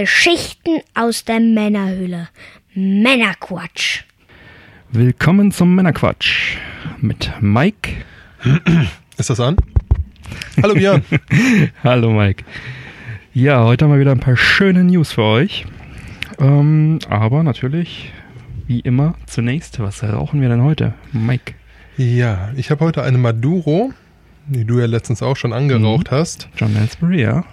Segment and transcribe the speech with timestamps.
[0.00, 2.28] Geschichten aus der Männerhöhle.
[2.74, 4.02] Männerquatsch.
[4.92, 6.58] Willkommen zum Männerquatsch
[7.00, 7.92] mit Mike.
[9.16, 9.56] Ist das an?
[10.62, 11.02] Hallo Björn.
[11.82, 12.44] Hallo Mike.
[13.32, 15.64] Ja, heute haben wir wieder ein paar schöne News für euch.
[16.38, 18.12] Ähm, aber natürlich,
[18.66, 20.92] wie immer, zunächst, was rauchen wir denn heute?
[21.12, 21.54] Mike.
[21.96, 23.94] Ja, ich habe heute eine Maduro,
[24.46, 26.16] die du ja letztens auch schon angeraucht Mhm.
[26.16, 26.50] hast.
[26.58, 27.46] John Ellsbury, ja.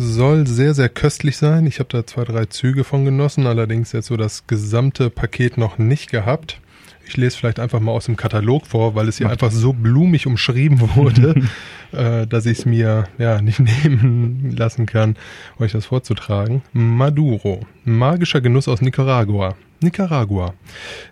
[0.00, 1.66] Soll sehr, sehr köstlich sein.
[1.66, 5.78] Ich habe da zwei, drei Züge von genossen, allerdings jetzt so das gesamte Paket noch
[5.78, 6.60] nicht gehabt.
[7.04, 9.72] Ich lese vielleicht einfach mal aus dem Katalog vor, weil es hier Macht einfach so
[9.72, 11.42] blumig umschrieben wurde,
[11.90, 15.16] äh, dass ich es mir ja nicht nehmen lassen kann,
[15.58, 16.62] euch das vorzutragen.
[16.72, 19.56] Maduro, magischer Genuss aus Nicaragua.
[19.80, 20.54] Nicaragua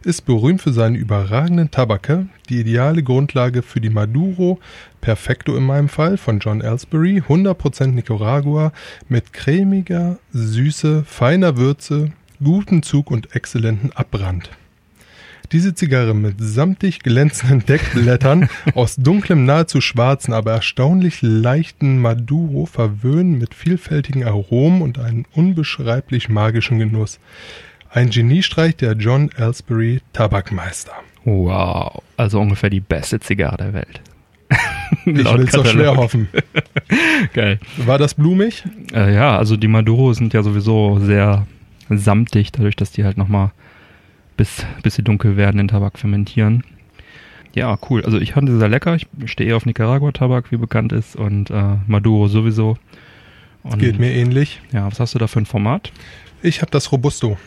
[0.05, 4.59] ist berühmt für seine überragenden Tabake, die ideale Grundlage für die Maduro,
[5.01, 8.73] Perfecto in meinem Fall, von John Ellsbury, 100% Nicaragua,
[9.09, 12.11] mit cremiger Süße, feiner Würze,
[12.43, 14.51] guten Zug und exzellenten Abbrand.
[15.53, 23.39] Diese Zigarre mit samtig glänzenden Deckblättern aus dunklem, nahezu schwarzen, aber erstaunlich leichten Maduro verwöhnen
[23.39, 27.21] mit vielfältigen Aromen und einem unbeschreiblich magischen Genuss.
[27.97, 30.93] Ein Geniestreich der John Ellsbury Tabakmeister.
[31.25, 34.03] Wow, also ungefähr die beste Zigarre der Welt.
[35.07, 36.29] Ich will es doch schwer hoffen.
[37.33, 37.59] Geil.
[37.79, 38.65] War das blumig?
[38.93, 41.47] Äh, ja, also die Maduro sind ja sowieso sehr
[41.89, 43.51] samtig, dadurch, dass die halt nochmal
[44.37, 46.65] bis, bis sie dunkel werden den Tabak fermentieren.
[47.55, 48.05] Ja, cool.
[48.05, 48.95] Also ich fand sie sehr lecker.
[48.95, 52.77] Ich stehe eher auf Nicaragua-Tabak, wie bekannt ist, und äh, Maduro sowieso.
[53.63, 54.61] Und, Geht mir ähnlich.
[54.71, 55.93] Ja, was hast du da für ein Format?
[56.43, 57.39] Ich habe das Robusto.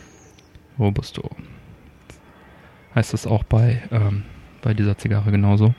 [0.80, 1.28] Robusto.
[2.94, 4.24] Heißt das auch bei, ähm,
[4.62, 5.74] bei dieser Zigarre genauso?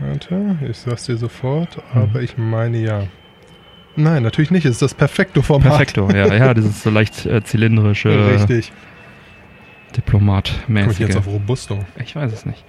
[0.00, 2.00] Warte, ich sag's dir sofort, Mhm.
[2.00, 3.02] aber ich meine ja.
[3.96, 4.64] Nein, natürlich nicht.
[4.64, 5.68] Es ist das Perfekto-Format.
[5.68, 8.72] Perfekto, ja, ja, dieses so leicht äh, zylindrische, Richtig.
[9.90, 10.98] Ich Diplomat-mäßige.
[10.98, 11.78] jetzt auf Robusto?
[12.02, 12.64] Ich weiß es nicht.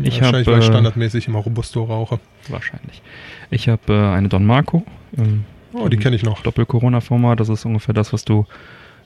[0.00, 2.20] Ich Wahrscheinlich, hab, weil ich äh, standardmäßig immer Robusto rauche.
[2.48, 3.02] Wahrscheinlich.
[3.50, 4.84] Ich habe äh, eine Don Marco
[5.16, 6.40] im Oh, die kenne ich noch.
[6.42, 7.40] Doppel-Corona-Format.
[7.40, 8.46] Das ist ungefähr das, was du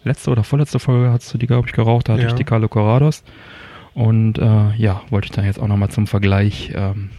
[0.04, 2.08] letzte oder vorletzte Folge hast du die, glaube ich, geraucht.
[2.08, 2.28] Da hatte Ja.
[2.28, 3.22] ich die Carlo Corrados.
[3.94, 7.10] Und äh, ja, wollte ich dann jetzt auch nochmal zum Vergleich ähm,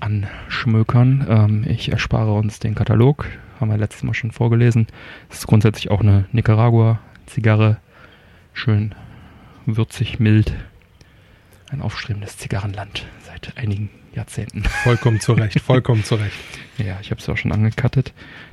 [0.00, 1.26] anschmökern.
[1.28, 3.26] Ähm, ich erspare uns den Katalog.
[3.60, 4.86] Haben wir letztes Mal schon vorgelesen.
[5.28, 7.78] Das ist grundsätzlich auch eine Nicaragua-Zigarre.
[8.52, 8.94] Schön
[9.66, 10.52] würzig, mild.
[11.70, 14.62] Ein aufstrebendes Zigarrenland seit einigen Jahrzehnten.
[14.64, 16.36] Vollkommen zurecht, vollkommen zurecht.
[16.78, 18.12] Ja, ich habe es auch schon angekattet.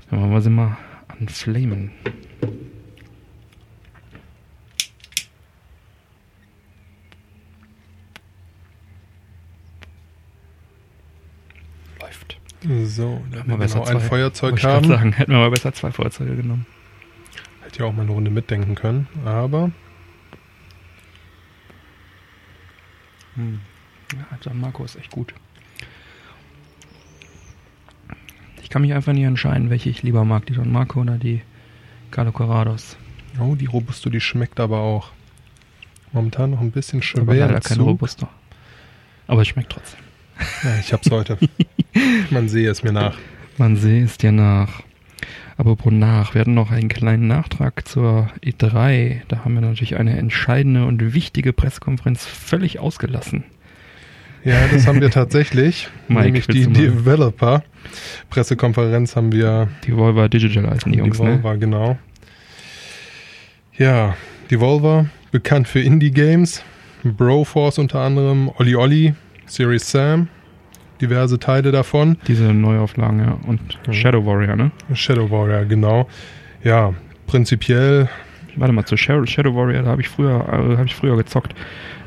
[0.09, 0.77] Dann wollen wir sie mal
[1.09, 1.27] an
[12.62, 15.50] So, da Hätten wir besser genau ein zwei- Feuerzeug ich haben, sagen, hätten wir mal
[15.50, 16.66] besser zwei Feuerzeuge genommen.
[17.62, 19.08] hätte ja auch mal eine Runde mitdenken können.
[19.25, 19.72] Aber
[23.38, 25.34] Ja, San Marco ist echt gut.
[28.62, 31.41] Ich kann mich einfach nicht entscheiden, welche ich lieber mag, die Don Marco oder die
[32.12, 32.97] Carlo Corrados.
[33.40, 35.12] oh, die Robusto, die schmeckt aber auch.
[36.12, 37.24] Momentan noch ein bisschen Aber schwer.
[37.47, 37.88] leider im kein Zug.
[37.88, 38.28] Robusto.
[39.28, 40.00] Aber es schmeckt trotzdem.
[40.64, 41.38] Ja, ich hab's heute.
[42.31, 43.17] Man sehe es mir nach.
[43.57, 44.84] Man sehe es dir nach.
[45.57, 49.22] Apropos nach, wir hatten noch einen kleinen Nachtrag zur E3.
[49.28, 53.44] Da haben wir natürlich eine entscheidende und wichtige Pressekonferenz völlig ausgelassen.
[54.45, 55.90] Ja, das haben wir tatsächlich.
[56.07, 57.63] Mike, nämlich die du mal- Developer.
[58.29, 61.38] Pressekonferenz haben wir Die Volva Digital heißen die Jungs, ne?
[61.38, 61.97] Devolver, genau.
[63.78, 64.16] Ja,
[64.50, 66.63] Devolver, bekannt für Indie-Games,
[67.03, 69.13] Broforce unter anderem, Olli Olli,
[69.46, 70.28] Series Sam,
[71.01, 73.37] diverse Teile davon, Diese Neuauflagen, ja.
[73.47, 73.93] Und Mhm.
[73.93, 74.71] Shadow Warrior, ne?
[74.93, 76.07] Shadow Warrior, genau.
[76.63, 76.93] Ja,
[77.27, 78.09] prinzipiell,
[78.55, 81.53] Warte mal, zu Shadow, Warrior, da habe ich früher, äh, habe ich früher gezockt.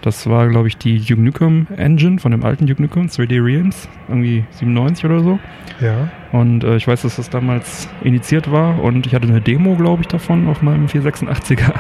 [0.03, 3.89] Das war, glaube ich, die Duke Nukem Engine von dem alten Duke Nukem, 3D Realms,
[4.09, 5.39] irgendwie 97 oder so.
[5.81, 9.77] ja, Und äh, ich weiß, dass das damals initiiert war und ich hatte eine Demo,
[9.77, 11.73] glaube ich, davon auf meinem 486er.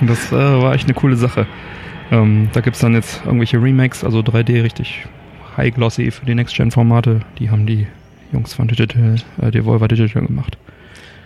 [0.00, 1.46] Und das äh, war echt eine coole Sache.
[2.12, 5.04] Ähm, da gibt's dann jetzt irgendwelche Remakes, also 3D richtig
[5.56, 7.20] high glossy für die Next-Gen-Formate.
[7.38, 7.86] Die haben die
[8.32, 10.58] Jungs von Digital, äh, Devolver Digital gemacht.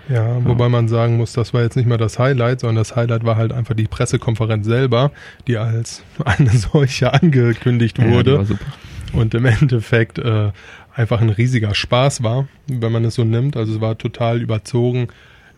[0.08, 3.24] ja, wobei man sagen muss, das war jetzt nicht mal das Highlight, sondern das Highlight
[3.24, 5.12] war halt einfach die Pressekonferenz selber,
[5.46, 8.44] die als eine solche angekündigt Ja, wurde.
[8.44, 8.64] super.
[9.12, 10.50] und im Endeffekt äh,
[10.94, 13.56] einfach ein riesiger Spaß war, wenn man es so nimmt.
[13.56, 15.08] Also es war total überzogen,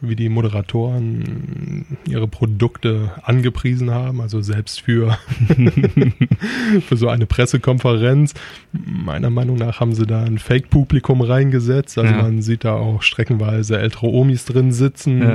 [0.02, 5.16] wie die Moderatoren ihre Produkte angepriesen haben, also selbst für,
[6.86, 8.34] für so eine Pressekonferenz.
[8.72, 11.98] Meiner Meinung nach haben sie da ein Fake-Publikum reingesetzt.
[11.98, 12.22] Also Ja.
[12.22, 15.32] man sieht da auch streckenweise ältere Omis drin sitzen Ja.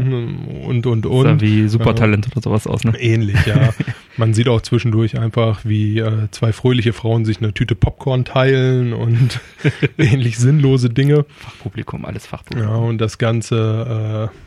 [0.68, 1.42] und und Sah und.
[1.42, 2.94] wie Supertalent oder sowas aus, ne?
[3.00, 3.70] Ähnlich, ja.
[4.20, 8.94] Man sieht auch zwischendurch einfach, wie äh, zwei fröhliche Frauen sich eine Tüte Popcorn teilen
[8.94, 9.40] und
[10.00, 11.26] ähnlich sinnlose Dinge.
[11.38, 12.68] Fachpublikum, alles Fachpublikum.
[12.74, 14.38] Ja, und das Ganze äh,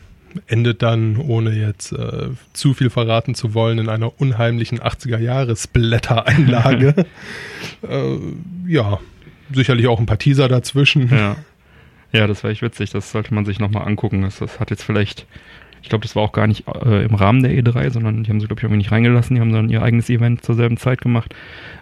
[0.47, 7.05] endet dann, ohne jetzt äh, zu viel verraten zu wollen, in einer unheimlichen 80er-Jahre-Splatter-Einlage.
[7.87, 8.17] äh,
[8.67, 8.99] ja,
[9.53, 11.09] sicherlich auch ein paar Teaser dazwischen.
[11.09, 11.35] Ja.
[12.13, 12.91] Ja, das war echt witzig.
[12.91, 14.23] Das sollte man sich nochmal angucken.
[14.23, 15.25] Das, das hat jetzt vielleicht,
[15.81, 18.39] ich glaube, das war auch gar nicht äh, im Rahmen der E3, sondern die haben
[18.39, 19.35] sie, glaube ich, irgendwie nicht reingelassen.
[19.35, 21.33] Die haben dann ihr eigenes Event zur selben Zeit gemacht.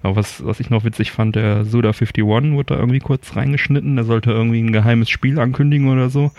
[0.03, 3.95] Aber was, was ich noch witzig fand, der Suda51 wurde da irgendwie kurz reingeschnitten.
[3.95, 6.31] Der sollte irgendwie ein geheimes Spiel ankündigen oder so.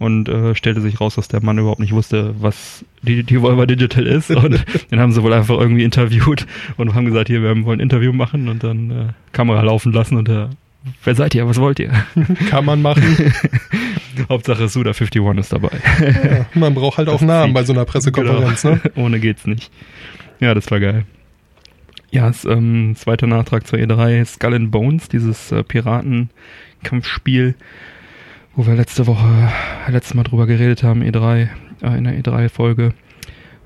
[0.00, 4.06] Und äh, stellte sich raus, dass der Mann überhaupt nicht wusste, was die Devolver Digital
[4.06, 4.30] ist.
[4.34, 6.46] Und den haben sie wohl einfach irgendwie interviewt
[6.76, 10.16] und haben gesagt, hier, wir wollen ein Interview machen und dann äh, Kamera laufen lassen
[10.16, 10.50] und der
[11.02, 11.46] Wer seid ihr?
[11.46, 11.92] Was wollt ihr?
[12.50, 13.02] Kann man machen.
[14.28, 15.70] Hauptsache Suda51 ist dabei.
[16.00, 17.54] Ja, man braucht halt auch Das Namen zieht.
[17.54, 18.64] bei so einer Pressekonferenz.
[18.64, 18.80] Ne?
[18.82, 18.94] Genau.
[19.06, 19.70] Ohne geht's nicht.
[20.40, 21.04] Ja, das war geil.
[22.10, 27.54] Ja, das, ähm, zweiter Nachtrag zur E3, Skull and Bones, dieses äh, Piratenkampfspiel,
[28.54, 29.26] wo wir letzte Woche,
[29.88, 31.48] letztes Mal drüber geredet haben, E3,
[31.82, 32.94] äh, in der E3-Folge,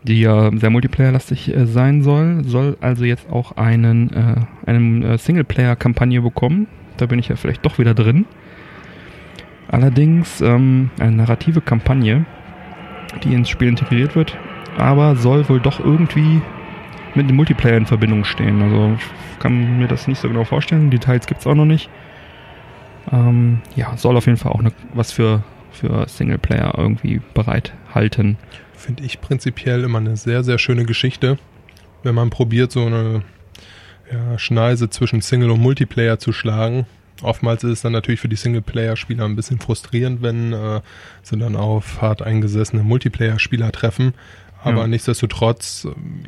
[0.03, 4.37] die ja sehr multiplayerlastig äh, sein soll, soll also jetzt auch einen, äh,
[4.67, 6.69] einen äh, Singleplayer-Kampagne bekommen.
[6.97, 8.25] Da bin ich ja vielleicht doch wieder drin.
[9.69, 12.25] Allerdings ähm, eine narrative Kampagne,
[13.23, 14.37] die ins Spiel integriert wird,
[14.77, 16.41] aber soll wohl doch irgendwie
[17.15, 18.63] mit dem Multiplayer in Verbindung stehen.
[18.63, 18.97] Also
[19.33, 20.91] ich kann mir das nicht so genau vorstellen.
[20.91, 21.91] Details gibt's auch noch nicht.
[23.13, 28.37] Ähm, ja, soll auf jeden Fall auch ne, was für, für Singleplayer irgendwie bereithalten.
[28.75, 31.39] Finde ich prinzipiell immer eine sehr, sehr schöne Geschichte,
[32.03, 33.23] wenn man probiert, so eine
[34.11, 36.87] ja, Schneise zwischen Single und Multiplayer zu schlagen.
[37.23, 40.81] Oftmals ist es dann natürlich für die Singleplayer-Spieler ein bisschen frustrierend, wenn äh,
[41.23, 44.15] sie dann auf hart eingesessene Multiplayer-Spieler treffen.
[44.63, 44.87] Aber Ja.
[44.87, 46.23] nichtsdestotrotz, ähm,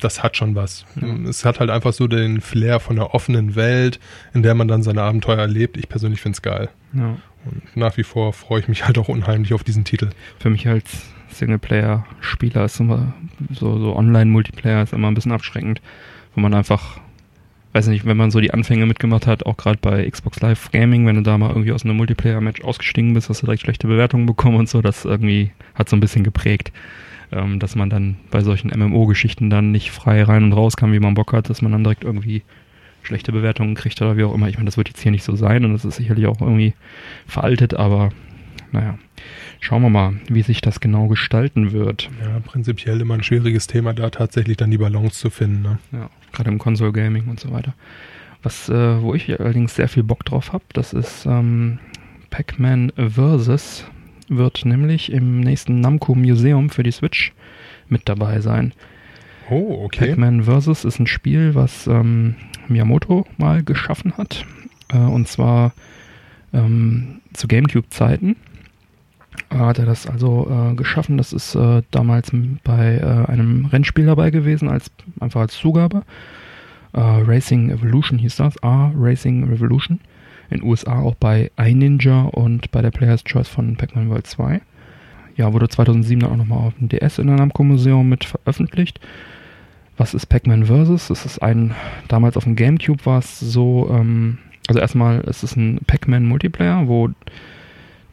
[0.00, 0.84] das hat schon was.
[1.00, 1.08] Ja.
[1.28, 3.98] Es hat halt einfach so den Flair von der offenen Welt,
[4.34, 5.76] in der man dann seine Abenteuer erlebt.
[5.76, 6.68] Ich persönlich finde es geil.
[6.92, 7.16] Ja.
[7.46, 10.10] Und nach wie vor freue ich mich halt auch unheimlich auf diesen Titel.
[10.38, 10.84] Für mich als
[11.30, 13.14] Singleplayer-Spieler ist immer
[13.52, 15.80] so, so Online-Multiplayer ist immer ein bisschen abschreckend,
[16.34, 17.00] wo man einfach,
[17.74, 21.06] weiß nicht, wenn man so die Anfänge mitgemacht hat, auch gerade bei Xbox Live Gaming,
[21.06, 24.26] wenn du da mal irgendwie aus einem Multiplayer-Match ausgestiegen bist, hast du direkt schlechte Bewertungen
[24.26, 26.72] bekommen und so, das irgendwie hat so ein bisschen geprägt,
[27.32, 31.00] ähm, dass man dann bei solchen MMO-Geschichten dann nicht frei rein und raus kann, wie
[31.00, 32.42] man Bock hat, dass man dann direkt irgendwie
[33.02, 34.48] schlechte Bewertungen kriegt oder wie auch immer.
[34.48, 36.74] Ich meine, das wird jetzt hier nicht so sein und das ist sicherlich auch irgendwie
[37.26, 38.10] veraltet, aber
[38.74, 38.98] naja,
[39.60, 42.10] schauen wir mal, wie sich das genau gestalten wird.
[42.20, 45.62] Ja, prinzipiell immer ein schwieriges Thema, da tatsächlich dann die Balance zu finden.
[45.62, 45.78] Ne?
[45.92, 47.74] Ja, gerade im Console Gaming und so weiter.
[48.42, 51.78] Was, äh, wo ich allerdings sehr viel Bock drauf habe, das ist ähm,
[52.30, 53.86] Pac-Man Versus
[54.28, 57.32] wird nämlich im nächsten Namco Museum für die Switch
[57.88, 58.72] mit dabei sein.
[59.50, 60.08] Oh, okay.
[60.08, 62.34] Pac-Man Versus ist ein Spiel, was ähm,
[62.68, 64.44] Miyamoto mal geschaffen hat.
[64.92, 65.72] Äh, und zwar
[66.52, 68.36] ähm, zu GameCube-Zeiten
[69.50, 71.16] hat er das also äh, geschaffen.
[71.16, 72.32] Das ist äh, damals
[72.62, 74.90] bei äh, einem Rennspiel dabei gewesen, als
[75.20, 76.02] einfach als Zugabe.
[76.92, 80.00] Äh, Racing Evolution hieß das, A Racing Revolution.
[80.50, 84.60] In USA auch bei iNinja und bei der Player's Choice von Pac-Man World 2.
[85.36, 89.00] Ja, wurde 2007 dann auch nochmal auf dem DS in der Namco Museum mit veröffentlicht.
[89.96, 91.10] Was ist Pac-Man Versus?
[91.10, 91.74] Es ist ein,
[92.08, 96.86] damals auf dem Gamecube war es so, ähm, also erstmal ist es ein Pac-Man Multiplayer,
[96.86, 97.10] wo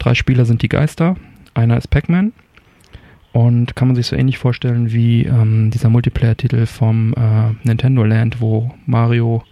[0.02, 1.16] drei Spieler sind die Geister,
[1.54, 2.32] einer ist Pac-Man
[3.32, 8.40] und kann man sich so ähnlich vorstellen wie ähm, dieser Multiplayer-Titel vom äh, Nintendo Land,
[8.40, 9.44] wo Mario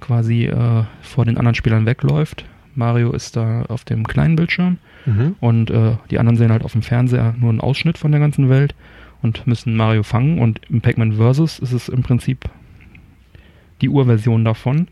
[0.00, 2.44] quasi äh, vor den anderen Spielern wegläuft.
[2.76, 5.36] Mario ist da auf dem kleinen Bildschirm Mhm.
[5.40, 8.48] und äh, die anderen sehen halt auf dem Fernseher nur einen Ausschnitt von der ganzen
[8.48, 8.74] Welt
[9.20, 10.38] und müssen Mario fangen.
[10.38, 12.46] Und im Pac-Man Versus ist es im Prinzip
[13.82, 14.88] die Urversion davon,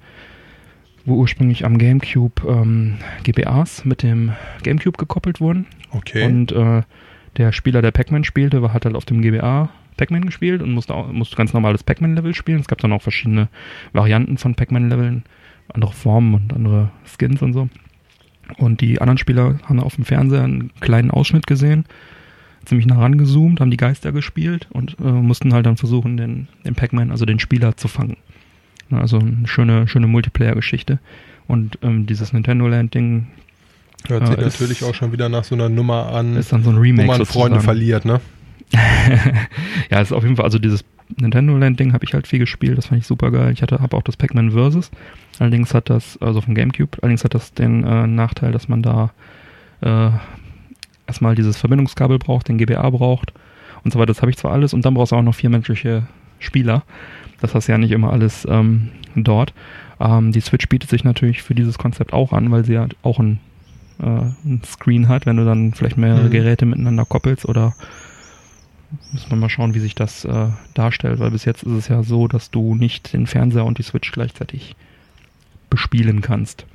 [1.04, 4.32] wo ursprünglich am GameCube ähm, GBAs mit dem
[4.62, 5.66] GameCube gekoppelt wurden.
[5.90, 6.24] Okay.
[6.24, 6.82] Und äh,
[7.36, 10.94] der Spieler, der Pac-Man spielte, war, hat halt auf dem GBA Pac-Man gespielt und musste,
[10.94, 12.60] auch, musste ganz normales Pac-Man-Level spielen.
[12.60, 13.48] Es gab dann auch verschiedene
[13.92, 15.24] Varianten von Pac-Man-Leveln,
[15.72, 17.68] andere Formen und andere Skins und so.
[18.58, 21.84] Und die anderen Spieler haben auf dem Fernseher einen kleinen Ausschnitt gesehen,
[22.64, 26.74] ziemlich nah rangezoomt, haben die Geister gespielt und äh, mussten halt dann versuchen, den, den
[26.74, 28.16] Pac-Man, also den Spieler, zu fangen.
[28.92, 30.98] Ja, Also eine schöne, schöne Multiplayer-Geschichte.
[31.48, 33.26] Und ähm, dieses Nintendo Land-Ding
[34.08, 36.70] Hört sich Äh, natürlich auch schon wieder nach so einer Nummer an, Ist dann so
[36.70, 37.60] ein wo Remake man Freunde sozusagen.
[37.60, 38.20] verliert, ne?
[39.90, 40.84] ja, ist auf jeden Fall, also dieses
[41.20, 43.52] Nintendo Land Ding habe ich halt viel gespielt, das fand ich super geil.
[43.52, 44.90] Ich hatte, habe auch das Pac-Man Versus.
[45.38, 49.10] Allerdings hat das, also vom Gamecube, allerdings hat das den äh, Nachteil, dass man da
[49.82, 50.10] äh,
[51.06, 53.32] erstmal dieses Verbindungskabel braucht, den GBA braucht
[53.84, 54.06] und so weiter.
[54.06, 56.04] Das habe ich zwar alles und dann brauchst du auch noch vier menschliche
[56.38, 56.82] Spieler.
[57.42, 59.52] Das hast du ja nicht immer alles ähm, dort.
[60.00, 63.18] Ähm, die Switch bietet sich natürlich für dieses Konzept auch an, weil sie ja auch
[63.18, 63.38] ein,
[64.00, 64.06] äh,
[64.44, 66.30] ein Screen hat, wenn du dann vielleicht mehrere Mhm.
[66.30, 67.74] Geräte miteinander koppelst oder
[69.12, 72.02] muss man mal schauen, wie sich das äh, darstellt, weil bis jetzt ist es ja
[72.02, 74.76] so, dass du nicht den Fernseher und die Switch gleichzeitig
[75.70, 76.66] bespielen kannst.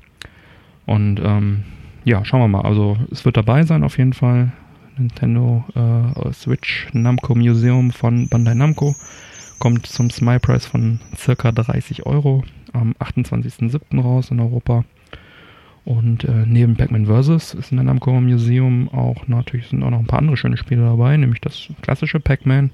[0.85, 1.63] Und ähm,
[2.05, 2.61] ja, schauen wir mal.
[2.61, 4.51] Also es wird dabei sein auf jeden Fall.
[4.97, 8.95] Nintendo äh, Switch Namco Museum von Bandai Namco
[9.59, 14.01] kommt zum Smile Price von circa 30 Euro am 28.07.
[14.01, 14.83] raus in Europa.
[15.85, 19.99] Und äh, neben Pac-Man Versus ist in der Namco Museum auch natürlich sind auch noch
[19.99, 22.71] ein paar andere schöne Spiele dabei, nämlich das klassische Pac-Man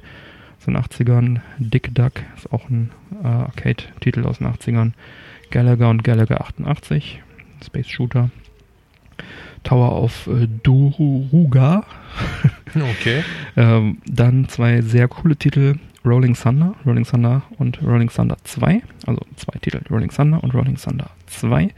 [0.57, 2.89] aus den 80ern, Dick Duck ist auch ein
[3.23, 4.93] äh, Arcade-Titel aus den 80ern,
[5.51, 7.21] Gallagher und Gallagher 88,
[7.63, 8.31] Space Shooter,
[9.63, 11.85] Tower of äh, Duruga,
[12.75, 13.23] Okay.
[13.57, 15.75] ähm, dann zwei sehr coole Titel,
[16.05, 18.81] Rolling Thunder, Rolling Thunder und Rolling Thunder 2.
[19.05, 21.69] Also zwei Titel, Rolling Thunder und Rolling Thunder 2.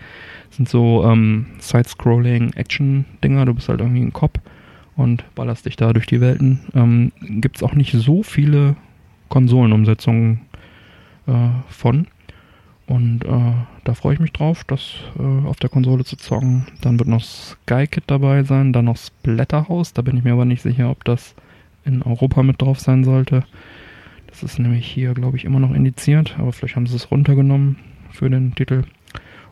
[0.51, 3.45] Sind so ähm, Side-Scrolling Action-Dinger.
[3.45, 4.39] Du bist halt irgendwie ein Cop
[4.95, 6.61] und ballerst dich da durch die Welten.
[6.73, 8.75] Ähm, Gibt es auch nicht so viele
[9.29, 10.41] Konsolenumsetzungen
[11.27, 12.07] äh, von.
[12.87, 13.53] Und äh,
[13.83, 16.67] da freue ich mich drauf, das äh, auf der Konsole zu zocken.
[16.81, 19.93] Dann wird noch SkyKit dabei sein, dann noch Splatterhouse.
[19.93, 21.35] Da bin ich mir aber nicht sicher, ob das
[21.83, 23.43] in Europa mit drauf sein sollte.
[24.41, 27.77] Das ist nämlich hier, glaube ich, immer noch indiziert, aber vielleicht haben sie es runtergenommen
[28.11, 28.83] für den Titel.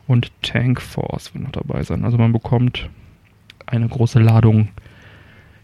[0.06, 2.04] Und Tank Force wird noch dabei sein.
[2.04, 2.90] Also man bekommt
[3.64, 4.68] eine große Ladung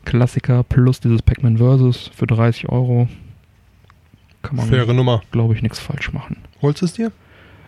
[0.06, 3.08] Klassiker plus dieses Pac-Man Versus für 30 Euro.
[4.40, 5.20] Kann man, Faire Nummer.
[5.32, 6.38] glaube ich, nichts falsch machen.
[6.62, 7.12] Holst du es dir?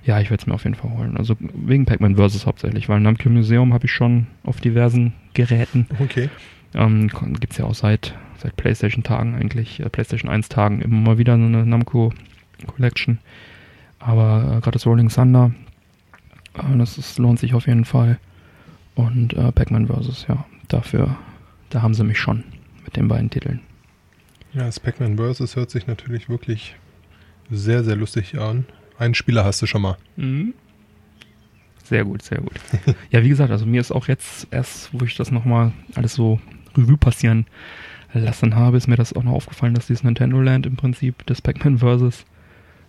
[0.07, 1.19] Ja, ich werde es mir auf jeden Fall holen.
[1.19, 5.87] Also wegen Pac-Man Versus hauptsächlich, weil Namco Museum habe ich schon auf diversen Geräten.
[6.01, 6.31] Okay.
[6.75, 11.37] Ähm, Gibt es ja auch seit, seit PlayStation-Tagen eigentlich, äh, PlayStation 1-Tagen immer mal wieder
[11.37, 12.13] so eine Namco
[12.67, 13.19] Collection.
[13.99, 15.53] Aber äh, gerade das Rolling Thunder,
[16.55, 18.19] äh, das ist, lohnt sich auf jeden Fall.
[18.95, 21.17] Und äh, Pac-Man Versus, ja, dafür,
[21.71, 22.45] da haben sie mich schon
[22.85, 23.61] mit den beiden Titeln.
[24.53, 26.77] Ja, das Pac-Man Versus hört sich natürlich wirklich
[27.51, 28.67] sehr, sehr lustig an.
[28.99, 29.97] Einen Spieler hast du schon mal.
[31.85, 32.55] Sehr gut, sehr gut.
[33.11, 36.41] ja, wie gesagt, also mir ist auch jetzt erst, wo ich das nochmal alles so
[36.77, 37.47] Revue passieren
[38.15, 41.41] lassen habe, ist mir das auch noch aufgefallen, dass dieses Nintendo Land im Prinzip das
[41.41, 42.25] Pac-Man Versus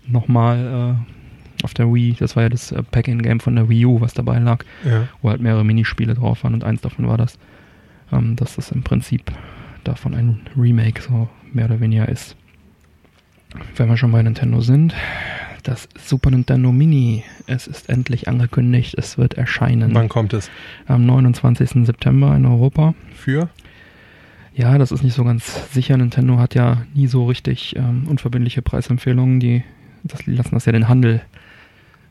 [0.08, 4.02] nochmal äh, auf der Wii, das war ja das äh, Pac-In-Game von der Wii U,
[4.02, 5.08] was dabei lag, Ja.
[5.22, 7.38] wo halt mehrere Minispiele drauf waren und eins davon war das,
[8.12, 9.32] ähm, dass das im Prinzip
[9.86, 12.36] davon ein Remake so mehr oder weniger ist.
[13.76, 14.94] Wenn wir schon bei Nintendo sind,
[15.64, 20.50] das Super Nintendo Mini, es ist endlich angekündigt, es wird erscheinen Wann kommt es?
[20.88, 21.86] am 29.
[21.86, 22.94] September in Europa.
[23.16, 23.48] Für?
[24.56, 25.98] Ja, das ist nicht so ganz sicher.
[25.98, 29.40] Nintendo hat ja nie so richtig ähm, unverbindliche Preisempfehlungen.
[29.40, 29.64] Die,
[30.04, 31.22] das, lassen das ja den Handel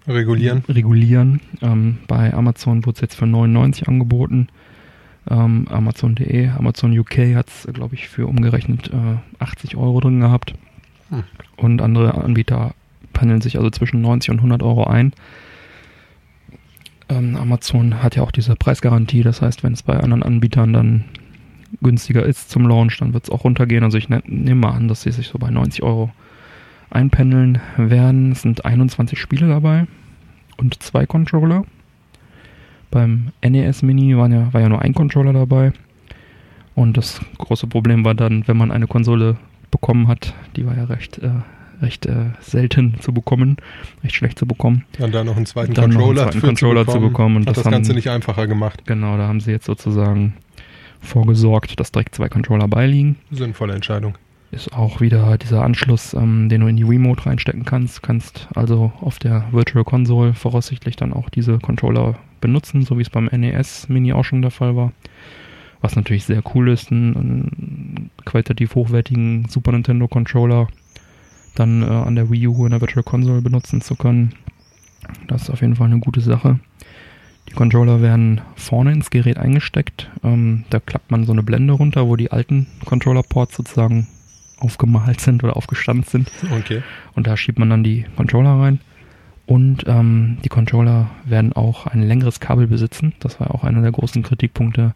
[0.08, 0.64] Regulieren?
[0.68, 1.40] regulieren.
[1.60, 4.48] Ähm, bei Amazon wurde es jetzt für 99 angeboten.
[5.30, 10.54] Ähm, Amazon.de, Amazon UK hat es, glaube ich, für umgerechnet äh, 80 Euro drin gehabt.
[11.10, 11.22] Hm.
[11.56, 12.74] Und andere Anbieter
[13.12, 15.12] pendeln sich also zwischen 90 und 100 Euro ein.
[17.08, 21.04] Ähm, Amazon hat ja auch diese Preisgarantie, das heißt, wenn es bei anderen Anbietern dann
[21.80, 23.84] günstiger ist zum Launch, dann wird es auch runtergehen.
[23.84, 26.10] Also ich ne, nehme mal an, dass sie sich so bei 90 Euro
[26.90, 28.32] einpendeln werden.
[28.32, 29.86] Es sind 21 Spiele dabei
[30.58, 31.64] und zwei Controller.
[32.90, 35.72] Beim NES Mini waren ja, war ja nur ein Controller dabei.
[36.74, 39.36] Und das große Problem war dann, wenn man eine Konsole
[39.70, 41.30] bekommen hat, die war ja recht, äh,
[41.80, 43.56] recht äh, selten zu bekommen,
[44.04, 44.84] recht schlecht zu bekommen.
[44.98, 47.56] Dann da noch einen zweiten Dann noch einen Controller, zweiten Controller zu bekommen und hat
[47.56, 48.82] das das, Ganze haben- nicht einfacher gemacht.
[48.86, 50.34] Genau, da haben sie jetzt sozusagen
[51.02, 53.16] vorgesorgt, dass direkt zwei Controller beiliegen.
[53.30, 54.16] Sinnvolle Entscheidung.
[54.50, 58.02] Ist auch wieder dieser Anschluss, ähm, den du in die Remote reinstecken kannst.
[58.02, 63.10] Kannst also auf der Virtual Console voraussichtlich dann auch diese Controller benutzen, so wie es
[63.10, 64.92] beim NES Mini auch schon der Fall war.
[65.80, 70.68] Was natürlich sehr cool ist, einen, einen qualitativ hochwertigen Super Nintendo Controller
[71.54, 74.34] dann äh, an der Wii U in der Virtual Console benutzen zu können.
[75.28, 76.60] Das ist auf jeden Fall eine gute Sache.
[77.48, 80.10] Die Controller werden vorne ins Gerät eingesteckt.
[80.22, 84.06] Ähm, da klappt man so eine Blende runter, wo die alten Controller-Ports sozusagen
[84.58, 86.30] aufgemalt sind oder aufgestanzt sind.
[86.50, 86.82] Okay.
[87.14, 88.80] Und da schiebt man dann die Controller rein.
[89.44, 93.12] Und ähm, die Controller werden auch ein längeres Kabel besitzen.
[93.18, 94.94] Das war auch einer der großen Kritikpunkte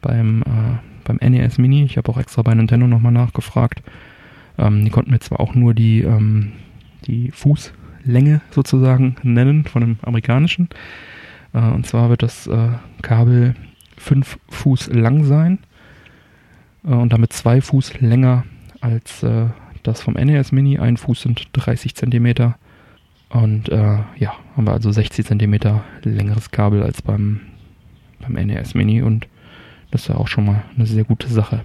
[0.00, 1.84] beim, äh, beim NES Mini.
[1.84, 3.82] Ich habe auch extra bei Nintendo nochmal nachgefragt.
[4.58, 6.52] Ähm, die konnten mir zwar auch nur die, ähm,
[7.06, 10.68] die Fußlänge sozusagen nennen von dem amerikanischen.
[11.56, 12.68] Äh, und zwar wird das äh,
[13.02, 13.54] Kabel
[13.96, 15.58] 5 Fuß lang sein
[16.84, 18.44] äh, und damit 2 Fuß länger
[18.80, 19.24] als
[19.82, 20.78] das vom NES Mini.
[20.78, 22.56] Ein Fuß sind 30 Zentimeter.
[23.30, 27.40] Und ja, haben wir also 60 Zentimeter längeres Kabel als beim,
[28.20, 29.26] beim NES Mini und
[29.90, 31.62] das ist ja auch schon mal eine sehr gute Sache.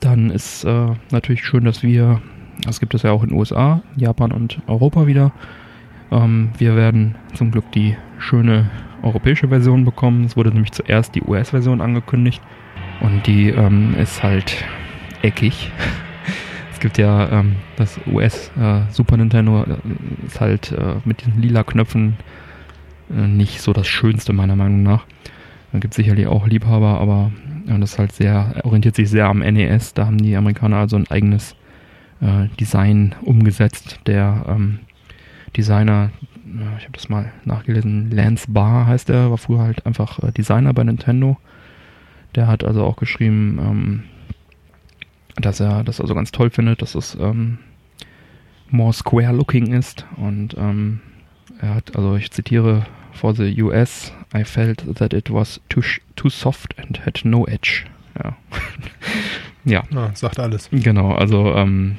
[0.00, 2.22] Dann ist äh, natürlich schön, dass wir,
[2.62, 5.32] das gibt es ja auch in den USA, Japan und Europa wieder.
[6.10, 8.70] Ähm, wir werden zum Glück die schöne
[9.02, 10.24] europäische Version bekommen.
[10.24, 12.40] Es wurde nämlich zuerst die US-Version angekündigt
[13.00, 14.64] und die ähm, ist halt
[15.22, 15.70] eckig.
[16.72, 21.40] es gibt ja ähm, das US äh, Super Nintendo äh, ist halt äh, mit diesen
[21.40, 22.16] lila Knöpfen
[23.10, 25.04] äh, nicht so das Schönste meiner Meinung nach.
[25.72, 27.32] Da gibt es sicherlich auch Liebhaber, aber
[27.66, 29.94] ja, das ist halt sehr, orientiert sich sehr am NES.
[29.94, 31.56] Da haben die Amerikaner also ein eigenes
[32.20, 34.00] äh, Design umgesetzt.
[34.06, 34.78] Der ähm,
[35.56, 36.10] Designer,
[36.78, 40.72] ich habe das mal nachgelesen, Lance Barr heißt er, war früher halt einfach äh, Designer
[40.74, 41.38] bei Nintendo.
[42.34, 44.02] Der hat also auch geschrieben, ähm,
[45.36, 47.58] dass er das also ganz toll findet, dass es ähm,
[48.70, 51.00] more square looking ist und ähm,
[51.60, 55.80] er hat, also ich zitiere, for the US, I felt that it was too,
[56.16, 57.84] too soft and had no edge.
[58.22, 58.36] Ja.
[59.64, 59.82] ja.
[59.94, 60.68] Ah, sagt alles.
[60.70, 61.96] Genau, also ähm,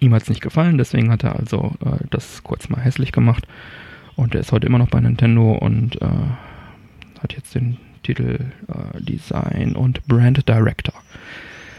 [0.00, 3.46] ihm hat es nicht gefallen, deswegen hat er also äh, das kurz mal hässlich gemacht.
[4.16, 6.08] Und er ist heute immer noch bei Nintendo und äh,
[7.22, 10.94] hat jetzt den Titel äh, Design und Brand Director.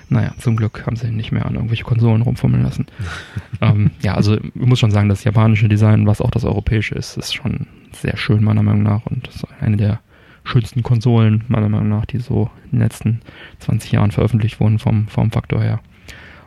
[0.09, 2.85] Naja, zum Glück haben sie ihn nicht mehr an irgendwelche Konsolen rumfummeln lassen.
[3.61, 7.17] ähm, ja, also ich muss schon sagen, das japanische Design, was auch das europäische ist,
[7.17, 9.99] ist schon sehr schön meiner Meinung nach und ist eine der
[10.43, 13.21] schönsten Konsolen meiner Meinung nach, die so in den letzten
[13.59, 15.81] 20 Jahren veröffentlicht wurden vom Formfaktor her.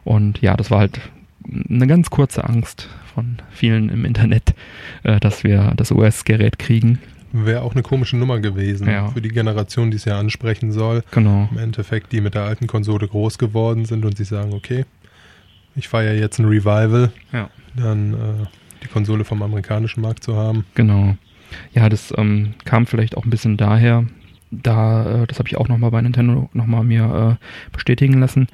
[0.05, 1.01] Und ja, das war halt
[1.49, 4.55] eine ganz kurze Angst von vielen im Internet,
[5.03, 6.99] äh, dass wir das US-Gerät kriegen.
[7.33, 9.09] Wäre auch eine komische Nummer gewesen Ja.
[9.11, 11.03] für die Generation, die es ja ansprechen soll.
[11.13, 11.49] Genau.
[11.53, 14.85] Im Endeffekt, die mit der alten Konsole groß geworden sind und sich sagen, okay,
[15.77, 17.49] ich feiere jetzt ein Revival, Ja.
[17.77, 18.47] dann äh,
[18.83, 20.65] die Konsole vom amerikanischen Markt zu haben.
[20.75, 21.17] Genau.
[21.73, 24.05] Ja, das ähm, kam vielleicht auch ein bisschen daher,
[24.51, 28.49] da, äh, das habe ich auch nochmal bei Nintendo nochmal mir äh, bestätigen lassen,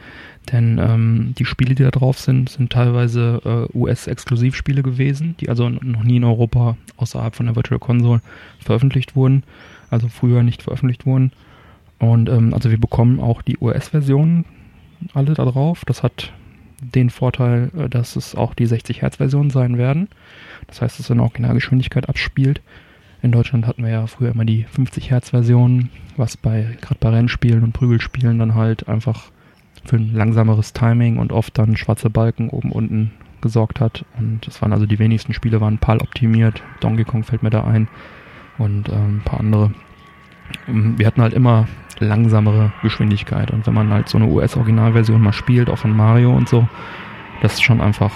[0.53, 5.69] denn ähm, die Spiele, die da drauf sind, sind teilweise äh, US-Exklusivspiele gewesen, die also
[5.69, 8.21] noch nie in Europa außerhalb von der Virtual Console
[8.61, 9.43] veröffentlicht wurden,
[9.91, 11.33] also früher nicht veröffentlicht wurden.
[11.99, 14.45] Und ähm, also wir bekommen auch die US-Versionen
[15.15, 15.85] alle da drauf.
[15.85, 16.33] Das hat
[16.81, 20.09] den Vorteil, äh, dass es auch die 60 Hertz Version sein werden.
[20.69, 22.61] Das heißt, dass es in Originalgeschwindigkeit abspielt.
[23.23, 27.09] In Deutschland hatten wir ja früher immer die 50 Hertz Version, was bei gerade bei
[27.11, 29.31] Rennspielen und Prügelspielen dann halt einfach
[29.87, 34.05] für ein langsameres Timing und oft dann schwarze Balken oben unten gesorgt hat.
[34.19, 36.63] Und es waren also die wenigsten Spiele waren PAL optimiert.
[36.81, 37.89] Donkey Kong fällt mir da ein
[38.59, 39.73] und ähm, ein paar andere.
[40.69, 41.67] Ähm, Wir hatten halt immer
[41.99, 46.49] langsamere Geschwindigkeit und wenn man halt so eine US-Originalversion mal spielt, auch von Mario und
[46.49, 46.69] so,
[47.41, 48.13] das ist schon einfach,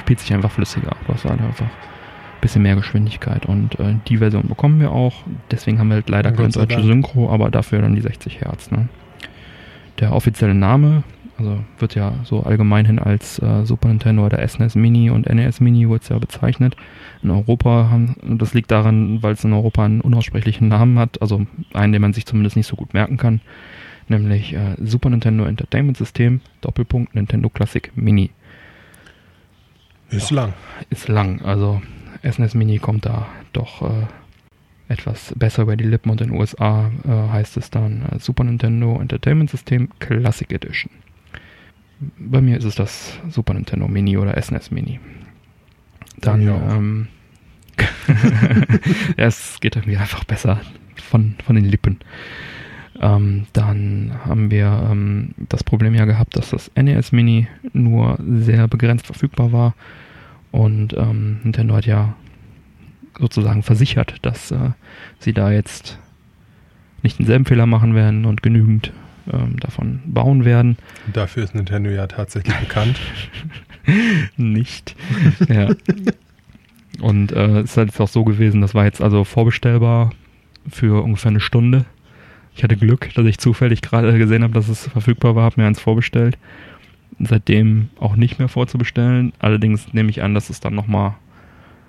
[0.00, 0.90] spielt sich einfach flüssiger.
[1.06, 5.14] Du hast halt einfach ein bisschen mehr Geschwindigkeit und äh, die Version bekommen wir auch.
[5.50, 6.82] Deswegen haben wir halt leider keine sei deutsche.
[6.82, 8.70] Synchro, aber dafür dann die 60 Hertz.
[8.70, 8.88] Ne?
[9.98, 11.04] Der offizielle Name,
[11.38, 15.88] also wird ja so allgemeinhin als äh, Super Nintendo oder SNES Mini und NES Mini
[15.88, 16.76] wird es ja bezeichnet.
[17.22, 21.46] In Europa haben, das liegt daran, weil es in Europa einen unaussprechlichen Namen hat, also
[21.72, 23.40] einen, den man sich zumindest nicht so gut merken kann,
[24.08, 28.30] nämlich äh, Super Nintendo Entertainment System, Doppelpunkt Nintendo Classic Mini.
[30.10, 30.52] Ist lang.
[30.90, 31.82] Ist lang, also
[32.22, 34.06] SNES Mini kommt da doch äh,
[34.88, 38.44] etwas besser über die Lippen und in den USA äh, heißt es dann äh, Super
[38.44, 40.90] Nintendo Entertainment System Classic Edition.
[42.18, 45.00] Bei mir ist es das Super Nintendo Mini oder SNES Mini.
[46.20, 46.74] Dann, auch.
[46.74, 47.08] ähm,
[49.16, 50.60] ja, es geht irgendwie einfach besser
[50.94, 51.98] von, von den Lippen.
[53.00, 58.68] Ähm, dann haben wir ähm, das Problem ja gehabt, dass das NES Mini nur sehr
[58.68, 59.74] begrenzt verfügbar war.
[60.52, 62.14] Und ähm, Nintendo hat ja
[63.18, 64.70] sozusagen versichert, dass äh,
[65.18, 65.98] sie da jetzt
[67.02, 68.92] nicht denselben Fehler machen werden und genügend
[69.32, 70.76] ähm, davon bauen werden.
[71.06, 72.98] Und dafür ist Nintendo ja tatsächlich bekannt.
[74.36, 74.96] nicht.
[75.48, 75.70] ja.
[77.00, 80.10] Und äh, es ist halt jetzt auch so gewesen, das war jetzt also vorbestellbar
[80.68, 81.84] für ungefähr eine Stunde.
[82.54, 85.66] Ich hatte Glück, dass ich zufällig gerade gesehen habe, dass es verfügbar war, habe mir
[85.66, 86.38] eins vorbestellt.
[87.18, 89.32] Seitdem auch nicht mehr vorzubestellen.
[89.38, 91.14] Allerdings nehme ich an, dass es dann nochmal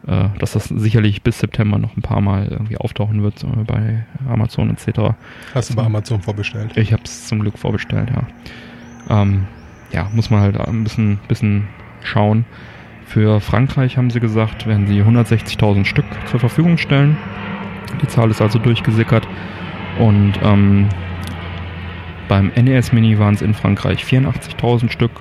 [0.05, 4.05] äh, dass das sicherlich bis September noch ein paar Mal irgendwie auftauchen wird äh, bei
[4.29, 5.15] Amazon etc.
[5.53, 6.77] Hast du bei Amazon vorbestellt?
[6.77, 9.21] Ich habe es zum Glück vorbestellt, ja.
[9.21, 9.47] Ähm,
[9.91, 11.67] ja, muss man halt ein bisschen, bisschen
[12.03, 12.45] schauen.
[13.05, 17.17] Für Frankreich haben sie gesagt, werden sie 160.000 Stück zur Verfügung stellen.
[18.01, 19.25] Die Zahl ist also durchgesickert.
[19.97, 20.89] Und ähm,
[22.27, 25.11] beim NES Mini waren es in Frankreich 84.000 Stück,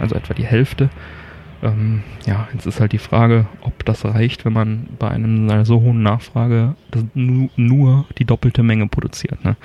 [0.00, 0.88] also etwa die Hälfte.
[1.62, 5.64] Ähm, ja, jetzt ist halt die Frage, ob das reicht, wenn man bei einem, einer
[5.64, 6.76] so hohen Nachfrage
[7.14, 9.44] nu, nur die doppelte Menge produziert.
[9.44, 9.56] Ne?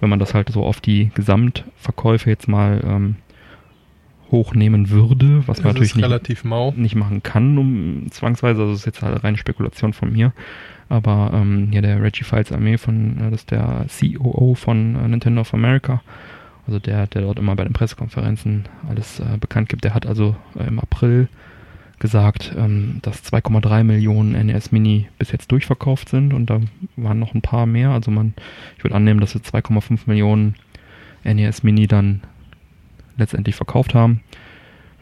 [0.00, 3.16] Wenn man das halt so auf die Gesamtverkäufe jetzt mal ähm,
[4.30, 9.02] hochnehmen würde, was man natürlich nicht, nicht, machen kann, um zwangsweise, also das ist jetzt
[9.02, 10.32] halt reine Spekulation von mir.
[10.88, 15.08] Aber ähm, hier der Reggie Files Armee von, äh, das ist der COO von äh,
[15.08, 16.02] Nintendo of America,
[16.66, 20.36] also der, der dort immer bei den Pressekonferenzen alles äh, bekannt gibt, der hat also
[20.58, 21.28] äh, im April
[21.98, 26.60] gesagt, ähm, dass 2,3 Millionen NES Mini bis jetzt durchverkauft sind und da
[26.96, 27.90] waren noch ein paar mehr.
[27.90, 28.34] Also man,
[28.76, 30.56] ich würde annehmen, dass wir 2,5 Millionen
[31.24, 32.22] NES Mini dann
[33.16, 34.20] letztendlich verkauft haben.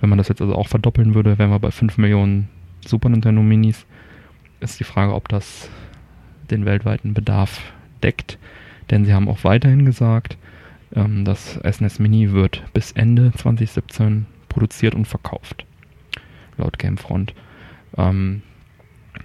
[0.01, 2.49] Wenn man das jetzt also auch verdoppeln würde, wären wir bei 5 Millionen
[2.87, 3.87] Super Nintendo Minis.
[4.61, 5.71] Ist die Frage, ob das
[6.51, 7.61] den weltweiten Bedarf
[8.03, 8.39] deckt.
[8.91, 10.37] Denn sie haben auch weiterhin gesagt,
[10.95, 15.65] ähm, das SNES Mini wird bis Ende 2017 produziert und verkauft.
[16.57, 17.35] Laut Gamefront.
[17.97, 18.43] Ähm,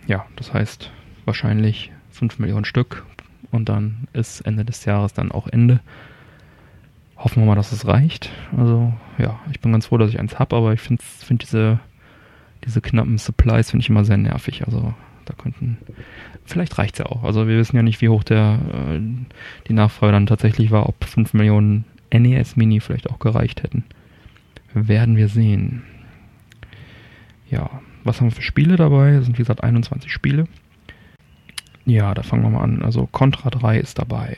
[0.07, 0.91] ja, das heißt
[1.25, 3.05] wahrscheinlich 5 Millionen Stück
[3.51, 5.79] und dann ist Ende des Jahres dann auch Ende.
[7.17, 8.29] Hoffen wir mal, dass es reicht.
[8.55, 11.79] Also ja, ich bin ganz froh, dass ich eins habe, aber ich finde find diese,
[12.65, 14.65] diese knappen Supplies finde ich immer sehr nervig.
[14.65, 14.93] Also
[15.25, 15.77] da könnten,
[16.45, 17.23] vielleicht reicht es ja auch.
[17.23, 18.99] Also wir wissen ja nicht, wie hoch der, äh,
[19.67, 23.83] die Nachfrage dann tatsächlich war, ob 5 Millionen NES Mini vielleicht auch gereicht hätten.
[24.73, 25.83] Werden wir sehen.
[27.49, 27.69] Ja,
[28.03, 29.13] was haben wir für Spiele dabei?
[29.13, 30.45] Das sind wie gesagt 21 Spiele.
[31.85, 32.81] Ja, da fangen wir mal an.
[32.81, 34.37] Also Contra 3 ist dabei.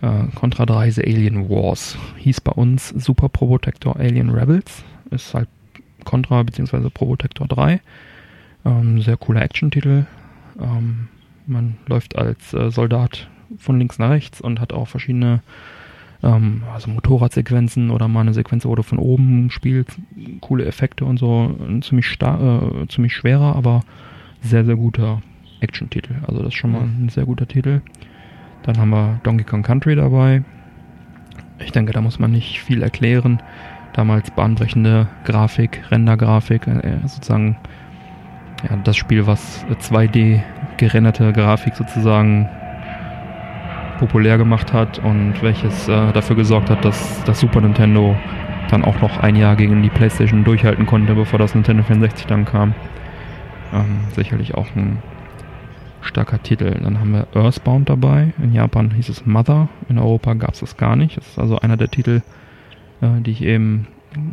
[0.00, 4.84] Äh, Contra 3 The Alien Wars hieß bei uns Super Probotector Alien Rebels.
[5.10, 5.48] Ist halt
[6.04, 6.90] Contra bzw.
[6.90, 7.80] Probotector 3.
[8.64, 10.06] Ähm, sehr cooler Action-Titel.
[10.60, 11.08] Ähm,
[11.46, 15.40] man läuft als äh, Soldat von links nach rechts und hat auch verschiedene
[16.22, 19.98] ähm, also Motorradsequenzen oder mal eine Sequenz, wo du von oben spielst,
[20.40, 21.56] coole Effekte und so.
[21.60, 23.82] Ein ziemlich, star äh, ziemlich schwerer, aber
[24.42, 25.22] sehr, sehr guter
[25.60, 26.14] Action-Titel.
[26.26, 27.04] Also das ist schon mal mhm.
[27.04, 27.82] ein sehr guter Titel.
[28.62, 30.42] Dann haben wir Donkey Kong Country dabei.
[31.58, 33.42] Ich denke, da muss man nicht viel erklären.
[33.94, 37.56] Damals bahnbrechende Grafik, Rendergrafik, äh, sozusagen
[38.62, 40.40] ja, das Spiel, was 2D
[40.76, 42.48] gerenderte Grafik sozusagen
[43.98, 48.16] populär gemacht hat und welches äh, dafür gesorgt hat, dass das Super Nintendo
[48.70, 52.44] dann auch noch ein Jahr gegen die PlayStation durchhalten konnte, bevor das Nintendo 64 dann
[52.44, 52.74] kam.
[53.72, 54.98] Ähm, sicherlich auch ein
[56.00, 56.70] starker Titel.
[56.82, 58.32] Dann haben wir Earthbound dabei.
[58.42, 59.68] In Japan hieß es Mother.
[59.88, 61.16] In Europa gab es das gar nicht.
[61.16, 62.22] Das ist also einer der Titel,
[63.00, 63.88] äh, die ich eben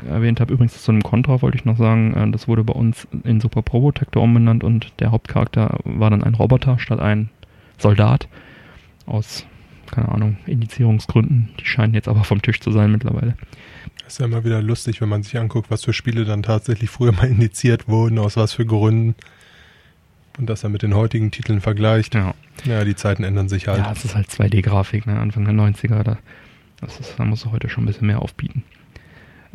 [0.09, 0.53] erwähnt habe.
[0.53, 3.61] Übrigens zu einem Contra wollte ich noch sagen, äh, das wurde bei uns in Super
[3.61, 7.29] Probotector umbenannt und der Hauptcharakter war dann ein Roboter statt ein
[7.77, 8.27] Soldat.
[9.05, 9.45] Aus,
[9.91, 11.49] keine Ahnung, Indizierungsgründen.
[11.59, 13.35] Die scheinen jetzt aber vom Tisch zu sein mittlerweile.
[14.03, 16.89] Das ist ja immer wieder lustig, wenn man sich anguckt, was für Spiele dann tatsächlich
[16.89, 19.15] früher mal indiziert wurden, aus was für Gründen.
[20.37, 22.13] Und das dann mit den heutigen Titeln vergleicht.
[22.13, 22.33] Ja.
[22.65, 23.79] Ja, die Zeiten ändern sich halt.
[23.79, 25.19] Ja, es ist halt 2D-Grafik, ne?
[25.19, 26.03] Anfang der 90er.
[26.03, 26.17] Da,
[26.81, 28.63] das ist, da muss du heute schon ein bisschen mehr aufbieten.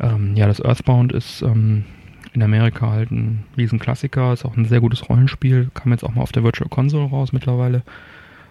[0.01, 1.85] Ähm, ja, das Earthbound ist ähm,
[2.33, 6.23] in Amerika halt ein Riesenklassiker, ist auch ein sehr gutes Rollenspiel, kam jetzt auch mal
[6.23, 7.83] auf der Virtual Console raus mittlerweile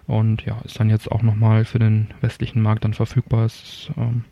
[0.07, 3.49] und ja, ist dann jetzt auch nochmal für den westlichen Markt dann verfügbar.
[3.97, 4.23] ähm,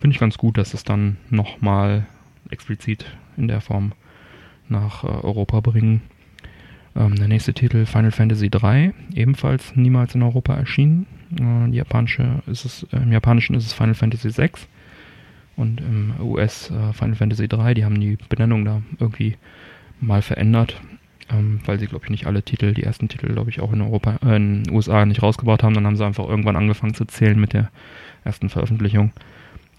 [0.00, 2.06] Finde ich ganz gut, dass es dann nochmal
[2.50, 3.04] explizit
[3.36, 3.92] in der Form
[4.68, 6.02] nach äh, Europa bringen.
[6.94, 11.06] Ähm, der nächste Titel Final Fantasy 3, ebenfalls niemals in Europa erschienen.
[11.38, 14.68] Äh, japanische ist es, Im Japanischen ist es Final Fantasy 6
[15.58, 19.36] und im US äh, Final Fantasy 3, die haben die Benennung da irgendwie
[20.00, 20.80] mal verändert,
[21.30, 23.82] ähm, weil sie, glaube ich, nicht alle Titel, die ersten Titel, glaube ich, auch in
[23.82, 25.74] Europa, äh, in den USA nicht rausgebracht haben.
[25.74, 27.70] Dann haben sie einfach irgendwann angefangen zu zählen mit der
[28.24, 29.12] ersten Veröffentlichung.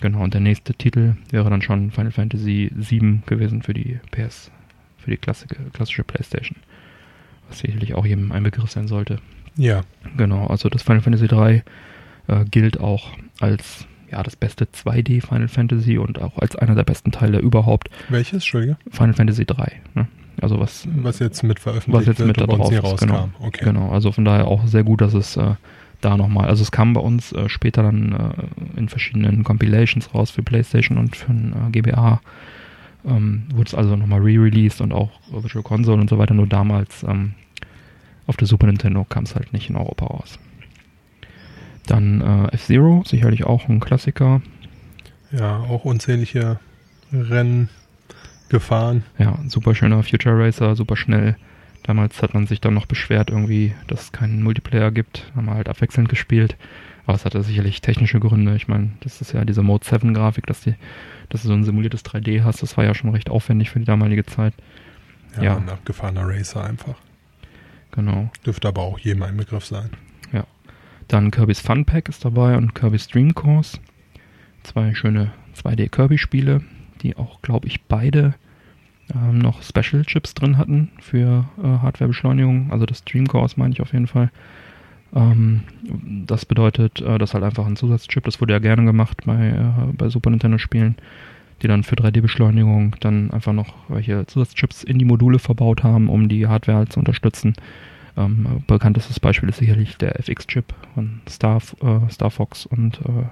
[0.01, 4.51] Genau, und der nächste Titel wäre dann schon Final Fantasy 7 gewesen für die PS,
[4.97, 6.57] für die klassische, klassische Playstation.
[7.47, 9.19] Was sicherlich auch jedem ein Begriff sein sollte.
[9.55, 9.81] Ja.
[10.17, 11.63] Genau, also das Final Fantasy 3
[12.27, 16.83] äh, gilt auch als ja, das beste 2D Final Fantasy und auch als einer der
[16.83, 17.89] besten Teile überhaupt.
[18.09, 18.77] Welches, Entschuldige?
[18.91, 19.71] Final Fantasy 3.
[19.95, 20.07] Ne?
[20.41, 23.65] Also was, was jetzt mit veröffentlicht was jetzt mit da drauf ist, genau, okay.
[23.65, 23.91] genau.
[23.91, 25.55] Also von daher auch sehr gut, dass es äh,
[26.01, 30.31] da nochmal, also es kam bei uns äh, später dann äh, in verschiedenen Compilations raus
[30.31, 32.21] für PlayStation und für ein äh, GBA
[33.05, 37.03] Ähm, wurde es also nochmal re-released und auch Virtual Console und so weiter, nur damals
[37.03, 37.31] ähm,
[38.27, 40.37] auf der Super Nintendo kam es halt nicht in Europa raus.
[41.89, 44.41] Dann äh, F-Zero, sicherlich auch ein Klassiker.
[45.31, 46.59] Ja, auch unzählige
[47.11, 47.69] Rennen
[48.49, 49.03] gefahren.
[49.17, 51.35] Ja, super schöner Future Racer, super schnell.
[51.83, 55.31] Damals hat man sich dann noch beschwert, irgendwie, dass es keinen Multiplayer gibt.
[55.35, 56.55] Haben wir halt abwechselnd gespielt.
[57.05, 58.55] Aber es hatte sicherlich technische Gründe.
[58.55, 60.75] Ich meine, das ist ja diese Mode 7 Grafik, dass, die,
[61.29, 62.61] dass du so ein simuliertes 3D hast.
[62.61, 64.53] Das war ja schon recht aufwendig für die damalige Zeit.
[65.37, 65.57] Ja, Ja.
[65.57, 66.95] ein abgefahrener Racer einfach.
[67.91, 68.29] Genau.
[68.45, 69.89] Dürfte aber auch jedem ein Begriff sein.
[70.31, 70.43] Ja.
[71.09, 73.79] Dann Kirby's Fun Pack ist dabei und Kirby's Dream Course.
[74.61, 76.61] Zwei schöne 2D Kirby-Spiele,
[77.01, 78.35] die auch, glaube ich, beide
[79.13, 82.71] ähm, noch Special Chips drin hatten für äh, Hardwarebeschleunigung.
[82.71, 84.29] Also das Dream Course meine ich auf jeden Fall.
[85.15, 85.61] Ähm,
[86.27, 88.23] das bedeutet, äh, das halt einfach ein Zusatzchip.
[88.23, 90.95] Das wurde ja gerne gemacht bei, äh, bei Super Nintendo-Spielen,
[91.63, 96.29] die dann für 3D-Beschleunigung dann einfach noch welche Zusatzchips in die Module verbaut haben, um
[96.29, 97.55] die Hardware halt zu unterstützen.
[98.17, 103.25] Ähm, bekanntestes Beispiel ist sicherlich der FX-Chip von Star, äh, Star Fox und äh,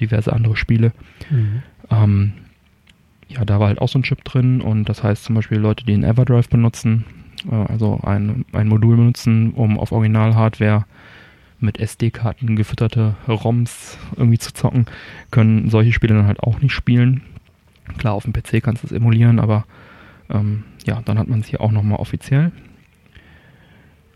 [0.00, 0.92] diverse andere Spiele.
[1.90, 2.32] Ähm,
[3.28, 5.84] ja, da war halt auch so ein Chip drin und das heißt zum Beispiel Leute,
[5.84, 7.04] die einen Everdrive benutzen,
[7.50, 10.84] äh, also ein, ein Modul benutzen, um auf Original-Hardware
[11.60, 14.86] mit SD-Karten gefütterte ROMs irgendwie zu zocken,
[15.30, 17.22] können solche Spiele dann halt auch nicht spielen.
[17.98, 19.64] Klar, auf dem PC kannst du es emulieren, aber
[20.30, 22.52] ähm, ja, dann hat man es hier auch nochmal offiziell.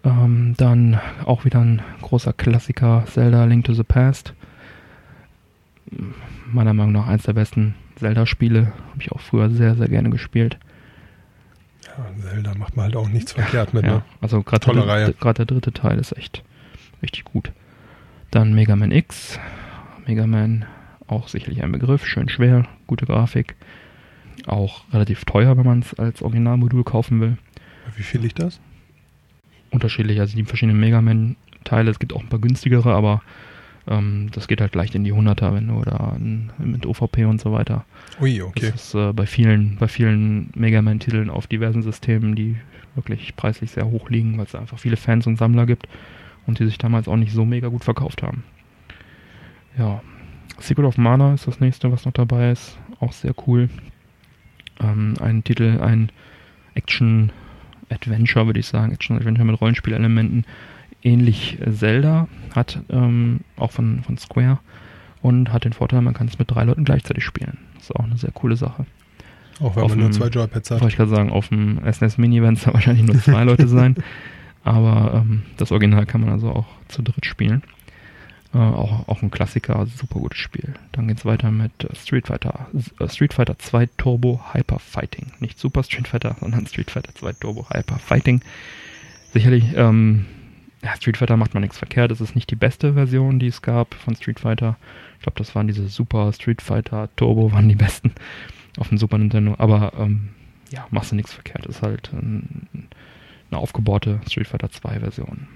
[0.09, 4.33] Ähm, dann auch wieder ein großer Klassiker, Zelda Link to the Past.
[6.51, 8.73] Meiner Meinung nach eins der besten Zelda-Spiele.
[8.91, 10.59] Habe ich auch früher sehr, sehr gerne gespielt.
[11.85, 14.03] Ja, Zelda macht man halt auch nichts verkehrt mit, Ja, ne?
[14.21, 16.43] also gerade der, der dritte Teil ist echt
[17.03, 17.53] richtig gut.
[18.31, 19.39] Dann Mega Man X.
[20.07, 20.65] Mega Man
[21.07, 23.57] auch sicherlich ein Begriff, schön schwer, gute Grafik.
[24.47, 27.37] Auch relativ teuer, wenn man es als Originalmodul kaufen will.
[27.97, 28.61] Wie viel liegt das?
[29.71, 33.23] Unterschiedlich, also die verschiedenen Mega Man Teile, es gibt auch ein paar günstigere, aber
[33.87, 36.17] ähm, das geht halt leicht in die 100er, wenn du da
[36.59, 37.85] mit OVP und so weiter.
[38.21, 38.71] Ui, okay.
[38.71, 42.57] Das ist äh, bei vielen, bei vielen Mega Man-Titeln auf diversen Systemen, die
[42.95, 45.89] wirklich preislich sehr hoch liegen, weil es einfach viele Fans und Sammler gibt
[46.47, 48.45] und die sich damals auch nicht so mega gut verkauft haben.
[49.79, 50.03] Ja,
[50.59, 52.79] Secret of Mana ist das nächste, was noch dabei ist.
[53.01, 53.69] Auch sehr cool.
[54.81, 56.11] Ähm, ein Titel, ein
[57.89, 58.93] Action-Adventure, würde ich sagen.
[58.93, 60.45] Action-Adventure mit Rollenspielelementen.
[61.03, 64.59] Ähnlich äh, Zelda, hat ähm, auch von, von Square
[65.23, 67.59] und hat den Vorteil, man kann es mit drei Leuten gleichzeitig spielen.
[67.75, 68.85] Das ist auch eine sehr coole Sache.
[69.61, 70.81] Auch wenn auf man nur dem- zwei Joypads hat.
[70.81, 73.69] Wollte ich gerade sagen, auf dem SNES Mini werden es da wahrscheinlich nur zwei Leute
[73.69, 73.97] sein.
[74.65, 77.63] Aber ähm, das Original kann man also auch zu dritt spielen.
[78.55, 80.75] Äh, auch, auch ein Klassiker, super gutes Spiel.
[80.93, 82.69] Dann geht's weiter mit äh, Street Fighter.
[82.99, 85.33] Äh, Street Fighter 2 Turbo Hyper Fighting.
[85.41, 88.41] Nicht Super Street Fighter, sondern Street Fighter 2 Turbo Hyper Fighting.
[89.33, 90.25] Sicherlich, ähm,
[90.83, 92.11] ja, Street Fighter macht man nichts verkehrt.
[92.11, 94.77] Es ist nicht die beste Version, die es gab von Street Fighter.
[95.19, 98.15] Ich glaube, das waren diese Super Street Fighter Turbo, waren die besten
[98.79, 99.57] auf dem Super Nintendo.
[99.59, 100.31] Aber ähm,
[100.71, 101.67] ja, machst du nichts verkehrt.
[101.67, 102.89] Ist halt ein,
[103.51, 105.49] eine aufgebaute Street Fighter 2 Version.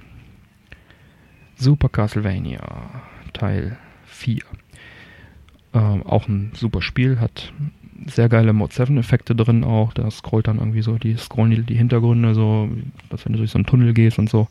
[1.62, 2.61] Super Castlevania
[3.33, 4.42] Teil 4.
[5.75, 7.53] Ähm, auch ein super Spiel, hat
[8.07, 9.92] sehr geile Mode 7 Effekte drin auch.
[9.92, 12.68] Da scrollt dann irgendwie so, die scrollen die, die Hintergründe so,
[13.11, 14.48] als wenn du durch so einen Tunnel gehst und so.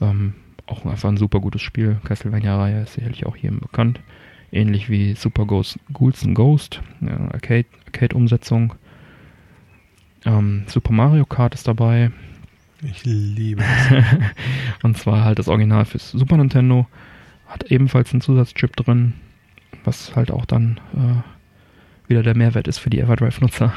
[0.00, 0.34] Ähm,
[0.66, 1.98] auch einfach ein super gutes Spiel.
[2.02, 4.00] Castlevania-Reihe ist sicherlich auch jedem bekannt.
[4.50, 8.74] Ähnlich wie Super Ghost, Ghouls and Ghost, ja, Arcade, Arcade-Umsetzung.
[10.24, 12.10] Ähm, Super Mario Kart ist dabei.
[12.82, 14.04] Ich liebe es.
[14.82, 16.86] und zwar halt das Original fürs Super Nintendo.
[17.46, 19.14] Hat ebenfalls einen Zusatzchip drin,
[19.84, 23.72] was halt auch dann äh, wieder der Mehrwert ist für die Everdrive-Nutzer.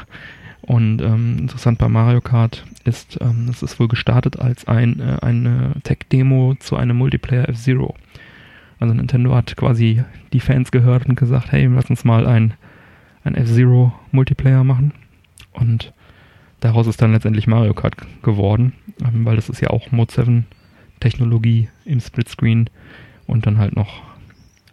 [0.62, 5.18] Und ähm, interessant bei Mario Kart ist, ähm, es ist wohl gestartet als ein, äh,
[5.22, 7.94] eine Tech-Demo zu einem Multiplayer F-Zero.
[8.80, 12.54] Also Nintendo hat quasi die Fans gehört und gesagt, hey, lass uns mal ein,
[13.22, 14.92] ein F-Zero Multiplayer machen.
[15.52, 15.92] Und
[16.60, 20.46] daraus ist dann letztendlich Mario Kart geworden, weil das ist ja auch Mode 7
[21.00, 22.70] Technologie im Splitscreen
[23.26, 24.02] und dann halt noch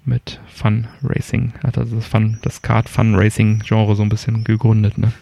[0.06, 4.44] mit Fun Racing, hat also das Fun, das Kart Fun Racing Genre so ein bisschen
[4.44, 5.14] gegründet, ne?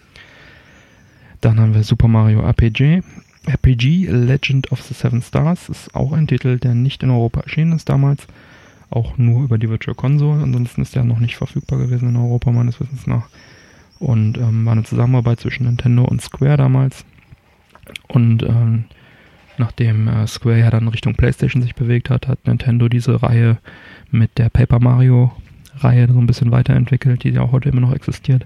[1.40, 3.02] Dann haben wir Super Mario RPG.
[3.48, 7.74] RPG Legend of the Seven Stars ist auch ein Titel, der nicht in Europa erschienen
[7.74, 8.28] ist damals.
[8.92, 10.44] Auch nur über die Virtual Console.
[10.44, 13.28] Ansonsten ist der noch nicht verfügbar gewesen in Europa, meines Wissens nach.
[13.98, 17.06] Und ähm, war eine Zusammenarbeit zwischen Nintendo und Square damals.
[18.12, 18.86] Und ähm,
[19.58, 23.58] nachdem äh, Square ja dann Richtung PlayStation sich bewegt hat, hat Nintendo diese Reihe
[24.12, 25.32] mit der Paper Mario
[25.78, 28.46] Reihe so ein bisschen weiterentwickelt, die ja auch heute immer noch existiert.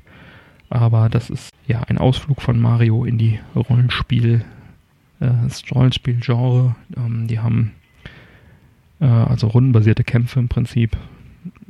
[0.69, 4.45] Aber das ist ja ein Ausflug von Mario in die Rollenspiel,
[5.19, 6.75] äh, das Rollenspiel-Genre.
[6.95, 7.71] Ähm, die haben
[8.99, 10.95] äh, also rundenbasierte Kämpfe im Prinzip.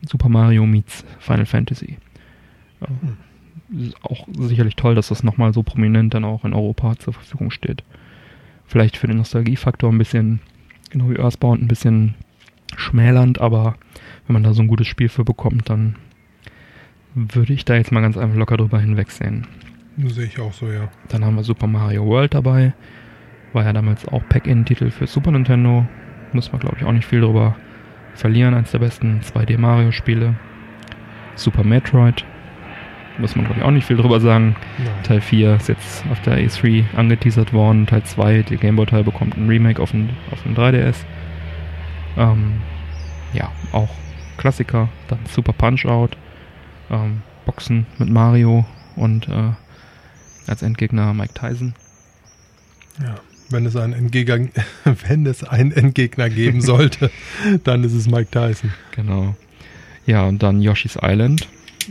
[0.05, 1.97] Super Mario meets Final Fantasy.
[2.81, 3.24] Ist
[4.03, 7.83] auch sicherlich toll, dass das nochmal so prominent dann auch in Europa zur Verfügung steht.
[8.65, 10.39] Vielleicht für den Nostalgiefaktor ein bisschen,
[10.89, 12.15] genau wie Earthbound, ein bisschen
[12.75, 13.75] schmälernd, aber
[14.27, 15.95] wenn man da so ein gutes Spiel für bekommt, dann
[17.13, 19.47] würde ich da jetzt mal ganz einfach locker drüber hinwegsehen.
[19.97, 20.89] Sehe ich auch so, ja.
[21.07, 22.73] Dann haben wir Super Mario World dabei.
[23.53, 25.87] War ja damals auch Pack-In-Titel für Super Nintendo.
[26.33, 27.55] Muss man, glaube ich, auch nicht viel drüber
[28.13, 28.53] verlieren.
[28.53, 30.35] Eines der besten 2D-Mario-Spiele.
[31.35, 32.25] Super Metroid.
[33.17, 34.55] Muss man, glaube ich, auch nicht viel drüber sagen.
[34.77, 35.03] Nein.
[35.03, 37.87] Teil 4 ist jetzt auf der E3 angeteasert worden.
[37.87, 40.97] Teil 2, der Gameboy-Teil, bekommt ein Remake auf dem, auf dem 3DS.
[42.17, 42.61] Ähm,
[43.33, 43.89] ja, auch
[44.37, 44.89] Klassiker.
[45.07, 46.17] Dann Super Punch-Out.
[46.91, 49.51] Ähm, Boxen mit Mario und äh,
[50.47, 51.73] als Endgegner Mike Tyson.
[53.01, 53.15] Ja.
[53.49, 54.49] Wenn es einen Entgegner,
[55.07, 57.11] wenn es einen Endgegner geben sollte,
[57.63, 58.73] dann ist es Mike Tyson.
[58.91, 59.35] Genau.
[60.05, 61.47] Ja, und dann Yoshi's Island.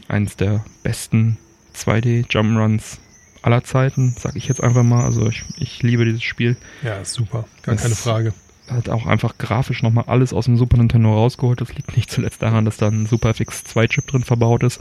[0.09, 1.39] Eins der besten
[1.75, 2.99] 2D Jump'n'Runs
[3.43, 5.05] aller Zeiten, sag ich jetzt einfach mal.
[5.05, 6.57] Also ich, ich liebe dieses Spiel.
[6.83, 7.45] Ja, ist super.
[7.63, 8.35] Gar Das- keine Frage.
[8.69, 11.61] Hat auch einfach grafisch nochmal alles aus dem Super Nintendo rausgeholt.
[11.61, 14.81] Das liegt nicht zuletzt daran, dass da ein Super FX 2 Chip drin verbaut ist.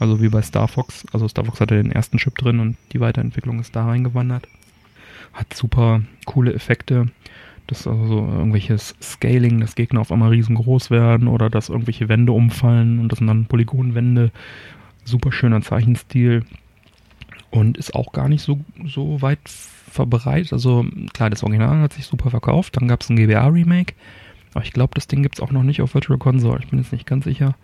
[0.00, 1.04] Also wie bei Star Fox.
[1.12, 4.48] Also Star Fox hatte den ersten Chip drin und die Weiterentwicklung ist da reingewandert.
[5.32, 7.10] Hat super coole Effekte.
[7.66, 12.08] Das ist also so irgendwelches Scaling, dass Gegner auf einmal riesengroß werden oder dass irgendwelche
[12.08, 14.30] Wände umfallen und das sind dann Polygonwände.
[15.04, 16.44] Super schöner Zeichenstil
[17.50, 20.52] und ist auch gar nicht so, so weit verbreitet.
[20.52, 22.76] Also klar, das Original hat sich super verkauft.
[22.76, 23.94] Dann gab es ein GBA-Remake.
[24.54, 26.60] Aber ich glaube, das Ding gibt es auch noch nicht auf Virtual Console.
[26.62, 27.54] Ich bin jetzt nicht ganz sicher.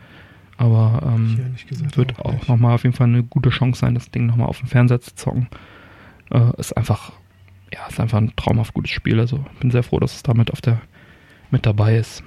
[0.59, 1.55] Aber ähm,
[1.95, 4.59] wird auch auch, nochmal auf jeden Fall eine gute Chance sein, das Ding nochmal auf
[4.59, 5.49] dem Fernseher zu zocken.
[6.31, 7.13] Äh, ist einfach,
[7.79, 9.21] ja, ist einfach ein traumhaft gutes Spiel.
[9.21, 10.81] Also bin sehr froh, dass es damit auf der
[11.51, 12.23] mit dabei ist.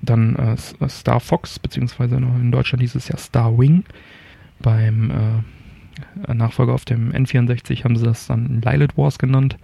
[0.00, 3.84] Dann äh, äh, Star Fox, beziehungsweise noch in Deutschland dieses Jahr Star Wing.
[4.60, 9.56] Beim äh, Nachfolger auf dem N64 haben sie das dann Lilith Wars genannt.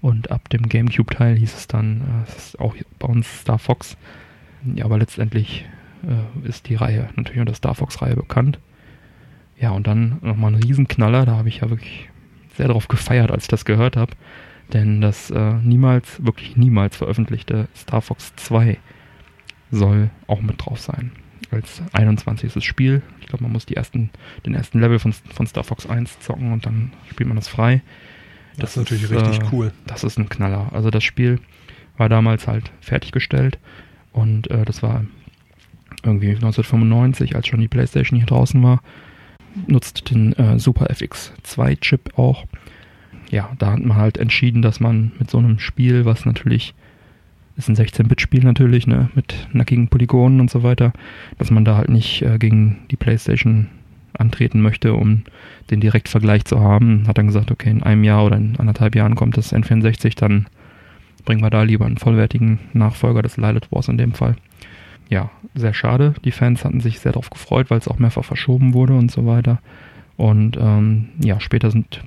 [0.00, 3.96] Und ab dem GameCube-Teil hieß es dann, äh, es auch bei uns Star Fox.
[4.74, 5.66] Ja, aber letztendlich
[6.04, 8.58] äh, ist die Reihe natürlich unter Star Fox-Reihe bekannt.
[9.58, 12.08] Ja, und dann nochmal ein Riesenknaller, da habe ich ja wirklich
[12.56, 14.12] sehr drauf gefeiert, als ich das gehört habe.
[14.72, 18.78] Denn das äh, niemals, wirklich niemals veröffentlichte Star Fox 2
[19.70, 21.12] soll auch mit drauf sein.
[21.50, 22.64] Als 21.
[22.64, 23.02] Spiel.
[23.20, 24.10] Ich glaube, man muss ersten,
[24.46, 27.82] den ersten Level von, von Star Fox 1 zocken und dann spielt man das frei.
[28.56, 29.72] Das ist natürlich richtig äh, cool.
[29.86, 30.70] Das ist ein Knaller.
[30.72, 31.40] Also das Spiel
[31.96, 33.58] war damals halt fertiggestellt
[34.12, 35.04] und äh, das war
[36.02, 38.80] irgendwie 1995, als schon die PlayStation hier draußen war.
[39.66, 42.46] Nutzt den äh, Super FX 2 Chip auch.
[43.32, 46.74] Ja, da hat man halt entschieden, dass man mit so einem Spiel, was natürlich
[47.56, 50.92] ist ein 16-Bit-Spiel natürlich, ne, mit nackigen Polygonen und so weiter,
[51.38, 53.68] dass man da halt nicht äh, gegen die PlayStation
[54.12, 55.22] antreten möchte, um
[55.70, 57.08] den Direktvergleich zu haben.
[57.08, 60.46] Hat dann gesagt, okay, in einem Jahr oder in anderthalb Jahren kommt das N64, dann
[61.24, 64.36] bringen wir da lieber einen vollwertigen Nachfolger des Lilith Wars in dem Fall.
[65.08, 66.14] Ja, sehr schade.
[66.26, 69.24] Die Fans hatten sich sehr darauf gefreut, weil es auch mehrfach verschoben wurde und so
[69.24, 69.60] weiter.
[70.18, 72.02] Und ähm, ja, später sind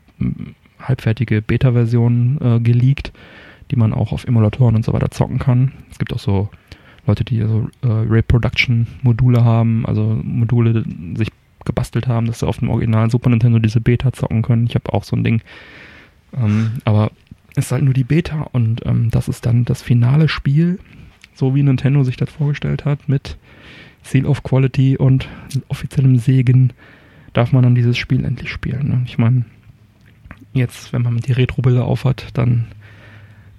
[0.79, 3.11] halbfertige Beta-Versionen äh, geleakt,
[3.71, 5.71] die man auch auf Emulatoren und so weiter zocken kann.
[5.91, 6.49] Es gibt auch so
[7.07, 10.83] Leute, die so äh, Reproduction-Module haben, also Module
[11.15, 11.29] sich
[11.65, 14.67] gebastelt haben, dass sie auf dem originalen Super Nintendo diese Beta zocken können.
[14.67, 15.41] Ich habe auch so ein Ding.
[16.35, 17.11] Ähm, aber
[17.55, 20.79] es ist halt nur die Beta und ähm, das ist dann das finale Spiel,
[21.33, 23.37] so wie Nintendo sich das vorgestellt hat, mit
[24.03, 25.27] Seal of Quality und
[25.67, 26.73] offiziellem Segen
[27.33, 28.87] darf man dann dieses Spiel endlich spielen.
[28.87, 29.01] Ne?
[29.05, 29.45] Ich meine,
[30.59, 32.67] jetzt, wenn man die Retro-Brille aufhat, dann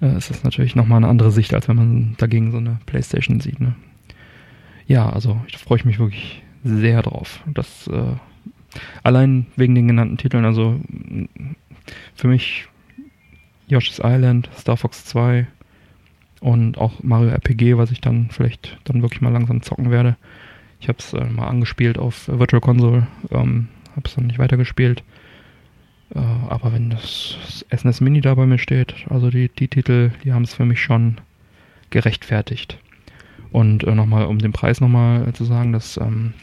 [0.01, 3.39] äh, ist das natürlich nochmal eine andere Sicht, als wenn man dagegen so eine Playstation
[3.39, 3.59] sieht.
[3.59, 3.75] Ne?
[4.87, 7.43] Ja, also ich freue mich wirklich sehr drauf.
[7.53, 8.15] Das äh,
[9.03, 10.79] allein wegen den genannten Titeln, also
[12.15, 12.67] für mich
[13.67, 15.47] Yoshi's Island, Star Fox 2
[16.39, 20.15] und auch Mario RPG, was ich dann vielleicht dann wirklich mal langsam zocken werde.
[20.79, 25.03] Ich habe es äh, mal angespielt auf Virtual Console, ähm, habe es dann nicht weitergespielt.
[26.13, 27.37] Äh, aber wenn das
[27.75, 30.81] SNES Mini da bei mir steht, also die, die Titel, die haben es für mich
[30.81, 31.17] schon
[31.89, 32.77] gerechtfertigt.
[33.51, 36.33] Und äh, nochmal, um den Preis nochmal zu sagen, das ähm,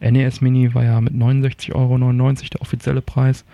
[0.00, 3.44] NES Mini war ja mit 69,99 Euro der offizielle Preis.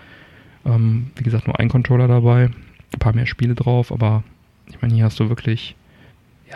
[0.65, 2.49] Ähm, wie gesagt, nur ein Controller dabei,
[2.93, 4.23] ein paar mehr Spiele drauf, aber
[4.67, 5.75] ich meine, hier hast du wirklich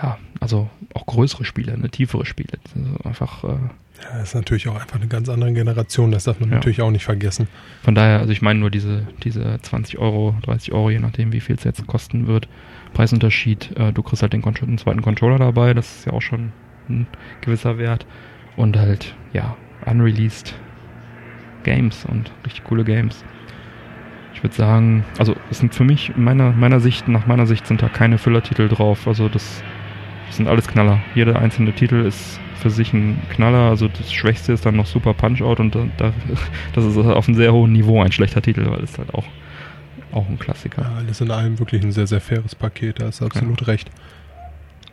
[0.01, 2.59] ja, also auch größere Spiele, eine tiefere Spiele.
[2.75, 3.43] Also einfach.
[3.43, 3.57] Äh,
[4.01, 6.55] ja, das ist natürlich auch einfach eine ganz andere Generation, das darf man ja.
[6.55, 7.47] natürlich auch nicht vergessen.
[7.83, 11.39] Von daher, also ich meine nur diese, diese 20 Euro, 30 Euro, je nachdem, wie
[11.39, 12.47] viel es jetzt kosten wird.
[12.93, 16.51] Preisunterschied, äh, du kriegst halt den, den zweiten Controller dabei, das ist ja auch schon
[16.89, 17.07] ein
[17.41, 18.05] gewisser Wert.
[18.55, 20.55] Und halt, ja, unreleased
[21.63, 23.23] Games und richtig coole Games.
[24.33, 27.81] Ich würde sagen, also es sind für mich, meiner, meiner Sicht, nach meiner Sicht sind
[27.81, 29.07] da keine Füllertitel drauf.
[29.07, 29.63] Also das,
[30.27, 31.01] das sind alles Knaller.
[31.15, 33.69] Jeder einzelne Titel ist für sich ein Knaller.
[33.69, 36.13] Also das Schwächste ist dann noch Super Punch-Out und da,
[36.73, 39.25] das ist auf einem sehr hohen Niveau ein schlechter Titel, weil es halt auch,
[40.11, 40.83] auch ein Klassiker.
[40.83, 43.67] Ja, alles in allem wirklich ein sehr, sehr faires Paket, da ist absolut ja.
[43.67, 43.89] recht.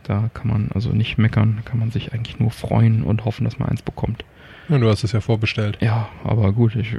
[0.03, 3.57] Da kann man also nicht meckern, kann man sich eigentlich nur freuen und hoffen, dass
[3.57, 4.23] man eins bekommt.
[4.69, 5.77] Ja, du hast es ja vorbestellt.
[5.81, 6.95] Ja, aber gut, ich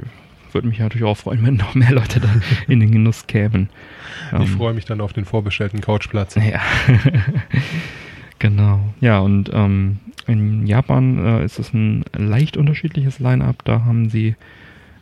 [0.51, 2.29] würde mich natürlich auch freuen, wenn noch mehr Leute da
[2.67, 3.69] in den Genuss kämen.
[4.33, 6.35] Ich ähm, freue mich dann auf den vorbestellten Couchplatz.
[6.35, 6.59] Ja.
[8.39, 8.93] genau.
[8.99, 13.63] Ja, und ähm, in Japan äh, ist es ein leicht unterschiedliches Line-up.
[13.63, 14.35] Da haben sie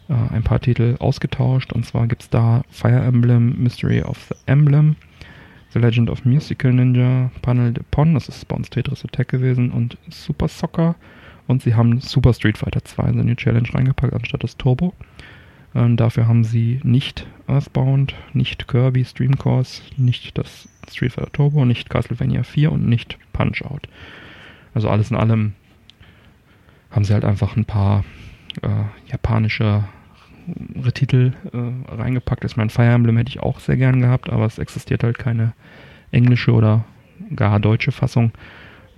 [0.07, 1.73] äh, ein paar Titel ausgetauscht.
[1.73, 4.95] Und zwar gibt es da Fire Emblem, Mystery of the Emblem,
[5.73, 9.71] The Legend of Musical Ninja, Panel de Pon, das ist bei uns Tetris Attack gewesen,
[9.71, 10.95] und Super Soccer.
[11.47, 14.93] Und sie haben Super Street Fighter 2 in die Challenge reingepackt, anstatt das Turbo.
[15.75, 21.65] Ähm, dafür haben sie nicht Earthbound, nicht Kirby Stream Course, nicht das Street Fighter Turbo,
[21.65, 23.87] nicht Castlevania 4 und nicht Punch-Out.
[24.75, 25.53] Also alles in allem
[26.91, 28.03] haben sie halt einfach ein paar
[28.61, 29.85] äh, japanische
[30.93, 32.43] Titel äh, reingepackt.
[32.43, 35.53] Ich meine, Fire Emblem hätte ich auch sehr gern gehabt, aber es existiert halt keine
[36.11, 36.85] englische oder
[37.35, 38.31] gar deutsche Fassung.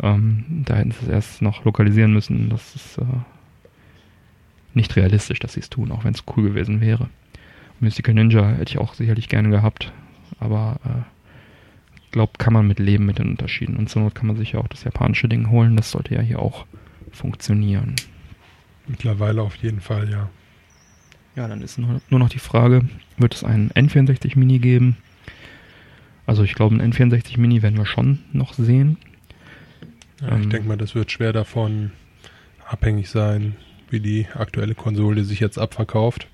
[0.02, 2.50] Ähm, da hätten sie es erst noch lokalisieren müssen.
[2.50, 3.04] Das ist äh,
[4.74, 7.08] nicht realistisch, dass sie es tun, auch wenn es cool gewesen wäre.
[7.80, 9.94] Mystical Ninja hätte ich auch sicherlich gerne gehabt,
[10.40, 11.17] aber äh,
[12.18, 13.78] glaubt, kann man mit leben mit den Unterschieden.
[13.78, 15.76] Und zur Not kann man sich ja auch das japanische Ding holen.
[15.76, 16.66] Das sollte ja hier auch
[17.12, 17.96] funktionieren.
[18.88, 20.30] Mittlerweile auf jeden Fall, ja.
[21.36, 24.98] Ja, dann ist nur, nur noch die Frage, wird es einen N64 Mini geben?
[26.26, 28.98] Also ich glaube, ein N64 Mini werden wir schon noch sehen.
[30.20, 31.92] Ja, ähm, ich denke mal, das wird schwer davon
[32.68, 33.56] abhängig sein,
[33.92, 36.28] wie die aktuelle Konsole sich jetzt abverkauft.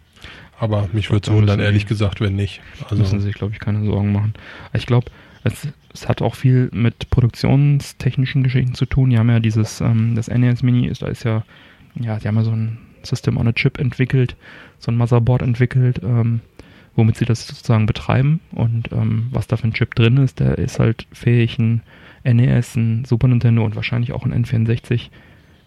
[0.58, 2.62] Aber mich würde so dann ehrlich gesagt, wenn nicht.
[2.86, 4.34] Also müssen sie sich, glaube ich, keine Sorgen machen.
[4.72, 5.12] Ich glaube,
[5.44, 9.10] es, es, hat auch viel mit produktionstechnischen Geschichten zu tun.
[9.10, 11.44] Die haben ja dieses, ähm, das NES Mini ist, da ist ja,
[11.96, 14.36] ja, die haben ja so ein System on a Chip entwickelt,
[14.80, 16.42] so ein Motherboard entwickelt, ähm,
[16.96, 18.40] womit sie das sozusagen betreiben.
[18.52, 21.82] Und ähm, was da für ein Chip drin ist, der ist halt fähig, ein
[22.24, 25.10] NES, ein Super Nintendo und wahrscheinlich auch ein N64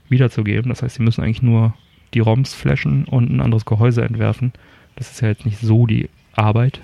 [0.09, 0.71] wiederzugeben.
[0.71, 1.75] Das heißt, sie müssen eigentlich nur
[2.15, 4.53] die ROMs flashen und ein anderes Gehäuse entwerfen.
[4.95, 6.81] Das ist ja jetzt nicht so die Arbeit.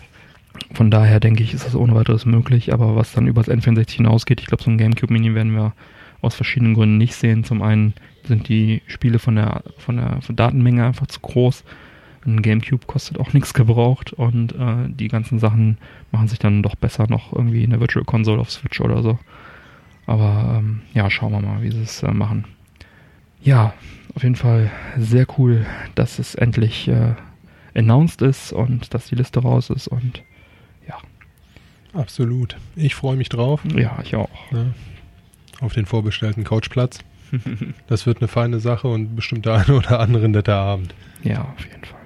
[0.74, 2.72] Von daher denke ich, ist das ohne weiteres möglich.
[2.72, 5.74] Aber was dann über das N64 hinausgeht, ich glaube, so ein GameCube Mini werden wir
[6.20, 7.44] aus verschiedenen Gründen nicht sehen.
[7.44, 7.94] Zum einen
[8.24, 11.64] sind die Spiele von der, von der Datenmenge einfach zu groß.
[12.24, 15.78] Ein GameCube kostet auch nichts gebraucht und äh, die ganzen Sachen
[16.12, 19.18] machen sich dann doch besser noch irgendwie in der Virtual Console auf Switch oder so.
[20.07, 22.44] Aber ähm, ja, schauen wir mal, wie sie es äh, machen
[23.42, 23.74] ja,
[24.14, 27.14] auf jeden Fall sehr cool, dass es endlich äh,
[27.74, 30.22] announced ist und dass die Liste raus ist und.
[31.93, 32.57] Absolut.
[32.76, 33.61] Ich freue mich drauf.
[33.76, 34.30] Ja, ich auch.
[34.51, 34.66] Ja,
[35.61, 37.01] auf den vorbestellten Couchplatz.
[37.86, 40.95] das wird eine feine Sache und bestimmt der eine oder andere netter Abend.
[41.22, 42.01] Ja, auf jeden Fall.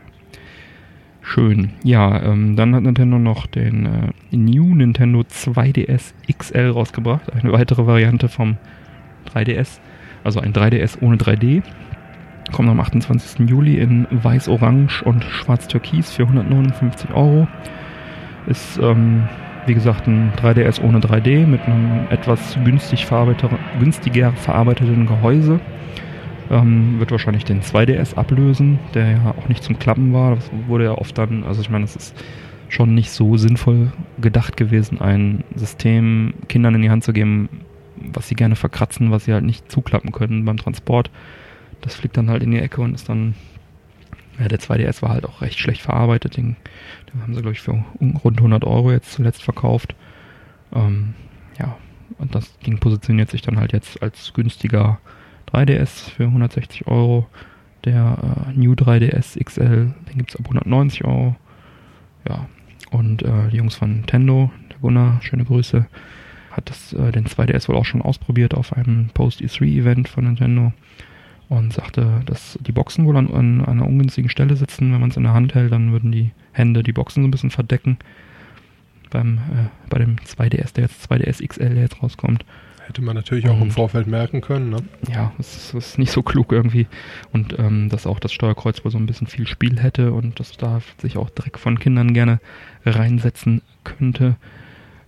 [1.23, 1.73] Schön.
[1.83, 7.33] Ja, ähm, dann hat Nintendo noch den äh, New Nintendo 2DS XL rausgebracht.
[7.33, 8.59] Eine weitere Variante vom
[9.33, 9.81] 3DS
[10.27, 11.63] also ein 3DS ohne 3D.
[12.53, 13.49] Kommt am 28.
[13.49, 17.47] Juli in weiß-orange und schwarz-türkis für 159 Euro.
[18.49, 19.29] Ist, ähm,
[19.67, 23.07] wie gesagt, ein 3DS ohne 3D mit einem etwas günstig
[23.79, 25.61] günstiger verarbeiteten Gehäuse.
[26.49, 30.37] Ähm, wird wahrscheinlich den 2DS ablösen, der ja auch nicht zum Klappen war.
[30.37, 32.17] Das wurde ja oft dann, also ich meine, das ist
[32.69, 37.49] schon nicht so sinnvoll gedacht gewesen, ein System Kindern in die Hand zu geben,
[37.97, 41.11] was sie gerne verkratzen, was sie halt nicht zuklappen können beim Transport.
[41.81, 43.35] Das fliegt dann halt in die Ecke und ist dann.
[44.39, 46.37] Ja, der 2DS war halt auch recht schlecht verarbeitet.
[46.37, 46.57] Den,
[47.13, 49.95] den haben sie, glaube ich, für rund 100 Euro jetzt zuletzt verkauft.
[50.75, 51.15] Ähm,
[51.59, 51.77] ja,
[52.19, 54.99] und das Ding positioniert sich dann halt jetzt als günstiger
[55.53, 57.27] 3DS für 160 Euro.
[57.85, 61.37] Der äh, New 3DS XL, den gibt es ab 190 Euro.
[62.29, 62.47] Ja,
[62.91, 65.87] und äh, die Jungs von Nintendo, der Gunnar, schöne Grüße,
[66.51, 70.73] hat das, äh, den 2DS wohl auch schon ausprobiert auf einem Post-E3-Event von Nintendo
[71.49, 74.93] und sagte, dass die Boxen wohl an, an einer ungünstigen Stelle sitzen.
[74.93, 77.31] Wenn man es in der Hand hält, dann würden die Hände die Boxen so ein
[77.31, 77.99] bisschen verdecken.
[79.11, 82.45] Beim, äh, bei dem 2DS, der jetzt 2DS XL, der jetzt rauskommt.
[82.87, 84.77] Hätte man natürlich auch im Und- Vorfeld merken können, ne?
[85.13, 86.87] ja, es ist, es ist nicht so klug irgendwie.
[87.33, 90.53] Und ähm, dass auch das Steuerkreuz wohl so ein bisschen viel Spiel hätte und dass
[90.57, 92.39] da sich auch direkt von Kindern gerne
[92.85, 94.37] reinsetzen könnte.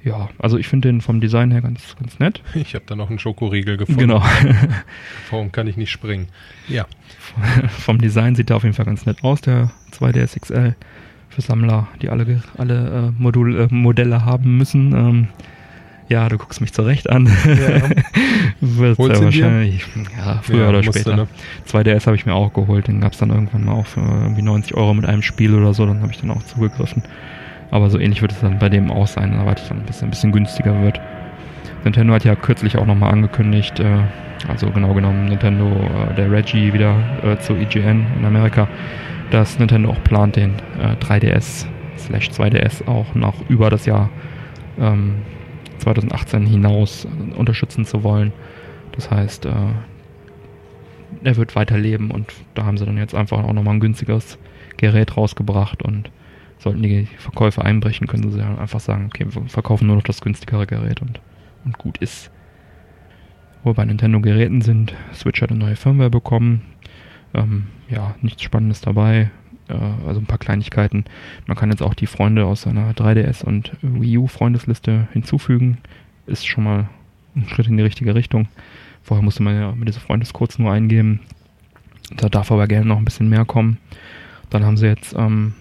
[0.05, 2.41] Ja, also ich finde den vom Design her ganz, ganz nett.
[2.55, 4.01] Ich habe da noch einen Schokoriegel gefunden.
[4.01, 4.23] Genau.
[5.31, 6.29] Warum kann ich nicht springen?
[6.69, 6.87] Ja.
[7.69, 10.75] vom Design sieht er auf jeden Fall ganz nett aus, der 2DS XL
[11.29, 14.93] für Sammler, die alle, alle äh, Modul, äh, Modelle haben müssen.
[14.93, 15.29] Ähm,
[16.09, 17.27] ja, du guckst mich zurecht an.
[17.27, 17.91] Ja.
[18.61, 19.43] Wird Holst ja du ihn dir?
[19.45, 19.85] wahrscheinlich,
[20.17, 21.17] ja, früher Ja, oder später.
[21.17, 21.29] ne?
[21.71, 24.41] 2DS habe ich mir auch geholt, den gab es dann irgendwann mal auch für irgendwie
[24.43, 27.03] 90 Euro mit einem Spiel oder so, dann habe ich dann auch zugegriffen.
[27.71, 30.09] Aber so ähnlich wird es dann bei dem auch sein, aber es dann ein bisschen,
[30.09, 31.01] ein bisschen günstiger wird.
[31.85, 33.99] Nintendo hat ja kürzlich auch nochmal angekündigt, äh,
[34.49, 38.69] also genau genommen Nintendo, äh, der Reggie wieder äh, zu IGN in Amerika,
[39.31, 41.67] dass Nintendo auch plant, den äh, 3DS
[41.99, 44.11] slash 2DS auch noch über das Jahr
[44.79, 45.17] ähm,
[45.79, 47.07] 2018 hinaus
[47.37, 48.33] unterstützen zu wollen.
[48.93, 49.53] Das heißt, äh,
[51.25, 54.39] er wird weiterleben und da haben sie dann jetzt einfach auch nochmal ein günstigeres
[54.77, 56.11] Gerät rausgebracht und
[56.59, 60.67] sollten die Verkäufe einbrechen, können sie einfach sagen, okay, wir verkaufen nur noch das günstigere
[60.67, 61.21] Gerät und,
[61.65, 62.31] und gut ist.
[63.63, 66.63] Wo wir bei Nintendo-Geräten sind, Switch hat eine neue Firmware bekommen.
[67.35, 69.31] Ähm, ja, nichts Spannendes dabei.
[69.69, 69.75] Äh,
[70.07, 71.05] also ein paar Kleinigkeiten.
[71.47, 75.79] Man kann jetzt auch die Freunde aus seiner 3DS und Wii U Freundesliste hinzufügen.
[76.27, 76.89] Ist schon mal
[77.37, 78.49] ein Schritt in die richtige Richtung.
[79.03, 81.21] Vorher musste man ja mit dieser Freundescodes nur eingeben.
[82.17, 83.79] Da darf aber gerne noch ein bisschen mehr kommen.
[84.51, 85.55] Dann haben sie jetzt ähm,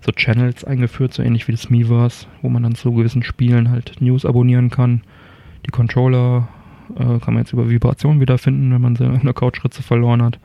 [0.00, 4.00] so Channels eingeführt, so ähnlich wie das Miiverse, wo man dann zu gewissen Spielen halt
[4.00, 5.02] News abonnieren kann.
[5.66, 6.48] Die Controller
[6.94, 10.38] äh, kann man jetzt über Vibration wiederfinden, wenn man sie in der Couchritze verloren hat.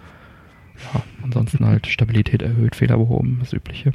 [0.93, 3.93] Ja, ansonsten halt Stabilität erhöht, Fehler behoben, das Übliche.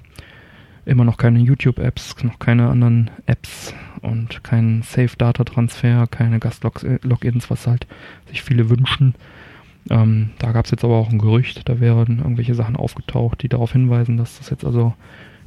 [0.87, 7.87] Immer noch keine YouTube-Apps, noch keine anderen Apps und kein Safe-Data-Transfer, keine Gast-Logins, was halt
[8.29, 9.15] sich viele wünschen.
[9.91, 13.49] Ähm, da gab es jetzt aber auch ein Gerücht, da wären irgendwelche Sachen aufgetaucht, die
[13.49, 14.95] darauf hinweisen, dass das jetzt also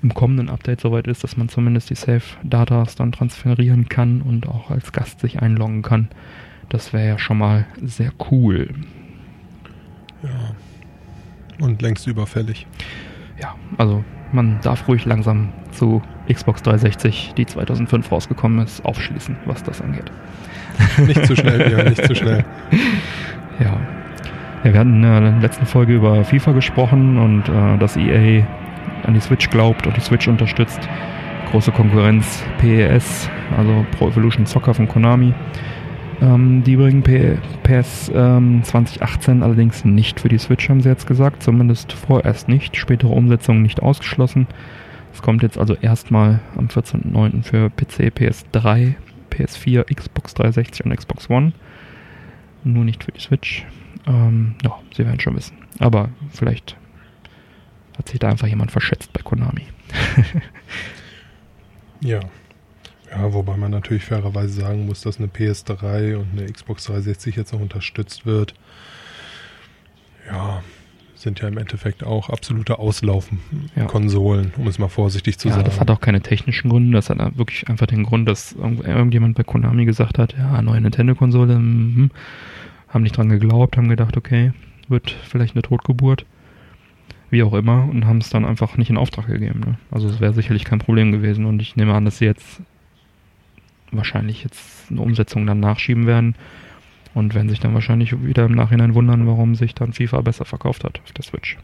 [0.04, 4.70] im kommenden Update soweit ist, dass man zumindest die Safe-Datas dann transferieren kann und auch
[4.70, 6.10] als Gast sich einloggen kann.
[6.70, 8.70] Das wäre ja schon mal sehr cool.
[10.22, 11.66] Ja.
[11.66, 12.68] Und längst überfällig.
[13.41, 16.01] Ja, also man darf ruhig langsam zu
[16.32, 20.12] Xbox 360, die 2005 rausgekommen ist, aufschließen, was das angeht.
[20.97, 22.43] Nicht zu schnell, ja, nicht zu schnell.
[23.60, 23.78] Ja.
[24.64, 28.43] ja wir hatten in der letzten Folge über FIFA gesprochen und äh, dass EA
[29.04, 30.80] an die Switch glaubt und die Switch unterstützt.
[31.51, 35.34] Große Konkurrenz PES, also Pro Evolution Soccer von Konami.
[36.22, 41.43] Ähm, die bringen PES ähm, 2018 allerdings nicht für die Switch, haben sie jetzt gesagt.
[41.43, 42.78] Zumindest vorerst nicht.
[42.78, 44.47] Spätere Umsetzungen nicht ausgeschlossen.
[45.14, 47.43] Es kommt jetzt also erstmal am 14.09.
[47.43, 48.95] für PC, PS3,
[49.32, 51.54] PS4, Xbox 360 und Xbox One.
[52.64, 53.66] Nur nicht für die Switch.
[54.08, 55.58] Ähm, ja, Sie werden schon wissen.
[55.80, 56.78] Aber vielleicht
[57.97, 59.63] hat sich da einfach jemand verschätzt bei Konami.
[62.01, 62.19] Ja.
[63.09, 67.53] Ja, wobei man natürlich fairerweise sagen muss, dass eine PS3 und eine Xbox 360 jetzt
[67.53, 68.55] noch unterstützt wird.
[70.27, 70.63] Ja,
[71.15, 72.79] sind ja im Endeffekt auch absolute Ja.
[72.79, 75.65] Auslaufen-Konsolen, um es mal vorsichtig zu ja, sagen.
[75.65, 76.97] das hat auch keine technischen Gründe.
[76.97, 80.81] Das hat wirklich einfach den Grund, dass irgend- irgendjemand bei Konami gesagt hat, ja, neue
[80.81, 82.09] Nintendo-Konsole, mhm.
[82.89, 84.51] haben nicht dran geglaubt, haben gedacht, okay,
[84.89, 86.25] wird vielleicht eine Totgeburt.
[87.34, 89.61] Wie auch immer, und haben es dann einfach nicht in Auftrag gegeben.
[89.61, 89.79] Ne?
[89.89, 91.47] Also es wäre sicherlich kein Problem gewesen.
[91.47, 92.61] Und ich nehme an, dass sie jetzt
[93.91, 96.36] wahrscheinlich jetzt eine Umsetzung dann nachschieben werden
[97.15, 100.84] und werden sich dann wahrscheinlich wieder im Nachhinein wundern, warum sich dann FIFA besser verkauft
[100.84, 101.57] hat auf der Switch.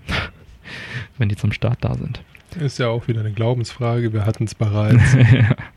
[1.20, 2.24] Wenn die zum Start da sind.
[2.60, 4.12] Ist ja auch wieder eine Glaubensfrage.
[4.12, 5.16] Wir hatten es bereits.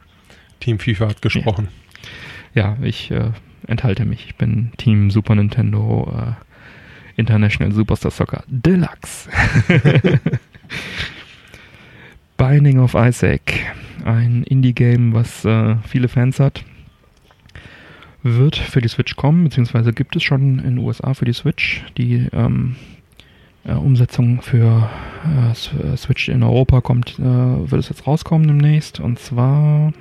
[0.61, 1.69] Team FIFA hat gesprochen.
[2.55, 3.33] ja, ich äh,
[3.67, 4.25] enthalte mich.
[4.25, 6.33] Ich bin Team Super Nintendo äh,
[7.17, 9.29] International Superstar Soccer Deluxe.
[12.37, 13.53] Binding of Isaac,
[14.05, 16.65] ein Indie-Game, was äh, viele Fans hat,
[18.23, 21.85] wird für die Switch kommen, beziehungsweise gibt es schon in den USA für die Switch.
[21.97, 22.77] Die ähm,
[23.65, 24.91] äh, Umsetzung für
[25.25, 29.01] äh, äh, Switch in Europa kommt, äh, wird es jetzt rauskommen demnächst.
[29.01, 29.93] Und zwar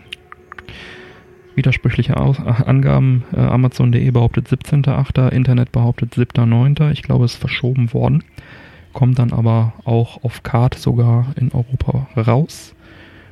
[1.55, 3.23] widersprüchliche Aus äh, Angaben.
[3.33, 6.91] Äh, Amazon.de behauptet 17.8., Internet behauptet 7.9.
[6.91, 8.23] Ich glaube, es ist verschoben worden.
[8.93, 12.75] Kommt dann aber auch auf Card sogar in Europa raus.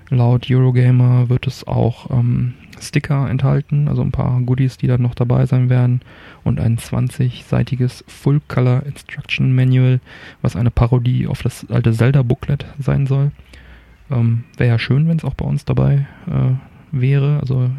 [0.09, 5.13] Laut Eurogamer wird es auch ähm, Sticker enthalten, also ein paar Goodies, die dann noch
[5.13, 6.01] dabei sein werden.
[6.43, 9.99] Und ein 20-seitiges Full-Color Instruction Manual,
[10.41, 13.31] was eine Parodie auf das alte Zelda-Booklet sein soll.
[14.09, 16.53] Ähm, Wäre ja schön, wenn es auch bei uns dabei äh,
[16.91, 17.39] wäre.
[17.41, 17.69] Also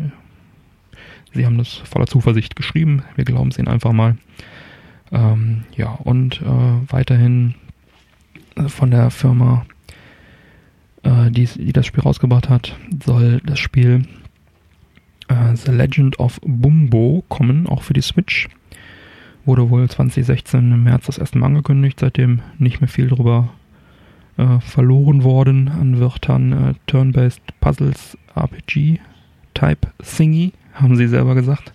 [1.33, 3.03] sie haben das voller Zuversicht geschrieben.
[3.16, 4.16] Wir glauben es ihnen einfach mal.
[5.12, 7.55] Ähm, ja, und äh, weiterhin
[8.57, 9.66] äh, von der Firma,
[11.03, 14.07] äh, die, die das Spiel rausgebracht hat, soll das Spiel
[15.28, 18.49] äh, The Legend of Bumbo kommen, auch für die Switch.
[19.45, 23.49] Wurde wohl 2016 im März das erste Mal angekündigt, seitdem nicht mehr viel drüber
[24.37, 26.53] äh, verloren worden an Wörtern.
[26.53, 29.01] Äh, Turn-based Puzzles RPG
[29.55, 31.72] Type Thingy, haben sie selber gesagt.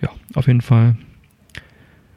[0.00, 0.96] Ja, auf jeden Fall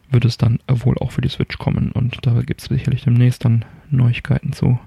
[0.09, 3.45] wird es dann wohl auch für die Switch kommen und da gibt es sicherlich demnächst
[3.45, 4.79] dann Neuigkeiten zu.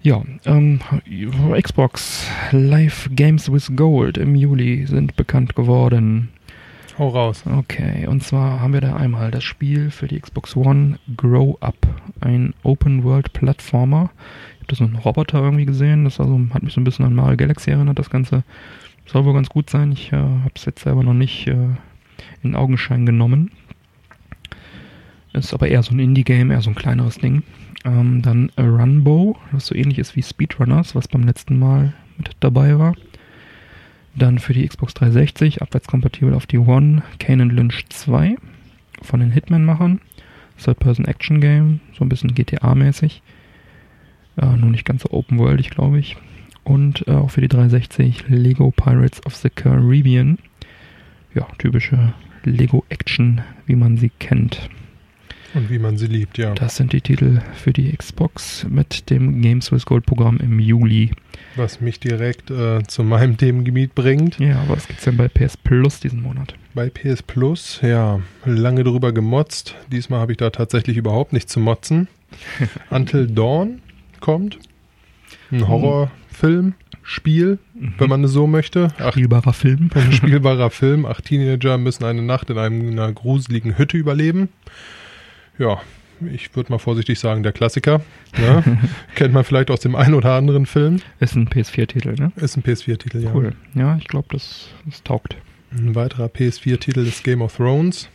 [0.00, 0.80] Ja, ähm,
[1.60, 6.30] Xbox Live Games with Gold im Juli sind bekannt geworden.
[6.98, 7.44] Hau raus.
[7.46, 11.76] Okay, und zwar haben wir da einmal das Spiel für die Xbox One Grow Up,
[12.20, 14.10] ein Open World Plattformer.
[14.54, 17.04] Ich habe da so einen Roboter irgendwie gesehen, das also, hat mich so ein bisschen
[17.04, 18.42] an Mario Galaxy erinnert, das Ganze.
[19.06, 21.68] Soll wohl ganz gut sein, ich äh, habe es jetzt selber noch nicht äh,
[22.42, 23.50] in Augenschein genommen.
[25.32, 27.42] Ist aber eher so ein Indie-Game, eher so ein kleineres Ding.
[27.84, 32.78] Ähm, dann Runbow, was so ähnlich ist wie Speedrunners, was beim letzten Mal mit dabei
[32.78, 32.94] war.
[34.14, 38.36] Dann für die Xbox 360, abwärtskompatibel auf die One, Kane Lynch 2
[39.00, 40.00] von den Hitman-Machern.
[40.62, 43.22] Third-Person-Action-Game, so ein bisschen GTA-mäßig.
[44.36, 46.16] Äh, nur nicht ganz so open-worldig, glaube ich.
[46.64, 50.38] Und äh, auch für die 360 Lego Pirates of the Caribbean.
[51.34, 54.68] Ja, typische Lego-Action, wie man sie kennt.
[55.54, 56.54] Und wie man sie liebt, ja.
[56.54, 61.10] Das sind die Titel für die Xbox mit dem Games with Gold Programm im Juli.
[61.56, 64.38] Was mich direkt äh, zu meinem Themengebiet bringt.
[64.38, 66.54] Ja, was gibt's denn bei PS Plus diesen Monat?
[66.74, 69.74] Bei PS Plus, ja, lange drüber gemotzt.
[69.90, 72.08] Diesmal habe ich da tatsächlich überhaupt nichts zu motzen.
[72.90, 73.82] Until Dawn
[74.20, 74.58] kommt.
[75.50, 75.68] Ein
[76.32, 77.94] Horrorfilm, Spiel, Mhm.
[77.98, 78.88] wenn man es so möchte.
[79.10, 79.90] Spielbarer Film.
[79.94, 81.04] ein spielbarer Film.
[81.04, 84.48] Acht Teenager müssen eine Nacht in einer gruseligen Hütte überleben.
[85.58, 85.80] Ja,
[86.32, 88.00] ich würde mal vorsichtig sagen, der Klassiker.
[88.40, 88.62] Ja.
[89.16, 91.00] Kennt man vielleicht aus dem einen oder anderen Film.
[91.20, 92.32] Ist ein PS4-Titel, ne?
[92.36, 93.34] Ist ein PS4-Titel, ja.
[93.34, 93.52] Cool.
[93.74, 95.36] Ja, ich glaube, das, das taugt.
[95.72, 98.08] Ein weiterer PS4-Titel ist Game of Thrones.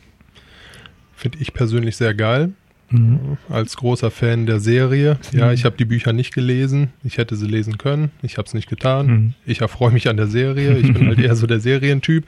[1.14, 2.52] Finde ich persönlich sehr geil.
[2.90, 3.38] Mhm.
[3.50, 5.18] Als großer Fan der Serie.
[5.32, 6.90] Ja, ich habe die Bücher nicht gelesen.
[7.04, 8.12] Ich hätte sie lesen können.
[8.22, 9.08] Ich habe es nicht getan.
[9.08, 9.34] Mhm.
[9.46, 10.78] Ich erfreue mich an der Serie.
[10.78, 12.26] Ich bin halt eher so der Serientyp.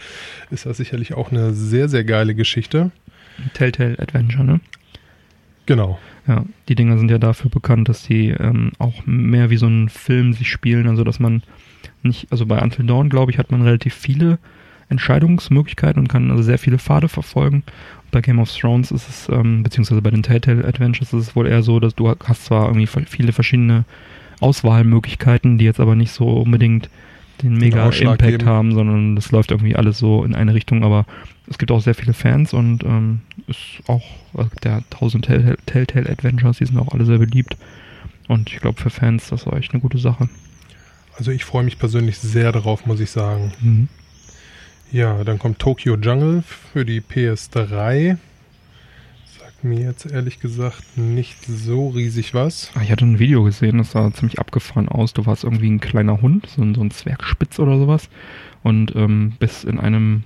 [0.51, 2.91] Ist das sicherlich auch eine sehr, sehr geile Geschichte.
[3.53, 4.59] Telltale Adventure, ne?
[5.65, 5.99] Genau.
[6.27, 9.89] Ja, die Dinger sind ja dafür bekannt, dass die ähm, auch mehr wie so ein
[9.89, 11.43] Film sich spielen, also dass man
[12.03, 14.39] nicht, also bei Until Dawn, glaube ich, hat man relativ viele
[14.89, 17.63] Entscheidungsmöglichkeiten und kann also sehr viele Pfade verfolgen.
[18.11, 21.47] Bei Game of Thrones ist es, ähm, beziehungsweise bei den Telltale Adventures ist es wohl
[21.47, 23.85] eher so, dass du hast zwar irgendwie viele verschiedene
[24.39, 26.89] Auswahlmöglichkeiten, die jetzt aber nicht so unbedingt
[27.43, 28.45] den mega Impact geben.
[28.45, 31.05] haben, sondern das läuft irgendwie alles so in eine Richtung, aber
[31.47, 36.09] es gibt auch sehr viele Fans und ähm, ist auch also der 1000 Telltale, Telltale
[36.09, 37.57] Adventures, die sind auch alle sehr beliebt
[38.27, 40.29] und ich glaube für Fans das war echt eine gute Sache.
[41.17, 43.51] Also ich freue mich persönlich sehr darauf, muss ich sagen.
[43.61, 43.87] Mhm.
[44.91, 48.17] Ja, dann kommt Tokyo Jungle für die PS3.
[49.39, 52.71] Sagt mir jetzt ehrlich gesagt nicht so riesig was.
[52.73, 55.13] Ah, Ich hatte ein Video gesehen, das sah ziemlich abgefahren aus.
[55.13, 58.09] Du warst irgendwie ein kleiner Hund, so ein, so ein Zwergspitz oder sowas.
[58.63, 60.23] Und ähm, bist in einem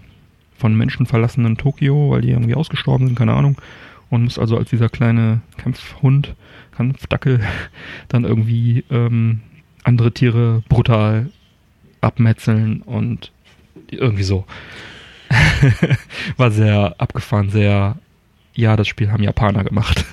[0.57, 3.57] von Menschen verlassenen Tokio, weil die irgendwie ausgestorben sind, keine Ahnung.
[4.09, 6.35] Und musst also als dieser kleine Kampfhund,
[6.71, 7.41] Kampfdackel,
[8.07, 9.41] dann irgendwie ähm,
[9.83, 11.29] andere Tiere brutal
[11.99, 13.31] abmetzeln und
[13.91, 14.45] irgendwie so.
[16.37, 17.97] War sehr abgefahren, sehr
[18.55, 20.05] ja, das Spiel haben Japaner gemacht.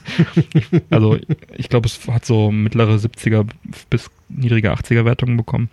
[0.90, 1.18] also
[1.56, 3.48] ich glaube, es hat so mittlere 70er
[3.88, 5.70] bis niedrige 80er Wertungen bekommen.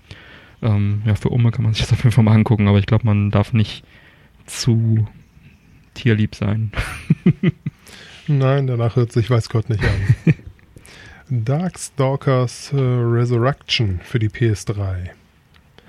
[0.61, 2.85] Ähm, ja, für Umme kann man sich das auf jeden Fall mal angucken, aber ich
[2.85, 3.83] glaube, man darf nicht
[4.45, 5.07] zu
[5.93, 6.71] tierlieb sein.
[8.27, 10.35] Nein, danach hört sich weiß Gott nicht an.
[11.29, 15.09] Darkstalkers äh, Resurrection für die PS3.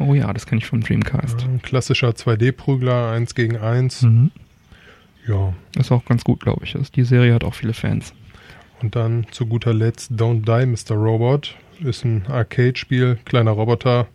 [0.02, 1.44] Oh ja, das kenne ich vom Dreamcast.
[1.44, 4.02] Ein klassischer 2D-Prügler, 1 gegen 1.
[4.02, 4.30] Mhm.
[5.26, 5.52] Ja.
[5.78, 6.74] Ist auch ganz gut, glaube ich.
[6.74, 8.12] Also die Serie hat auch viele Fans.
[8.80, 10.96] Und dann zu guter Letzt Don't Die, Mr.
[10.96, 11.54] Robot.
[11.80, 14.08] Ist ein Arcade-Spiel, kleiner Roboter.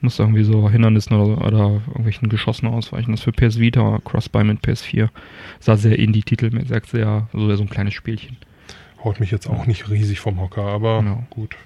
[0.00, 3.12] Muss irgendwie so Hindernissen oder, oder irgendwelchen Geschossen ausweichen.
[3.12, 5.08] Das ist für PS Vita, Cross-Buy mit PS4.
[5.60, 8.36] Sah sehr Indie-Titel, sagt sehr, so, so ein kleines Spielchen.
[9.04, 11.24] Haut mich jetzt auch nicht riesig vom Hocker, aber Genau.
[11.30, 11.56] gut.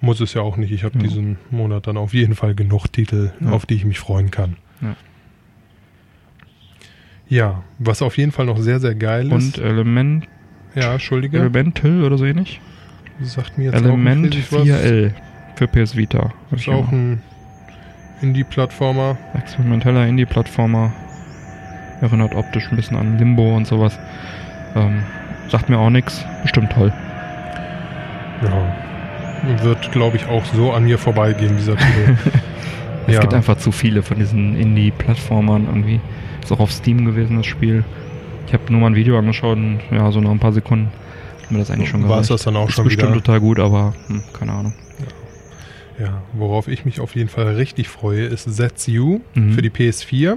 [0.00, 0.70] Muss es ja auch nicht.
[0.72, 1.02] Ich habe Ja.
[1.04, 3.50] diesen Monat dann auf jeden Fall genug Titel, Ja.
[3.50, 4.56] auf die ich mich freuen kann.
[4.80, 4.94] Ja.
[7.28, 9.58] Ja, was auf jeden Fall noch sehr, sehr geil Und ist.
[9.58, 10.26] Element,
[10.74, 11.38] Ja, Entschuldige.
[11.38, 12.60] Elemental oder so ähnlich?
[13.20, 14.62] sagt mir jetzt Element auch nicht was.
[14.62, 15.12] 4L
[15.56, 16.32] für PS Vita.
[16.52, 17.20] Ist auch ein
[18.22, 19.16] Indie-Plattformer.
[19.34, 20.92] Experimenteller Indie-Plattformer.
[22.00, 23.98] Erinnert optisch ein bisschen an Limbo und sowas.
[24.76, 25.02] Ähm,
[25.48, 26.24] sagt mir auch nichts.
[26.42, 26.92] Bestimmt toll.
[28.42, 28.76] Ja.
[29.62, 32.16] Wird, glaube ich, auch so an mir vorbeigehen, dieser Titel.
[33.06, 33.20] Es Ja.
[33.22, 35.98] gibt einfach zu viele von diesen Indie-Plattformern irgendwie.
[36.42, 37.82] Ist auch auf Steam gewesen, das Spiel.
[38.46, 40.90] Ich habe nur mal ein Video angeschaut und ja, so nach ein paar Sekunden
[41.42, 43.22] hat mir das eigentlich schon War es das dann auch Ist schon bestimmt wieder?
[43.22, 44.74] total gut, aber hm, keine Ahnung.
[45.98, 49.52] Ja, worauf ich mich auf jeden Fall richtig freue, ist That's You Mhm.
[49.52, 50.36] für die PS4.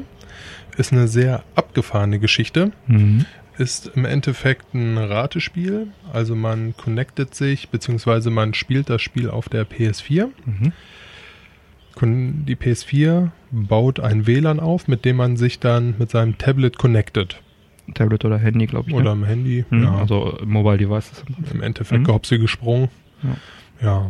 [0.77, 2.71] Ist eine sehr abgefahrene Geschichte.
[2.87, 3.25] Mhm.
[3.57, 5.87] Ist im Endeffekt ein Ratespiel.
[6.13, 10.29] Also man connectet sich, beziehungsweise man spielt das Spiel auf der PS4.
[10.45, 10.73] Mhm.
[12.45, 17.41] Die PS4 baut ein WLAN auf, mit dem man sich dann mit seinem Tablet connectet.
[17.93, 18.95] Tablet oder Handy, glaube ich.
[18.95, 19.09] Oder ne?
[19.11, 19.65] am Handy.
[19.69, 19.95] Mhm, Ja.
[19.97, 21.23] Also Mobile Devices.
[21.53, 22.05] im Endeffekt Mhm.
[22.05, 22.89] gehopsi gesprungen.
[23.81, 24.07] Ja.
[24.07, 24.09] Äh,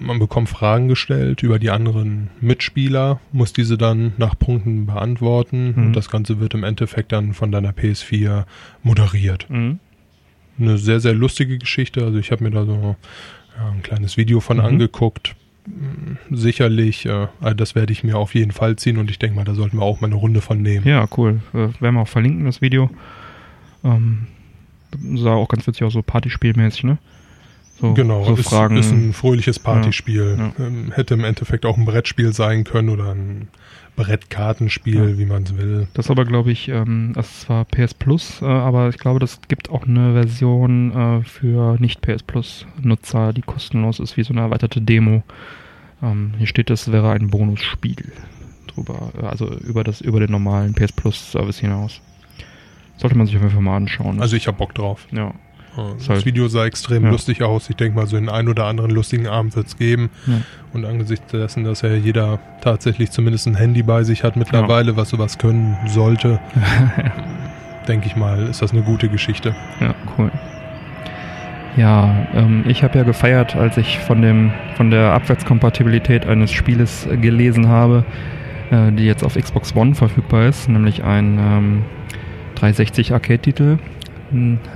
[0.00, 5.86] Man bekommt Fragen gestellt über die anderen Mitspieler, muss diese dann nach Punkten beantworten Mhm.
[5.86, 8.44] und das Ganze wird im Endeffekt dann von deiner PS4
[8.82, 9.48] moderiert.
[9.50, 9.80] Mhm.
[10.60, 12.04] Eine sehr, sehr lustige Geschichte.
[12.04, 12.96] Also ich habe mir da so
[13.56, 14.64] ja, ein kleines Video von Mhm.
[14.64, 15.34] angeguckt.
[15.66, 19.44] Mm, Sicherlich, äh, das werde ich mir auf jeden Fall ziehen und ich denke mal,
[19.44, 20.86] da sollten wir auch mal eine Runde von nehmen.
[20.86, 21.40] Ja, cool.
[21.52, 22.90] Äh, werden wir auch verlinken, das Video.
[23.84, 24.26] Ähm,
[25.16, 26.98] sah auch ganz witzig aus, so Partyspielmäßig, ne?
[27.80, 28.76] So, Genau, so ist, Fragen.
[28.76, 30.36] ist ein fröhliches Partyspiel.
[30.58, 33.48] Ja, Ähm, hätte im Endeffekt auch ein Brettspiel sein können oder ein
[33.96, 35.18] Brettkartenspiel, Ja.
[35.18, 35.88] wie man es will.
[35.94, 39.40] Das aber, glaube ich, ähm, das ist zwar PS Plus, äh, aber ich glaube, das
[39.48, 44.80] gibt auch eine Version äh, für nicht-PS Plus-Nutzer, die kostenlos ist, wie so eine erweiterte
[44.80, 45.22] Demo.
[46.02, 48.12] Ähm, hier steht, es wäre ein Bonusspiel
[48.68, 52.00] drüber, äh, also über das über den normalen PS Plus-Service hinaus.
[52.96, 54.20] Sollte man sich auf jeden Fall mal anschauen.
[54.20, 55.06] Also ich habe Bock drauf.
[55.12, 55.32] ja.
[55.98, 57.10] Das halt- Video sah extrem Ja.
[57.10, 57.68] lustig aus.
[57.70, 60.10] Ich denke mal, so den einen oder anderen lustigen Abend wird es geben.
[60.26, 60.34] ja.
[60.74, 65.08] Und angesichts dessen, dass ja jeder tatsächlich zumindest ein Handy bei sich hat mittlerweile, was
[65.08, 66.38] sowas können sollte,
[67.88, 69.54] denke ich mal, ist das eine gute Geschichte.
[69.80, 70.30] Ja, cool.
[71.76, 77.06] Ja, ähm, ich habe ja gefeiert, als ich von dem von der Abwärtskompatibilität eines Spieles
[77.06, 78.04] äh, gelesen habe,
[78.70, 81.82] äh, die jetzt auf Xbox One verfügbar ist, nämlich ein ähm,
[82.56, 83.78] 360 Arcade-Titel,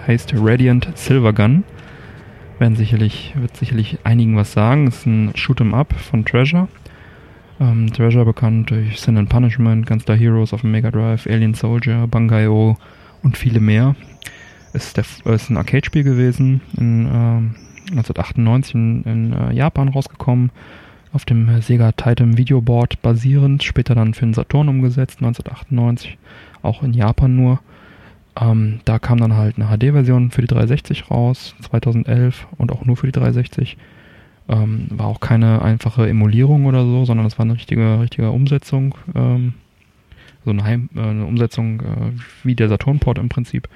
[0.06, 1.64] heißt Radiant Silvergun.
[2.58, 4.86] Werden sicherlich, wird sicherlich einigen was sagen.
[4.86, 6.68] Ist ein Shoot'em Up von Treasure.
[7.60, 12.06] Ähm, Treasure bekannt durch Sin and Punishment, Gunstar Heroes auf dem Mega Drive, Alien Soldier,
[12.06, 12.76] Bangai-O
[13.22, 13.94] und viele mehr
[14.72, 17.54] ist, der, ist ein Arcade-Spiel gewesen, in, ähm,
[17.90, 20.50] 1998 in, in äh, Japan rausgekommen,
[21.12, 26.18] auf dem äh, Sega Titan Videoboard basierend, später dann für den Saturn umgesetzt, 1998,
[26.62, 27.60] auch in Japan nur.
[28.40, 32.96] Ähm, da kam dann halt eine HD-Version für die 360 raus, 2011 und auch nur
[32.96, 33.76] für die 360.
[34.48, 38.96] Ähm, war auch keine einfache Emulierung oder so, sondern das war eine richtige, richtige Umsetzung,
[39.14, 39.54] ähm,
[40.44, 42.12] so eine, Heim, äh, eine Umsetzung äh,
[42.42, 43.68] wie der Saturn-Port im Prinzip.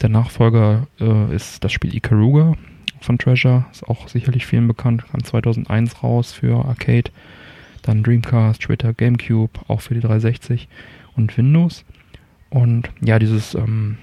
[0.00, 2.54] Der Nachfolger äh, ist das Spiel Ikaruga
[3.00, 7.10] von Treasure, ist auch sicherlich vielen bekannt, kam 2001 raus für Arcade,
[7.82, 10.68] dann Dreamcast, später Gamecube, auch für die 360
[11.14, 11.84] und Windows.
[12.56, 13.98] Und ja, dieses ähm,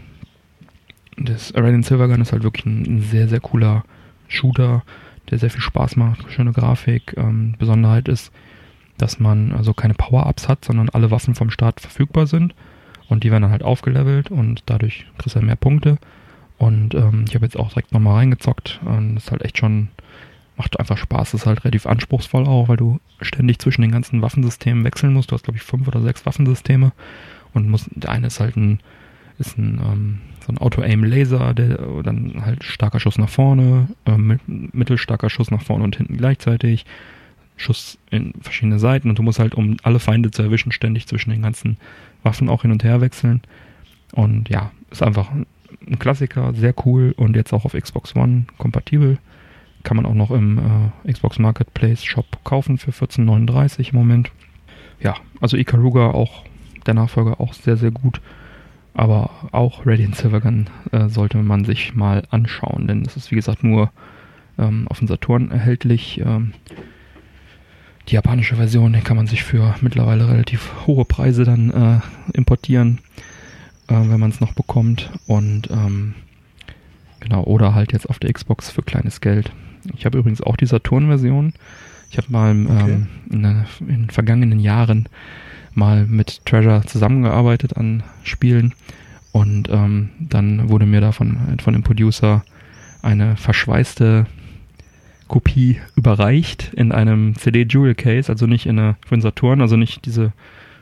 [1.17, 3.83] das Radiant Silvergun ist halt wirklich ein, sehr, sehr cooler
[4.27, 4.83] Shooter,
[5.31, 7.15] der sehr viel Spaß macht, schöne Grafik.
[7.17, 8.31] Ähm, Besonderheit ist,
[8.99, 12.53] dass man also keine Power-Ups hat, sondern alle Waffen vom Start verfügbar sind.
[13.09, 15.97] Und die werden dann halt aufgelevelt und dadurch kriegst du halt mehr Punkte.
[16.59, 18.81] Und ähm, ich habe jetzt auch direkt nochmal reingezockt.
[18.85, 19.87] Und das ist halt echt schon,
[20.57, 21.33] macht einfach Spaß.
[21.33, 25.31] Ist halt relativ anspruchsvoll auch, weil du ständig zwischen den ganzen Waffensystemen wechseln musst.
[25.31, 26.91] Du hast, glaube ich, fünf oder sechs Waffensysteme.
[27.53, 28.79] Und musst, der eine ist halt ein,
[29.39, 34.41] ist ein, ähm, so ein Auto-Aim-Laser, der dann halt starker Schuss nach vorne, äh, mit,
[34.47, 36.85] mittelstarker Schuss nach vorne und hinten gleichzeitig.
[37.55, 41.29] Schuss in verschiedene Seiten und du musst halt, um alle Feinde zu erwischen, ständig zwischen
[41.29, 41.77] den ganzen
[42.23, 43.41] Waffen auch hin und her wechseln.
[44.13, 49.17] Und ja, ist einfach ein Klassiker, sehr cool und jetzt auch auf Xbox One kompatibel.
[49.83, 54.31] Kann man auch noch im äh, Xbox Marketplace Shop kaufen für 14,39 im Moment.
[55.01, 56.45] Ja, also Ikaruga auch,
[56.83, 58.21] der Nachfolger auch sehr, sehr gut.
[58.93, 63.63] Aber auch Radiant Silvergun äh, sollte man sich mal anschauen, denn es ist wie gesagt
[63.63, 63.91] nur
[64.59, 66.21] ähm, auf dem Saturn erhältlich.
[66.23, 66.53] Ähm,
[68.09, 72.99] die japanische Version kann man sich für mittlerweile relativ hohe Preise dann äh, importieren,
[73.87, 75.09] äh, wenn man es noch bekommt.
[75.25, 76.13] Und ähm,
[77.19, 79.51] genau, oder halt jetzt auf der Xbox für kleines Geld.
[79.95, 81.53] Ich habe übrigens auch die Saturn-Version.
[82.11, 82.91] Ich habe mal Okay.
[82.91, 85.09] ähm, in, in vergangenen Jahren
[85.75, 88.73] mal mit Treasure zusammengearbeitet an Spielen
[89.31, 92.43] und ähm, dann wurde mir da von, von dem Producer
[93.01, 94.27] eine verschweißte
[95.27, 100.05] Kopie überreicht in einem CD Jewel Case, also nicht in einer von Saturn, also nicht
[100.05, 100.31] diese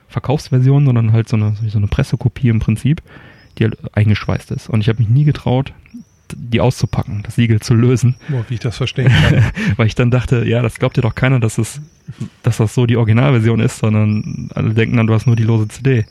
[0.09, 3.01] Verkaufsversion, sondern halt so eine, so eine Pressekopie im Prinzip,
[3.57, 4.69] die halt eingeschweißt ist.
[4.69, 5.73] Und ich habe mich nie getraut,
[6.37, 8.15] die auszupacken, das Siegel zu lösen.
[8.29, 9.43] Boah, wie ich das verstehen kann.
[9.77, 11.81] Weil ich dann dachte, ja, das glaubt dir doch keiner, dass, es,
[12.43, 15.67] dass das so die Originalversion ist, sondern alle denken dann, du hast nur die lose
[15.67, 16.05] CD.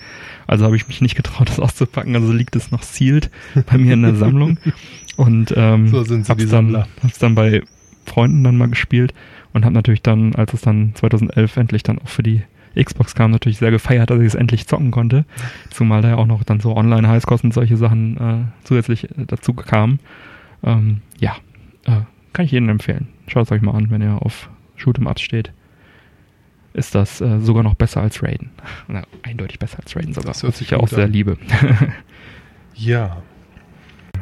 [0.46, 2.14] Also habe ich mich nicht getraut, das auszupacken.
[2.14, 3.30] Also liegt es noch sealed
[3.66, 4.58] bei mir in der Sammlung.
[5.16, 7.62] Und ähm, So sind sie, hab's die dann, hab's dann bei
[8.06, 9.12] Freunden dann mal gespielt
[9.52, 12.42] und habe natürlich dann, als es dann 2011 endlich dann auch für die
[12.74, 15.24] Xbox kam, natürlich sehr gefeiert, dass ich es endlich zocken konnte.
[15.70, 19.54] Zumal da ja auch noch dann so Online-Highscores und solche Sachen äh, zusätzlich äh, dazu
[19.54, 19.98] kamen.
[20.62, 21.36] Ähm, ja,
[21.86, 22.02] äh,
[22.32, 23.08] kann ich jedem empfehlen.
[23.26, 25.52] Schaut es euch mal an, wenn ihr auf Shoot'em Ups steht.
[26.72, 28.50] Ist das äh, sogar noch besser als Raiden.
[28.88, 30.28] Na, eindeutig besser als Raiden sogar.
[30.28, 31.12] Das hört was sich ich ja auch gut sehr an.
[31.12, 31.36] liebe.
[32.76, 33.20] Ja.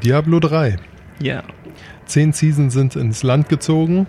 [0.03, 0.77] Diablo 3.
[1.21, 1.45] Ja.
[2.07, 4.07] Zehn Seasons sind ins Land gezogen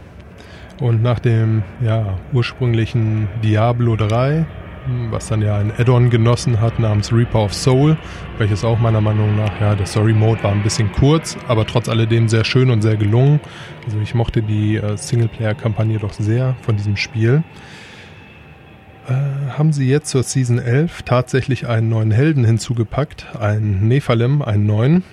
[0.79, 4.45] und nach dem ja, ursprünglichen Diablo 3,
[4.85, 7.97] hm, was dann ja ein Add-on genossen hat namens Reaper of Soul,
[8.37, 11.89] welches auch meiner Meinung nach, ja, der Story Mode war ein bisschen kurz, aber trotz
[11.89, 13.39] alledem sehr schön und sehr gelungen.
[13.85, 17.43] Also ich mochte die äh, Singleplayer-Kampagne doch sehr von diesem Spiel.
[19.07, 24.65] Äh, haben sie jetzt zur Season 11 tatsächlich einen neuen Helden hinzugepackt, einen Nephalem, einen
[24.65, 25.03] neuen.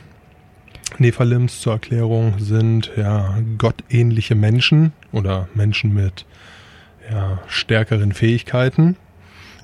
[0.98, 6.24] Nephilims zur Erklärung sind ja gottähnliche Menschen oder Menschen mit
[7.10, 8.96] ja, stärkeren Fähigkeiten.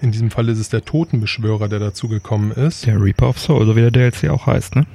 [0.00, 2.86] In diesem Fall ist es der Totenbeschwörer, der dazugekommen ist.
[2.86, 4.86] Der Reaper of Soul, so wie der DLC auch heißt, ne?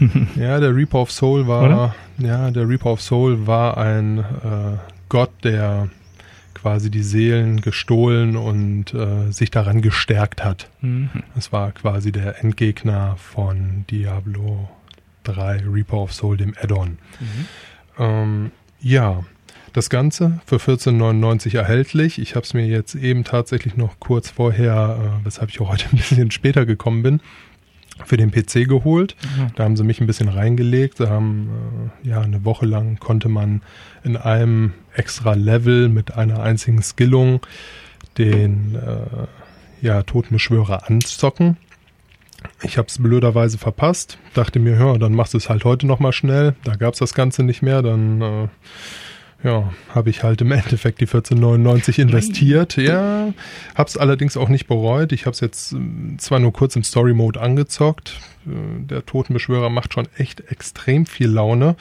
[0.36, 1.94] Ja, der Reaper of Soul war, Oder?
[2.18, 4.78] ja, der Reaper of Soul war ein äh,
[5.10, 5.88] Gott, der
[6.54, 10.70] quasi die Seelen gestohlen und äh, sich daran gestärkt hat.
[10.80, 11.10] Mhm.
[11.36, 14.68] Es war quasi der Endgegner von Diablo
[15.24, 16.98] 3 Reaper of Soul, dem Add-on.
[17.98, 19.24] Ähm, ja,
[19.72, 22.18] das Ganze für 14,99 erhältlich.
[22.18, 25.86] Ich habe es mir jetzt eben tatsächlich noch kurz vorher, äh, weshalb ich auch heute
[25.92, 27.20] ein bisschen später gekommen bin,
[28.04, 29.16] für den PC geholt.
[29.22, 29.46] Mhm.
[29.56, 31.00] Da haben sie mich ein bisschen reingelegt.
[31.00, 33.62] Da haben, äh, ja, eine Woche lang konnte man
[34.04, 37.40] in einem extra Level mit einer einzigen Skillung
[38.18, 41.56] den äh, ja, Totenbeschwörer anzocken.
[42.62, 44.18] Ich habe es blöderweise verpasst.
[44.34, 46.54] Dachte mir, ja, dann machst du es halt heute nochmal schnell.
[46.64, 47.82] Da gab es das Ganze nicht mehr.
[47.82, 48.48] Dann äh,
[49.42, 52.76] ja, habe ich halt im Endeffekt die 14,99 investiert.
[52.76, 53.32] Ja,
[53.74, 55.12] habe es allerdings auch nicht bereut.
[55.12, 58.20] Ich habe es jetzt ähm, zwar nur kurz im Story Mode angezockt.
[58.46, 61.76] Äh, Der Totenbeschwörer macht schon echt extrem viel Laune.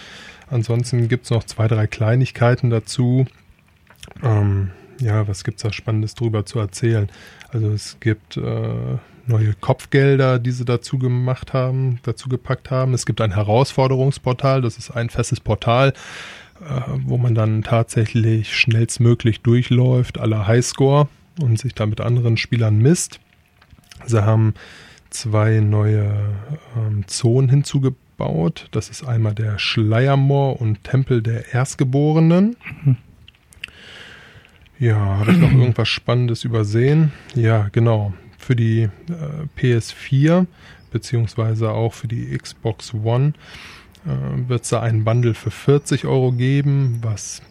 [0.50, 3.26] Ansonsten gibt's noch zwei, drei Kleinigkeiten dazu.
[4.24, 7.10] Ähm, ja, was gibt's da Spannendes drüber zu erzählen?
[7.52, 8.98] Also es gibt äh,
[9.28, 12.94] neue Kopfgelder, die sie dazu gemacht haben, dazu gepackt haben.
[12.94, 15.94] Es gibt ein Herausforderungsportal, das ist ein festes Portal,
[17.06, 21.08] wo man dann tatsächlich schnellstmöglich durchläuft, aller Highscore
[21.42, 23.20] und sich da mit anderen Spielern misst.
[24.06, 24.54] Sie haben
[25.10, 26.14] zwei neue
[26.78, 28.68] ähm, Zonen hinzugebaut.
[28.72, 32.56] Das ist einmal der Schleiermoor und Tempel der Erstgeborenen.
[34.80, 37.12] Ja, habe ich noch irgendwas Spannendes übersehen?
[37.36, 38.14] Ja, genau.
[38.38, 38.90] Für die äh,
[39.58, 40.46] PS4
[40.92, 43.34] beziehungsweise auch für die Xbox One
[44.06, 47.42] äh, wird es da einen Bundle für 40 Euro geben, was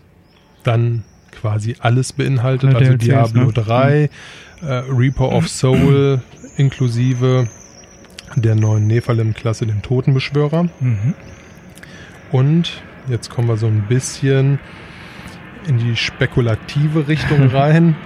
[0.65, 2.75] dann quasi alles beinhaltet.
[2.75, 3.53] Also DLCs, Diablo ne?
[3.53, 4.11] 3,
[4.63, 6.21] äh, Reaper of Soul
[6.57, 7.49] inklusive
[8.37, 10.65] der neuen Nephalem-Klasse, dem Totenbeschwörer.
[10.81, 11.15] Mhm.
[12.31, 14.59] Und jetzt kommen wir so ein bisschen
[15.67, 17.97] in die spekulative Richtung rein.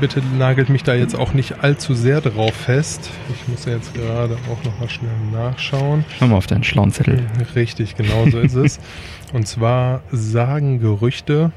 [0.00, 3.10] Bitte nagelt mich da jetzt auch nicht allzu sehr drauf fest.
[3.28, 6.04] Ich muss ja jetzt gerade auch noch mal schnell nachschauen.
[6.18, 7.26] Schau mal auf deinen schlauen Zettel.
[7.54, 8.80] Richtig, genau so ist es.
[9.32, 11.52] Und zwar sagen Gerüchte,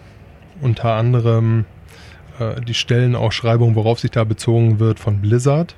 [0.61, 1.65] unter anderem
[2.39, 5.75] äh, die Stellenausschreibung, worauf sich da bezogen wird von Blizzard,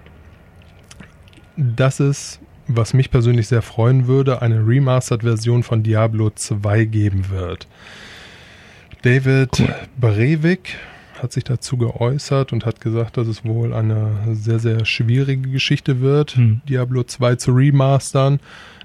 [1.55, 7.68] dass es, was mich persönlich sehr freuen würde, eine Remastered-Version von Diablo 2 geben wird.
[9.03, 9.76] David Cool.
[9.99, 10.78] Brevik
[11.22, 15.99] hat sich dazu geäußert und hat gesagt, dass es wohl eine sehr, sehr schwierige Geschichte
[16.01, 16.61] wird, Hm.
[16.68, 18.39] Diablo 2 zu remastern.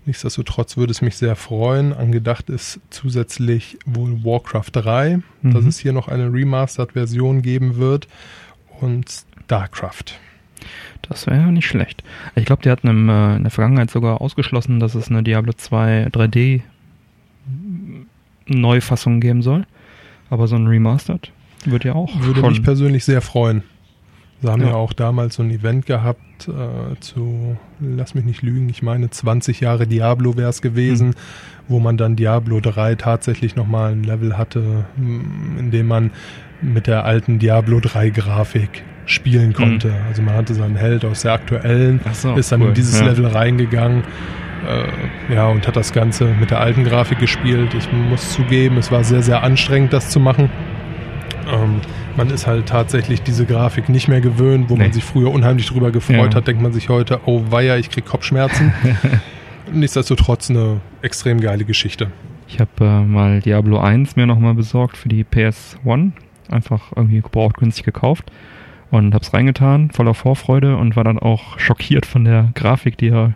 [0.07, 1.93] Nichtsdestotrotz würde es mich sehr freuen.
[1.93, 5.53] Angedacht ist zusätzlich wohl Warcraft 3, Mhm.
[5.55, 8.09] dass es hier noch eine Remastered-Version geben wird
[8.81, 9.11] und
[9.45, 10.19] StarCraft.
[11.03, 12.03] Das wäre ja nicht schlecht.
[12.35, 15.53] Ich glaube, die hatten im, äh, in der Vergangenheit sogar ausgeschlossen, dass es eine Diablo
[15.53, 16.63] 2 3D
[18.47, 19.67] Neufassung geben soll.
[20.29, 21.33] Aber so ein Remastered
[21.67, 22.51] wird ja auch Würde schon.
[22.51, 23.63] mich persönlich sehr freuen.
[24.43, 24.69] Sie haben Ja.
[24.69, 29.11] ja, auch damals so ein Event gehabt äh, zu, lass mich nicht lügen, ich meine
[29.11, 31.15] 20 Jahre Diablo wäre es gewesen, Mhm.
[31.69, 36.11] wo man dann Diablo 3 tatsächlich nochmal ein Level hatte, m, in dem man
[36.63, 39.93] mit der alten Diablo 3 Grafik spielen konnte.
[40.09, 42.13] Also man hatte seinen Held aus der aktuellen, Mhm.
[42.15, 42.69] So, ist dann cool.
[42.69, 43.07] in dieses Ja.
[43.09, 44.05] Level reingegangen.
[44.67, 47.75] Äh, ja, und hat das Ganze mit der alten Grafik gespielt.
[47.75, 50.49] Ich muss zugeben, es war sehr, sehr anstrengend, das zu machen.
[51.53, 51.81] Ähm,
[52.17, 54.85] man ist halt tatsächlich diese Grafik nicht mehr gewöhnt, wo Nee.
[54.85, 56.35] man sich früher unheimlich drüber gefreut Ja.
[56.37, 58.73] hat, denkt man sich heute, oh weia, ich krieg Kopfschmerzen.
[59.73, 62.11] Nichtsdestotrotz eine extrem geile Geschichte.
[62.49, 66.13] Ich habe äh, mal Diablo 1 mir nochmal besorgt für die PS1.
[66.51, 68.31] Einfach irgendwie gebraucht günstig gekauft.
[68.91, 73.35] Und hab's reingetan, voller Vorfreude und war dann auch schockiert von der Grafik, die ja,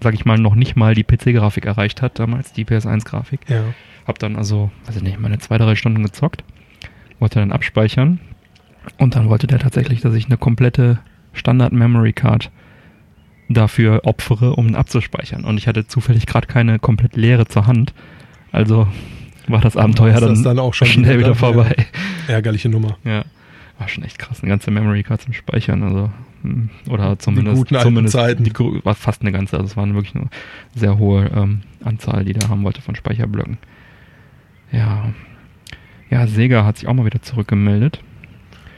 [0.00, 3.40] sag ich mal, noch nicht mal die PC-Grafik erreicht hat, damals die PS1-Grafik.
[3.48, 3.62] Ja.
[4.06, 6.44] Hab dann also, weiß ich nicht, meine zwei, drei Stunden gezockt,
[7.18, 8.20] wollte dann abspeichern
[8.98, 10.98] und dann wollte der tatsächlich, dass ich eine komplette
[11.32, 12.50] Standard-Memory-Card
[13.48, 15.44] dafür opfere, um ihn abzuspeichern.
[15.44, 17.92] Und ich hatte zufällig gerade keine komplett leere zur Hand.
[18.52, 18.88] Also
[19.48, 21.74] war das Abenteuer das dann, dann auch schon schnell wieder vorbei.
[22.28, 22.96] Ärgerliche Nummer.
[23.04, 23.24] Ja.
[23.78, 26.10] War schon echt krass, eine ganze Memory Card zum Speichern, also
[26.42, 28.44] hm, oder zumindest, guten alten zumindest Zeiten.
[28.44, 28.54] die
[28.84, 30.28] war fast eine ganze, also es waren wirklich eine
[30.74, 33.58] sehr hohe ähm, Anzahl, die da haben wollte von Speicherblöcken.
[34.70, 35.12] Ja.
[36.10, 38.00] Ja, Sega hat sich auch mal wieder zurückgemeldet.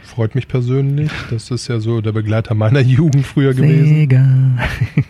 [0.02, 1.10] Freut mich persönlich.
[1.30, 3.86] Das ist ja so der Begleiter meiner Jugend früher gewesen.
[3.86, 4.26] Sega.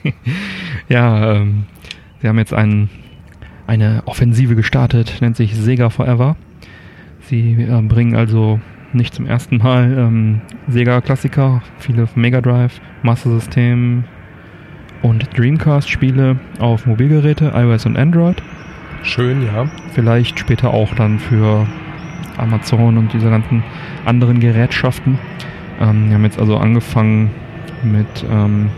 [0.89, 1.65] ja, ähm,
[2.21, 2.89] sie haben jetzt ein,
[3.67, 6.37] eine Offensive gestartet, nennt sich Sega Forever.
[7.21, 8.61] Sie äh, bringen also
[8.93, 14.05] nicht zum ersten Mal ähm, Sega-Klassiker, viele auf Mega Drive, Master System
[15.03, 18.43] und Dreamcast-Spiele auf Mobilgeräte, iOS und Android.
[19.03, 19.71] Schön, ja.
[19.93, 21.67] Vielleicht später auch dann für
[22.37, 23.63] Amazon und diese ganzen
[24.05, 25.19] anderen Gerätschaften.
[25.81, 27.31] Ähm, wir haben jetzt also angefangen
[27.83, 28.71] mit ähm,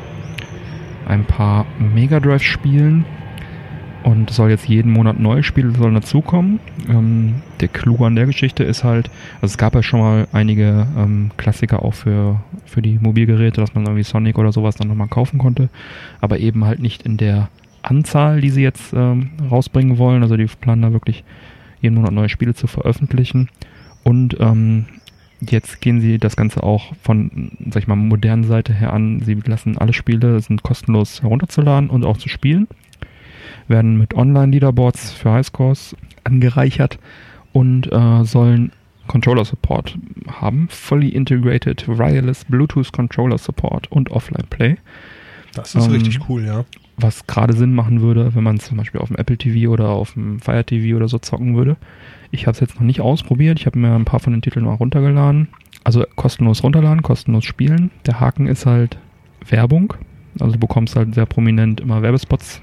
[1.06, 3.04] ein paar Mega Drive Spielen
[4.04, 6.60] und soll jetzt jeden Monat neue Spiele sollen dazukommen.
[6.88, 10.86] Ähm, der Clou an der Geschichte ist halt, also es gab ja schon mal einige
[10.96, 15.08] ähm, Klassiker auch für, für die Mobilgeräte, dass man irgendwie Sonic oder sowas dann nochmal
[15.08, 15.68] kaufen konnte,
[16.20, 17.48] aber eben halt nicht in der
[17.82, 20.22] Anzahl, die sie jetzt ähm, rausbringen wollen.
[20.22, 21.24] Also die planen da wirklich
[21.80, 23.48] jeden Monat neue Spiele zu veröffentlichen.
[24.04, 24.86] Und ähm,
[25.40, 29.20] jetzt gehen sie das Ganze auch von, sag ich mal, modernen Seite her an.
[29.20, 32.68] Sie lassen alle Spiele, sind kostenlos herunterzuladen und auch zu spielen.
[33.66, 36.98] Werden mit Online-Leaderboards für Highscores angereichert
[37.52, 38.72] und äh, sollen
[39.06, 39.98] Controller Support
[40.28, 40.68] haben.
[40.70, 44.76] Fully integrated Wireless Bluetooth Controller Support und Offline Play
[45.54, 46.64] Das ist Ähm, richtig cool, ja.
[47.00, 50.12] Was gerade Sinn machen würde, wenn man zum Beispiel auf dem Apple TV oder auf
[50.14, 51.76] dem Fire TV oder so zocken würde.
[52.30, 53.58] Ich habe es jetzt noch nicht ausprobiert.
[53.58, 55.48] Ich habe mir ein paar von den Titeln mal runtergeladen.
[55.84, 57.90] Also kostenlos runterladen, kostenlos spielen.
[58.04, 58.98] Der Haken ist halt
[59.48, 59.94] Werbung.
[60.40, 62.60] Also du bekommst halt sehr prominent immer Werbespots,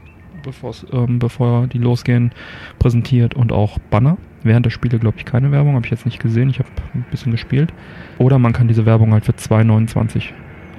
[0.92, 2.32] ähm, bevor die losgehen,
[2.78, 4.18] präsentiert und auch Banner.
[4.44, 5.74] Während der Spiele, glaube ich, keine Werbung.
[5.74, 6.50] Habe ich jetzt nicht gesehen.
[6.50, 7.74] Ich habe ein bisschen gespielt.
[8.20, 10.26] Oder man kann diese Werbung halt für 2,29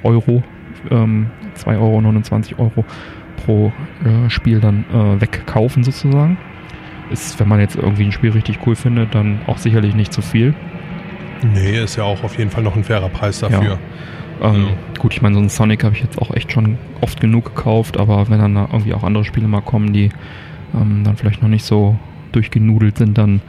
[0.04, 0.44] Euro,
[0.90, 1.26] ähm,
[1.56, 2.84] 2,29 Euro
[3.36, 3.72] pro
[4.04, 6.38] äh, Spiel dann äh, wegkaufen sozusagen.
[7.10, 10.22] Ist, wenn man jetzt irgendwie ein Spiel richtig cool findet, dann auch sicherlich nicht zu
[10.22, 10.54] viel.
[11.54, 13.78] Nee, ist ja auch auf jeden Fall noch ein fairer Preis dafür.
[14.42, 14.68] Ähm, Ja.
[14.98, 17.98] Gut, ich meine, so einen Sonic habe ich jetzt auch echt schon oft genug gekauft,
[17.98, 20.10] aber wenn dann da irgendwie auch andere Spiele mal kommen, die
[20.74, 21.96] ähm, dann vielleicht noch nicht so
[22.32, 23.40] durchgenudelt sind, dann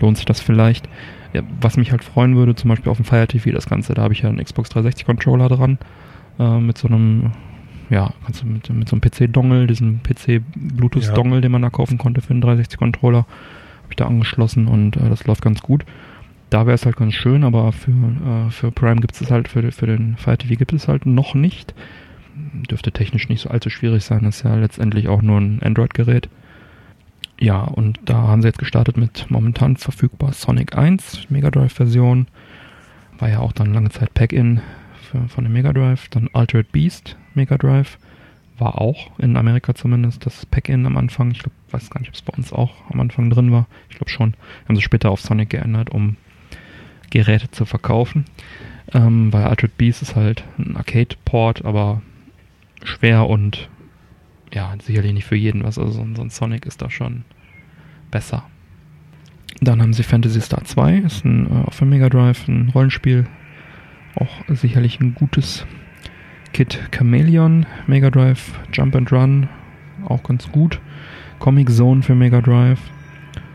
[0.00, 0.88] lohnt sich das vielleicht.
[1.32, 4.02] Ja, was mich halt freuen würde, zum Beispiel auf dem Fire TV das Ganze, da
[4.02, 5.78] habe ich ja einen Xbox 360 Controller dran,
[6.38, 7.32] äh, mit so einem,
[7.90, 12.20] ja, kannst du mit, mit so einem PC-Dongle, diesem PC-Bluetooth-Dongle, den man da kaufen konnte
[12.20, 15.84] für einen 360-Controller, habe ich da angeschlossen und äh, das läuft ganz gut.
[16.50, 19.70] Da wäre es halt ganz schön, aber für, äh, für Prime gibt es halt, für,
[19.72, 21.74] für den Fire TV gibt es halt noch nicht.
[22.70, 26.28] Dürfte technisch nicht so allzu schwierig sein, ist ja letztendlich auch nur ein Android-Gerät.
[27.38, 32.26] Ja, und da haben sie jetzt gestartet mit momentan verfügbar Sonic 1, Mega Drive-Version.
[33.18, 34.60] War ja auch dann lange Zeit Pack-In
[35.22, 36.08] für- von dem Mega Drive.
[36.08, 37.98] Dann Altered Beast Mega Drive.
[38.58, 41.30] War auch in Amerika zumindest das Pack-In am Anfang.
[41.30, 43.66] Ich glaub, weiß gar nicht, ob es bei uns auch am Anfang drin war.
[43.90, 44.34] Ich glaube schon.
[44.66, 46.16] Haben sie später auf Sonic geändert, um
[47.10, 48.24] Geräte zu verkaufen.
[48.94, 52.00] Ähm, weil Altered Beast ist halt ein Arcade-Port, aber
[52.84, 53.68] schwer und
[54.54, 55.78] ja, sicherlich nicht für jeden was.
[55.78, 57.24] Also so ein, so ein Sonic ist da schon
[58.10, 58.44] besser.
[59.60, 63.26] Dann haben sie Fantasy Star 2, ist ein äh, auf dem Mega Drive, ein Rollenspiel.
[64.16, 65.66] Auch sicherlich ein gutes
[66.52, 69.48] Kid Chameleon, Mega Drive, Jump and Run,
[70.06, 70.80] auch ganz gut.
[71.38, 72.80] Comic Zone für Mega Drive.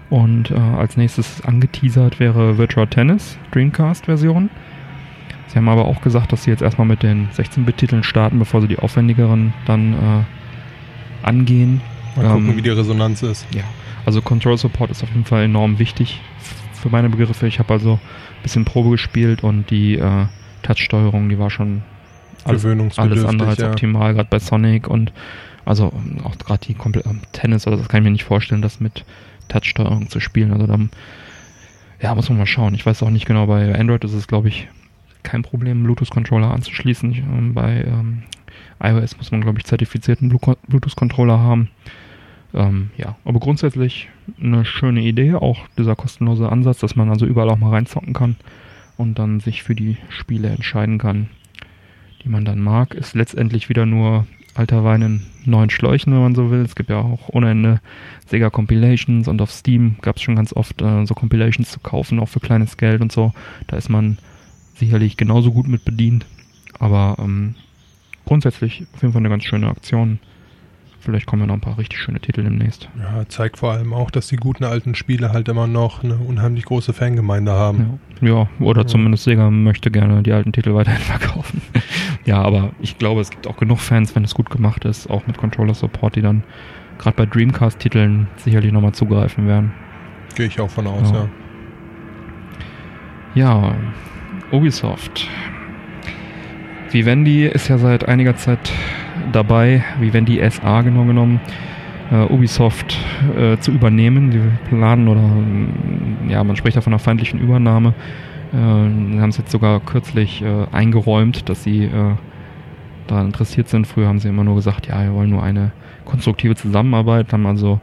[0.10, 4.50] Und äh, als nächstes angeteasert wäre Virtual Tennis, Dreamcast-Version.
[5.48, 8.68] Sie haben aber auch gesagt, dass sie jetzt erstmal mit den 16-Bit-Titeln starten, bevor sie
[8.68, 11.82] die aufwendigeren dann äh, angehen.
[12.16, 13.48] Mal gucken, Ähm, wie die Resonanz ist.
[13.56, 13.64] Ja,
[14.06, 16.22] also Control Support ist auf jeden Fall enorm wichtig
[16.74, 17.48] für meine Begriffe.
[17.48, 20.26] Ich habe also ein bisschen Probe gespielt und die äh,
[20.62, 21.84] Touch-Steuerung, die war schon
[22.44, 23.70] alles, alles andere als ja.
[23.70, 25.12] optimal, gerade bei Sonic und
[25.66, 25.94] also
[26.24, 29.06] auch gerade die komplett ähm, Tennis, also das kann ich mir nicht vorstellen, das mit
[29.48, 30.52] Touch-Steuerung zu spielen.
[30.54, 30.90] Also dann,
[32.02, 32.74] ja, muss man mal schauen.
[32.74, 34.68] Ich weiß auch nicht genau, bei Android ist es, glaube ich,
[35.24, 37.12] kein Problem, einen Bluetooth-Controller anzuschließen.
[37.12, 38.24] Ich, ähm, bei ähm,
[38.82, 41.70] iOS muss man, glaube ich, zertifizierten Blu- Bluetooth-Controller haben.
[42.54, 44.10] Ähm, ja, aber grundsätzlich
[44.42, 48.36] eine schöne Idee, auch dieser kostenlose Ansatz, dass man also überall auch mal reinzocken kann
[48.98, 51.30] und dann sich für die Spiele entscheiden kann,
[52.24, 52.94] die man dann mag.
[52.94, 56.62] Ist letztendlich wieder nur alter Wein in neuen Schläuchen, wenn man so will.
[56.62, 57.82] Es gibt ja auch ohne Ende
[58.28, 62.20] Sega Compilations und auf Steam gab es schon ganz oft äh, so Compilations zu kaufen,
[62.20, 63.34] auch für kleines Geld und so.
[63.68, 64.18] Da ist man
[64.76, 66.26] sicherlich genauso gut mit bedient.
[66.80, 67.56] Aber ähm,
[68.26, 70.20] grundsätzlich auf jeden Fall eine ganz schöne Aktion.
[71.04, 72.88] Vielleicht kommen ja noch ein paar richtig schöne Titel demnächst.
[73.00, 76.64] Ja, zeigt vor allem auch, dass die guten alten Spiele halt immer noch eine unheimlich
[76.66, 78.00] große Fangemeinde haben.
[78.22, 78.88] Ja, ja oder Ja.
[78.88, 81.62] zumindest Sega möchte gerne die alten Titel weiterhin verkaufen.
[82.26, 85.26] ja, aber ich glaube, es gibt auch genug Fans, wenn es gut gemacht ist, auch
[85.26, 86.44] mit Controller-Support, die dann
[87.00, 89.74] gerade bei Dreamcast-Titeln sicherlich nochmal zugreifen werden.
[90.36, 91.18] Gehe ich auch von aus, Ja.
[91.24, 91.30] ja.
[93.34, 93.76] Ja,
[94.52, 95.28] Ubisoft.
[96.92, 98.72] Vivendi ist ja seit einiger Zeit
[99.32, 101.40] dabei, Vivendi SA genau genommen,
[102.12, 102.98] äh, Ubisoft
[103.38, 104.32] äh, zu übernehmen.
[104.32, 107.94] Die planen oder mm, ja, man spricht da von einer feindlichen Übernahme.
[108.54, 112.16] Äh, sie haben es jetzt sogar kürzlich äh, eingeräumt, dass sie äh,
[113.08, 113.88] daran interessiert sind.
[113.88, 115.72] Früher haben sie immer nur gesagt, ja, wir wollen nur eine
[116.06, 117.80] konstruktive Zusammenarbeit, haben also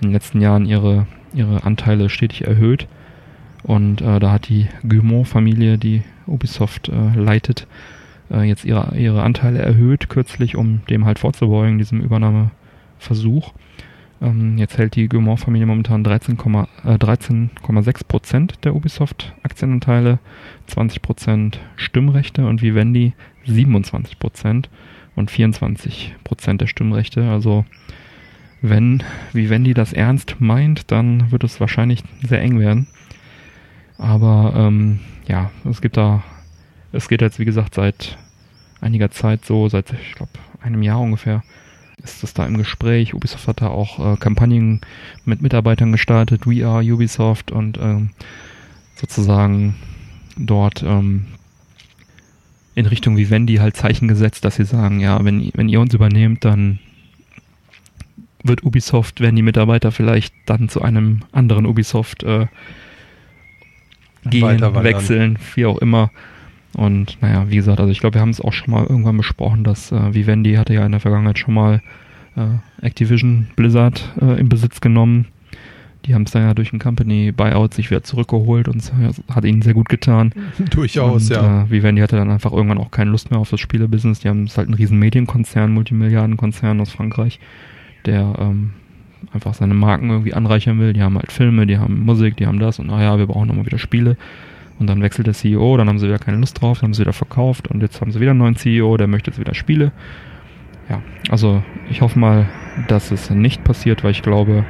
[0.00, 2.88] in den letzten Jahren ihre, ihre Anteile stetig erhöht.
[3.62, 7.68] Und äh, da hat die Guillemot-Familie, die Ubisoft leitet,
[8.30, 13.52] äh, jetzt ihre, ihre Anteile erhöht kürzlich, um dem halt vorzubeugen, diesem Übernahmeversuch.
[14.22, 20.18] Ähm, jetzt hält die Guillemot-Familie momentan 13,6 äh, 13,6 Prozent der Ubisoft-Aktienanteile,
[20.66, 23.12] 20 Prozent Stimmrechte und Vivendi
[23.44, 24.70] 27 Prozent
[25.14, 27.28] und 24 Prozent der Stimmrechte.
[27.28, 27.64] Also
[28.62, 29.02] wenn
[29.32, 32.86] Vivendi das ernst meint, dann wird es wahrscheinlich sehr eng werden.
[33.98, 36.22] Aber ähm, ja, es gibt da,
[36.96, 38.18] es geht jetzt wie gesagt seit
[38.80, 41.42] einiger Zeit so, seit ich glaube einem Jahr ungefähr,
[42.02, 43.14] ist das da im Gespräch.
[43.14, 44.80] Ubisoft hat da auch äh, Kampagnen
[45.24, 48.10] mit Mitarbeitern gestartet, We Are Ubisoft und ähm,
[48.96, 49.76] sozusagen
[50.36, 51.26] dort ähm,
[52.74, 56.44] in Richtung Vivendi halt Zeichen gesetzt, dass sie sagen, ja, wenn, wenn ihr uns übernehmt,
[56.44, 56.78] dann
[58.42, 62.46] wird Ubisoft, werden die Mitarbeiter vielleicht dann zu einem anderen Ubisoft äh,
[64.24, 66.10] gehen, wechseln, wie auch immer.
[66.76, 69.64] Und naja, wie gesagt, also ich glaube, wir haben es auch schon mal irgendwann besprochen,
[69.64, 71.80] dass äh, Vivendi hatte ja in der Vergangenheit schon mal
[72.36, 75.26] äh, Activision Blizzard äh, in Besitz genommen.
[76.04, 78.92] Die haben es dann ja durch ein Company Buyout sich wieder zurückgeholt und es
[79.34, 80.32] hat ihnen sehr gut getan.
[80.70, 81.62] Durchaus, und, ja.
[81.62, 84.20] Äh, Vivendi hatte dann einfach irgendwann auch keine Lust mehr auf das Spielebusiness.
[84.20, 87.40] Die haben es halt einen riesen Medienkonzern, Multimilliardenkonzern aus Frankreich,
[88.04, 88.74] der ähm,
[89.32, 90.92] einfach seine Marken irgendwie anreichern will.
[90.92, 93.64] Die haben halt Filme, die haben Musik, die haben das und naja, wir brauchen nochmal
[93.64, 94.18] wieder Spiele.
[94.78, 97.00] Und dann wechselt der CEO, dann haben sie wieder keine Lust drauf, dann haben sie
[97.00, 99.92] wieder verkauft und jetzt haben sie wieder einen neuen CEO, der möchte jetzt wieder Spiele.
[100.88, 101.00] Ja,
[101.30, 102.46] also ich hoffe mal,
[102.88, 104.64] dass es nicht passiert, weil ich glaube,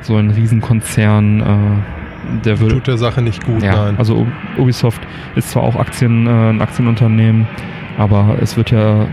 [0.00, 3.98] so ein Riesenkonzern, äh, der würde Tut der Sache nicht gut, ja, nein.
[3.98, 4.26] also
[4.56, 5.02] Ubisoft
[5.34, 7.46] ist zwar auch Aktien, äh, ein Aktienunternehmen,
[7.98, 9.06] aber es wird ja,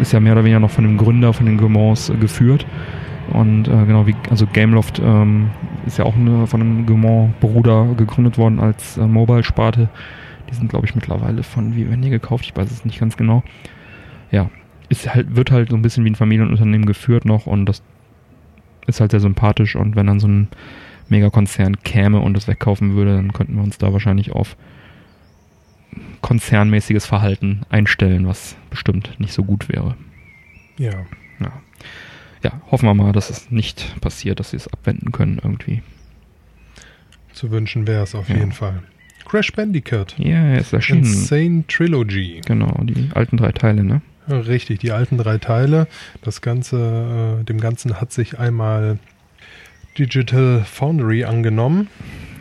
[0.00, 2.66] ist ja mehr oder weniger noch von dem Gründer, von den Gaumont äh, geführt.
[3.32, 5.50] Und äh, genau wie, also Gameloft ähm,
[5.86, 9.88] ist ja auch eine, von einem Gaumont-Bruder gegründet worden als äh, Mobile-Sparte.
[10.50, 13.42] Die sind, glaube ich, mittlerweile von Vivendi gekauft, ich weiß es nicht ganz genau.
[14.30, 14.50] Ja,
[14.88, 17.82] ist halt, wird halt so ein bisschen wie ein Familienunternehmen geführt noch und das
[18.86, 20.48] ist halt sehr sympathisch und wenn dann so ein
[21.08, 24.56] Megakonzern käme und das wegkaufen würde, dann könnten wir uns da wahrscheinlich auf
[26.20, 29.96] konzernmäßiges Verhalten einstellen, was bestimmt nicht so gut wäre.
[30.78, 30.92] ja.
[32.42, 35.82] Ja, hoffen wir mal, dass es nicht passiert, dass sie es abwenden können irgendwie.
[37.32, 38.36] Zu wünschen wäre es auf Ja.
[38.36, 38.82] jeden Fall.
[39.26, 40.14] Crash Bandicoot.
[40.18, 41.00] Ja, er ist erschienen.
[41.04, 42.40] Insane Trilogy.
[42.46, 44.00] Genau, die alten drei Teile, ne?
[44.28, 45.86] Richtig, die alten drei Teile.
[46.22, 48.98] Das Ganze, äh, dem Ganzen hat sich einmal
[49.98, 51.88] Digital Foundry angenommen.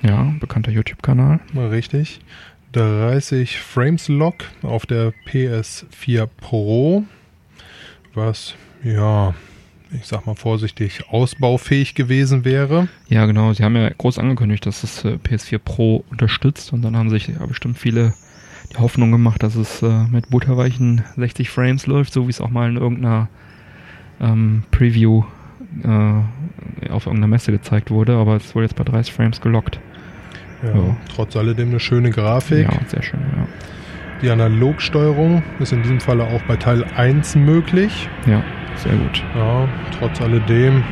[0.03, 1.39] Ja, bekannter YouTube-Kanal.
[1.55, 2.19] Richtig.
[2.73, 7.03] 30 Frames Lock auf der PS4 Pro.
[8.13, 9.33] Was, ja,
[9.99, 12.87] ich sag mal vorsichtig, ausbaufähig gewesen wäre.
[13.07, 13.53] Ja, genau.
[13.53, 17.27] Sie haben ja groß angekündigt, dass das äh, PS4 Pro unterstützt und dann haben sich
[17.27, 18.13] ja bestimmt viele
[18.71, 22.49] die Hoffnung gemacht, dass es äh, mit butterweichen 60 Frames läuft, so wie es auch
[22.49, 23.29] mal in irgendeiner
[24.19, 25.23] ähm, Preview
[25.83, 29.79] äh, auf irgendeiner Messe gezeigt wurde, aber es wurde jetzt bei 30 Frames gelockt.
[30.63, 30.97] Ja, Ja.
[31.13, 32.67] Trotz alledem eine schöne Grafik.
[32.67, 33.47] Ja, sehr schön, ja.
[34.25, 38.09] Die Analogsteuerung ist in diesem Falle auch bei Teil 1 möglich.
[38.25, 38.41] Ja,
[38.75, 39.23] sehr gut.
[39.35, 39.69] Ja,
[39.99, 40.83] trotz alledem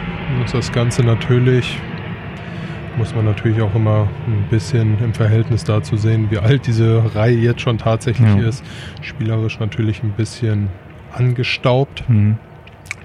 [0.45, 1.79] ist das Ganze natürlich,
[2.95, 7.35] muss man natürlich auch immer ein bisschen im Verhältnis dazu sehen, wie alt diese Reihe
[7.35, 8.47] jetzt schon tatsächlich Ja.
[8.47, 8.63] ist.
[9.01, 10.69] Spielerisch natürlich ein bisschen
[11.11, 12.03] angestaubt.
[12.07, 12.37] Mhm.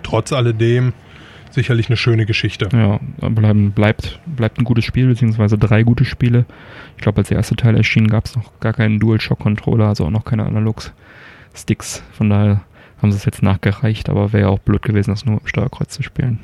[0.02, 0.92] Trotz alledem
[1.54, 2.68] sicherlich eine schöne Geschichte.
[2.72, 6.44] Ja, bleiben, bleibt, bleibt ein gutes Spiel, beziehungsweise drei gute Spiele.
[6.96, 10.10] Ich glaube, als der erste Teil erschien, gab es noch gar keinen DualShock-Controller, also auch
[10.10, 12.02] noch keine Analog-Sticks.
[12.12, 12.62] Von daher
[13.00, 15.48] haben sie es jetzt nachgereicht, aber wäre ja auch blöd gewesen, das nur mit dem
[15.48, 16.40] Steuerkreuz zu spielen.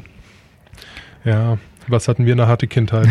[1.25, 3.09] Ja, was hatten wir eine harte Kindheit?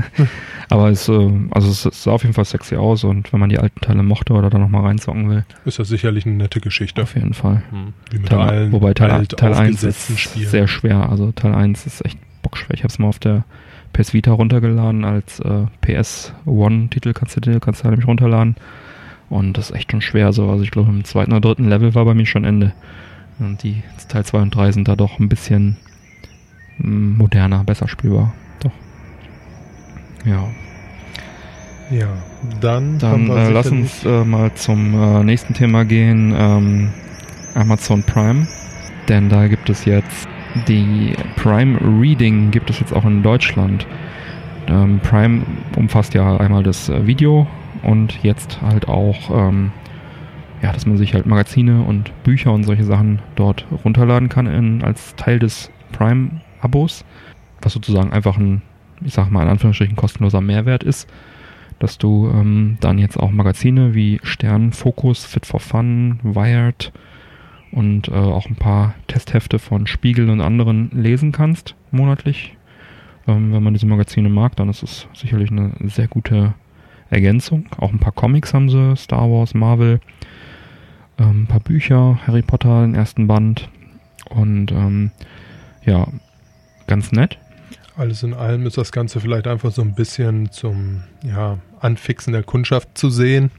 [0.68, 3.58] aber es, äh, also es sah auf jeden Fall sexy aus und wenn man die
[3.58, 7.02] alten Teile mochte oder da nochmal reinzocken will, ist das sicherlich eine nette Geschichte.
[7.02, 7.62] auf jeden Fall.
[8.10, 10.48] Wie mit Teil, allen wobei Teil, alt Teil 1 aufgesetzten ist Spielen.
[10.48, 11.08] sehr schwer.
[11.08, 12.74] Also Teil 1 ist echt bockschwer.
[12.74, 13.44] Ich habe es mal auf der
[13.92, 17.12] PS Vita runtergeladen als äh, PS1-Titel.
[17.12, 18.56] Kannst du dir kannst du nämlich runterladen.
[19.28, 20.32] Und das ist echt schon schwer.
[20.32, 20.50] So.
[20.50, 22.72] Also ich glaube, im zweiten oder dritten Level war bei mir schon Ende.
[23.38, 25.76] Und die Teil 2 und 3 sind da doch ein bisschen
[26.82, 28.32] moderner, besser spielbar.
[28.62, 28.72] Doch.
[30.24, 30.48] Ja.
[31.90, 32.06] Ja,
[32.60, 36.32] dann, Dann äh, lass uns äh, mal zum äh, nächsten Thema gehen.
[36.36, 36.90] Ähm,
[37.54, 38.46] Amazon Prime.
[39.08, 40.28] Denn da gibt es jetzt
[40.68, 43.86] die Prime Reading, gibt es jetzt auch in Deutschland.
[44.68, 45.42] Ähm, Prime
[45.76, 47.46] umfasst ja einmal das äh, Video
[47.82, 49.72] und jetzt halt auch, ähm,
[50.62, 54.84] ja, dass man sich halt Magazine und Bücher und solche Sachen dort runterladen kann in,
[54.84, 55.70] als Teil des
[56.60, 57.04] Prime-Abos.
[57.62, 58.62] Was sozusagen einfach ein,
[59.04, 61.08] ich sag mal in Anführungsstrichen, kostenloser Mehrwert ist
[61.80, 66.92] dass du ähm, dann jetzt auch Magazine wie Stern, Focus, Fit for Fun, Wired
[67.72, 72.54] und äh, auch ein paar Testhefte von Spiegel und anderen lesen kannst monatlich.
[73.26, 76.52] Ähm, wenn man diese Magazine mag, dann ist es sicherlich eine sehr gute
[77.08, 77.64] Ergänzung.
[77.78, 80.00] Auch ein paar Comics haben sie, Star Wars, Marvel,
[81.18, 83.70] ähm, ein paar Bücher, Harry Potter, den ersten Band
[84.28, 85.12] und ähm,
[85.86, 86.06] ja,
[86.90, 87.38] ganz nett.
[87.96, 92.42] Alles in allem ist das Ganze vielleicht einfach so ein bisschen zum ja, Anfixen der
[92.42, 93.50] Kundschaft zu sehen.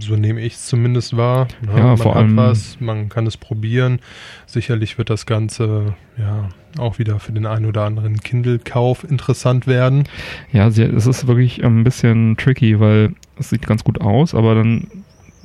[0.00, 1.46] So nehme ich es zumindest wahr.
[1.66, 4.00] Ja, man vor hat allem- was, man kann es probieren.
[4.46, 10.04] Sicherlich wird das Ganze ja auch wieder für den einen oder anderen Kindle-Kauf interessant werden.
[10.52, 14.88] Ja, es ist wirklich ein bisschen tricky, weil es sieht ganz gut aus, aber dann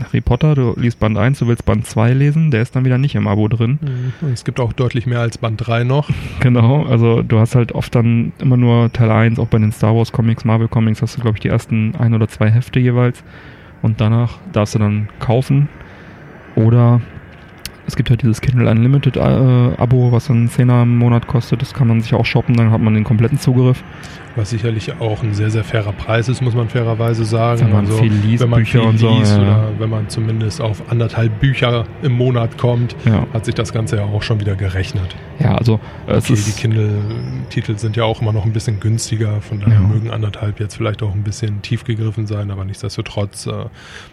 [0.03, 2.97] Harry Potter, du liest Band 1, du willst Band 2 lesen, der ist dann wieder
[2.97, 3.79] nicht im Abo drin.
[4.21, 6.09] Und es gibt auch deutlich mehr als Band 3 noch.
[6.41, 9.95] Genau, also du hast halt oft dann immer nur Teil 1, auch bei den Star
[9.95, 13.23] Wars Comics, Marvel Comics hast du, glaube ich, die ersten ein oder zwei Hefte jeweils
[13.81, 15.69] und danach darfst du dann kaufen
[16.55, 17.01] oder
[17.87, 21.73] es gibt halt dieses Kindle Unlimited äh, Abo, was dann 10er im Monat kostet, das
[21.73, 23.83] kann man sich auch shoppen, dann hat man den kompletten Zugriff.
[24.37, 27.61] Was sicherlich auch ein sehr, sehr fairer Preis ist, muss man fairerweise sagen.
[27.61, 30.09] Wenn man viel liest, wenn man Bücher viel und so, liest ja, oder wenn man
[30.09, 34.39] zumindest auf anderthalb Bücher im Monat kommt, Ja, hat sich das Ganze ja auch schon
[34.41, 35.15] wieder gerechnet.
[35.39, 39.41] ja also es Okay, ist die Kindle-Titel sind ja auch immer noch ein bisschen günstiger,
[39.41, 39.79] von daher Ja.
[39.87, 43.51] mögen anderthalb jetzt vielleicht auch ein bisschen tief gegriffen sein, aber nichtsdestotrotz äh,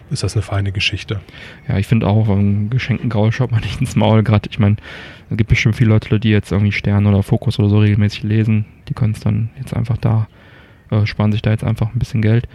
[0.09, 1.19] ist das eine feine Geschichte.
[1.67, 4.23] Ja, ich finde auch, einen geschenkten Gaul schaut man nicht ins Maul.
[4.23, 4.77] Gerade, ich meine,
[5.29, 8.65] es gibt bestimmt viele Leute, die jetzt irgendwie Stern oder Fokus oder so regelmäßig lesen.
[8.93, 10.27] Die können es dann jetzt einfach da,
[10.91, 12.47] äh, sparen sich da jetzt einfach ein bisschen Geld.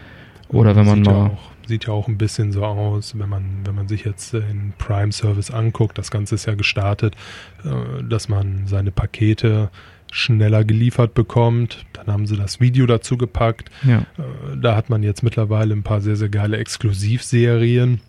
[0.50, 3.28] Oder wenn man sieht mal, Ja auch, sieht ja auch ein bisschen so aus, wenn
[3.28, 7.16] man, wenn man sich jetzt den Prime-Service anguckt, das Ganze ist ja gestartet,
[7.64, 9.70] äh, dass man seine Pakete
[10.12, 11.84] schneller geliefert bekommt.
[11.92, 13.70] Dann haben sie das Video dazu gepackt.
[13.82, 18.00] ja, Äh, Da hat man jetzt mittlerweile ein paar sehr, sehr geile Exklusivserien.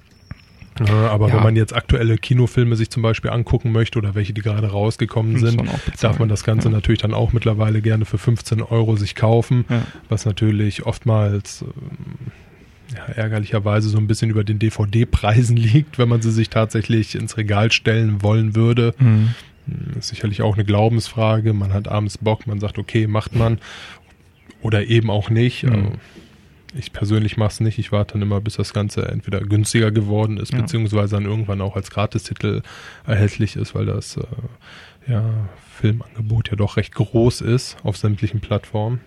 [0.79, 1.35] Äh, Aber Ja.
[1.35, 5.33] wenn man jetzt aktuelle Kinofilme sich zum Beispiel angucken möchte oder welche, die gerade rausgekommen
[5.33, 5.69] muss sind, man
[6.01, 6.73] darf man das Ganze ja.
[6.75, 9.83] natürlich dann auch mittlerweile gerne für 15 Euro sich kaufen, Ja.
[10.07, 12.31] was natürlich oftmals ähm,
[12.95, 17.37] ja, ärgerlicherweise so ein bisschen über den DVD-Preisen liegt, wenn man sie sich tatsächlich ins
[17.37, 18.93] Regal stellen wollen würde.
[18.99, 19.35] Mhm.
[19.67, 21.53] Hm, Ist sicherlich auch eine Glaubensfrage.
[21.53, 23.59] Man hat abends Bock, man sagt, okay, macht man.
[24.61, 25.63] Oder eben auch nicht.
[25.63, 25.93] Mhm.
[26.75, 27.79] Ich persönlich mache es nicht.
[27.79, 30.59] Ich warte dann immer, bis das Ganze entweder günstiger geworden ist, Ja.
[30.61, 32.61] beziehungsweise dann irgendwann auch als Gratistitel
[33.07, 35.23] erhältlich ist, weil das äh, ja,
[35.71, 38.99] Filmangebot ja doch recht groß ist auf sämtlichen Plattformen.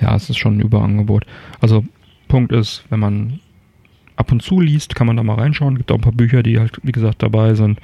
[0.00, 1.24] Ja, es ist schon ein Überangebot.
[1.60, 1.84] Also,
[2.28, 3.40] Punkt ist, wenn man
[4.16, 5.76] ab und zu liest, kann man da mal reinschauen.
[5.76, 7.78] Gibt auch ein paar Bücher, die halt, wie gesagt, dabei sind.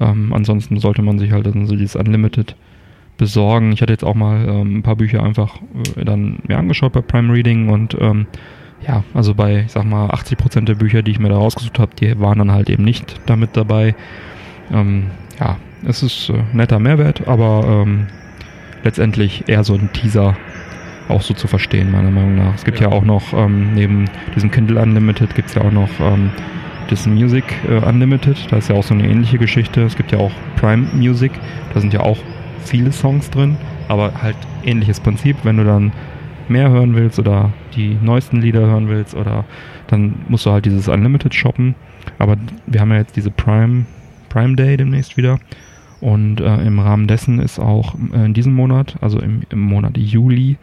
[0.00, 2.54] Ähm, ansonsten sollte man sich halt dann so dieses Unlimited
[3.16, 3.72] besorgen.
[3.72, 5.56] Ich hatte jetzt auch mal ähm, ein paar Bücher einfach
[5.96, 8.26] äh, dann mir angeschaut bei Prime Reading und ähm,
[8.86, 11.92] ja, also bei, ich sag mal, 80% der Bücher, die ich mir da rausgesucht habe,
[11.98, 13.94] die waren dann halt eben nicht damit dabei.
[14.72, 15.04] Ähm,
[15.40, 15.56] ja,
[15.86, 18.06] es ist äh, netter Mehrwert, aber ähm,
[18.82, 20.36] letztendlich eher so ein Teaser
[21.08, 22.54] auch so zu verstehen, meiner Meinung nach.
[22.54, 22.94] Es gibt ja, Ja.
[22.94, 26.30] auch noch, ähm, neben diesem Kindle Unlimited gibt es ja auch noch ähm,
[26.88, 29.82] das Music äh, Unlimited, da ist ja auch so eine ähnliche Geschichte.
[29.82, 31.32] Es gibt ja auch Prime Music,
[31.72, 32.18] da sind ja auch
[32.64, 33.56] viele Songs drin,
[33.88, 35.92] aber halt ähnliches Prinzip, wenn du dann
[36.48, 39.44] mehr hören willst oder die neuesten Lieder hören willst oder
[39.86, 41.74] dann musst du halt dieses Unlimited shoppen.
[42.18, 43.86] Aber wir haben ja jetzt diese Prime,
[44.28, 45.38] Prime Day demnächst wieder.
[46.00, 49.96] Und äh, im Rahmen dessen ist auch äh, in diesem Monat, also im, im Monat
[49.96, 50.58] Juli,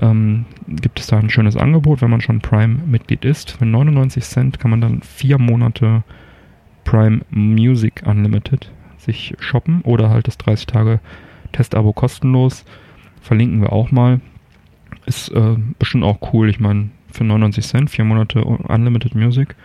[0.00, 3.52] ähm, gibt es da ein schönes Angebot, wenn man schon Prime-Mitglied ist.
[3.52, 6.02] Für 99 Cent kann man dann vier Monate
[6.84, 11.00] Prime Music Unlimited sich shoppen oder halt das 30 Tage
[11.52, 12.64] Testabo kostenlos.
[13.20, 14.20] Verlinken wir auch mal.
[15.06, 16.48] Ist äh, bestimmt auch cool.
[16.48, 19.56] Ich meine, für 99 Cent, vier Monate Unlimited Music,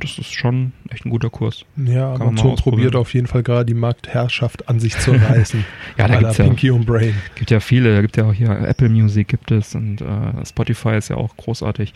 [0.00, 1.64] das ist schon echt ein guter Kurs.
[1.76, 5.64] Ja, Kann Amazon probiert auf jeden Fall gerade die Marktherrschaft an sich zu reißen.
[5.98, 7.14] Ja, da gibt's ja, Pinky und Brain.
[7.34, 7.96] gibt ja viele.
[7.96, 11.36] Da gibt ja auch hier Apple Music gibt es und äh, Spotify ist ja auch
[11.36, 11.92] großartig.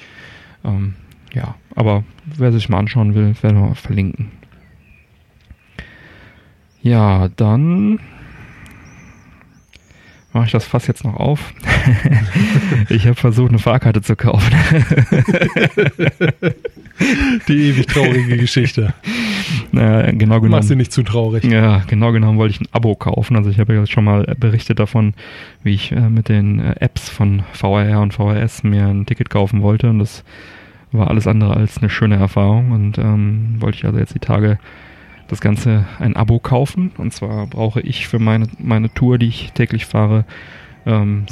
[0.64, 0.94] Ähm,
[1.32, 4.32] ja, aber wer sich mal anschauen will, werden wir mal verlinken.
[6.82, 8.00] Ja, dann
[10.32, 11.52] mache ich das Fass jetzt noch auf.
[12.88, 14.52] ich habe versucht, eine Fahrkarte zu kaufen.
[17.48, 18.94] Die ewig traurige Geschichte.
[19.72, 20.78] naja, genau Mach sie genommen.
[20.78, 21.44] nicht zu traurig.
[21.44, 23.36] Ja, genau genommen wollte ich ein Abo kaufen.
[23.36, 25.14] Also ich habe ja schon mal berichtet davon,
[25.62, 29.62] wie ich äh, mit den äh, Apps von VRR und VRS mir ein Ticket kaufen
[29.62, 29.90] wollte.
[29.90, 30.24] Und das
[30.92, 32.72] war alles andere als eine schöne Erfahrung.
[32.72, 34.58] Und ähm, wollte ich also jetzt die Tage
[35.32, 36.92] das Ganze ein Abo kaufen.
[36.98, 40.24] Und zwar brauche ich für meine, meine Tour, die ich täglich fahre,
[40.84, 41.24] ähm,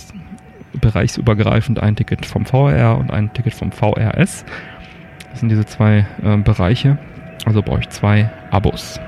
[0.72, 4.46] bereichsübergreifend ein Ticket vom VRR und ein Ticket vom VRS.
[5.30, 6.96] Das sind diese zwei äh, Bereiche.
[7.44, 8.98] Also brauche ich zwei Abos.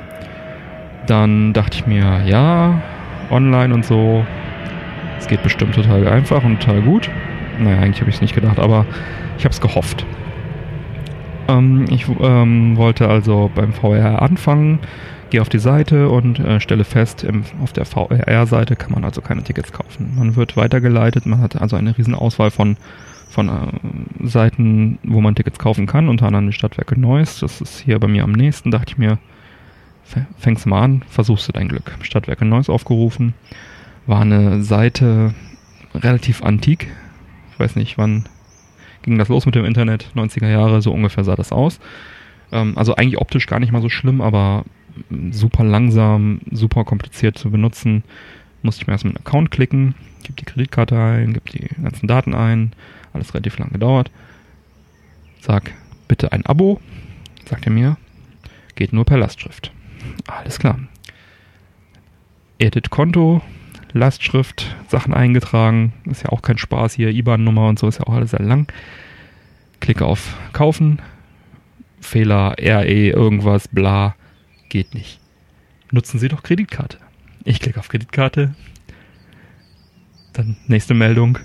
[1.07, 2.81] Dann dachte ich mir, ja,
[3.31, 4.27] online und so,
[5.19, 7.11] es geht bestimmt total einfach und total gut.
[7.59, 8.85] Naja, eigentlich habe ich es nicht gedacht, aber
[9.39, 10.05] ich habe es gehofft.
[11.49, 14.79] Ähm, ich ähm, wollte also beim VR anfangen,
[15.31, 19.21] gehe auf die Seite und äh, stelle fest, im, auf der VR-Seite kann man also
[19.21, 20.13] keine Tickets kaufen.
[20.17, 22.77] Man wird weitergeleitet, man hat also eine riesen Auswahl von,
[23.31, 27.41] von äh, Seiten, wo man Tickets kaufen kann, unter anderem die Stadtwerke Neuss.
[27.41, 29.19] Das ist hier bei mir am nächsten, dachte ich mir,
[30.39, 31.97] fängst mal an, versuchst du dein Glück.
[32.03, 33.35] Stadtwerke Neuss aufgerufen,
[34.07, 35.35] war eine Seite
[35.95, 36.89] relativ antik.
[37.53, 38.27] Ich weiß nicht, wann
[39.03, 40.11] ging das los mit dem Internet?
[40.15, 41.81] 90er Jahre, so ungefähr sah das aus.
[42.51, 44.65] Ähm, also eigentlich optisch gar nicht mal so schlimm, aber
[45.31, 48.05] super langsam, super kompliziert zu benutzen.
[48.63, 52.07] Musste ich mir erst mit einem Account klicken, gib die Kreditkarte ein, gib die ganzen
[52.07, 52.73] Daten ein,
[53.13, 54.11] alles relativ lang gedauert.
[55.41, 55.73] Sag
[56.07, 56.81] bitte ein Abo,
[57.45, 57.97] sagt er mir,
[58.77, 59.73] geht nur per Lastschrift.
[60.27, 60.79] Alles klar.
[62.59, 63.43] Edit Konto,
[63.95, 68.15] Lastschrift, Sachen eingetragen, ist ja auch kein Spaß hier, IBAN-Nummer und so ist ja auch
[68.15, 68.71] alles sehr lang.
[69.81, 71.01] Klicke auf Kaufen,
[72.01, 74.15] Fehler, RE, irgendwas, bla,
[74.69, 75.21] geht nicht.
[75.91, 76.99] Nutzen Sie doch Kreditkarte.
[77.45, 78.55] Ich klicke auf Kreditkarte,
[80.33, 81.39] dann nächste Meldung,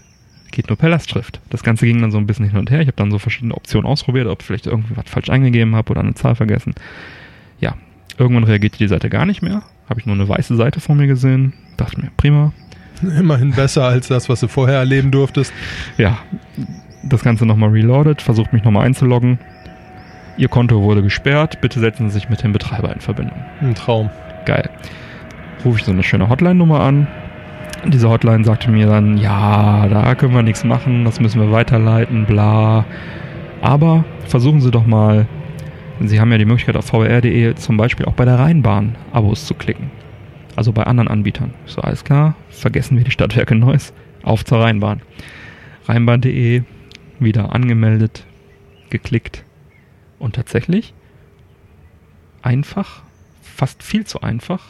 [0.52, 1.41] geht nur per Lastschrift.
[1.49, 2.82] Das Ganze ging dann so ein bisschen hin und her.
[2.82, 5.91] Ich habe dann so verschiedene Optionen ausprobiert, ob ich vielleicht irgendwie was falsch eingegeben habe
[5.91, 6.74] oder eine Zahl vergessen.
[7.60, 7.76] Ja,
[8.18, 9.64] irgendwann reagierte die Seite gar nicht mehr.
[9.90, 11.53] Habe ich nur eine weiße Seite vor mir gesehen.
[11.78, 12.52] Dachte mir, prima.
[13.02, 15.54] Immerhin besser als das, was du vorher erleben durftest.
[15.98, 16.18] Ja,
[17.04, 19.40] das Ganze nochmal reloaded, versucht mich nochmal einzuloggen.
[20.38, 23.38] Ihr Konto wurde gesperrt, bitte setzen Sie sich mit dem Betreiber in Verbindung.
[23.62, 24.10] Ein Traum.
[24.45, 24.70] Geil.
[25.64, 27.08] Rufe ich so eine schöne Hotline-Nummer an.
[27.86, 32.26] Diese Hotline sagte mir dann, ja, da können wir nichts machen, das müssen wir weiterleiten,
[32.26, 32.86] bla.
[33.62, 35.28] Aber versuchen Sie doch mal,
[35.99, 39.54] Sie haben ja die Möglichkeit auf vr.de zum Beispiel auch bei der Rheinbahn Abos zu
[39.54, 39.90] klicken.
[40.57, 41.53] Also bei anderen Anbietern.
[41.67, 43.93] So, alles klar, vergessen wir die Stadtwerke Neuss,
[44.23, 45.03] auf zur Rheinbahn.
[45.88, 46.63] Rheinbahn.de,
[47.19, 48.25] wieder angemeldet,
[48.89, 49.43] geklickt
[50.17, 50.95] und tatsächlich
[52.41, 53.03] einfach,
[53.43, 54.63] fast viel zu einfach,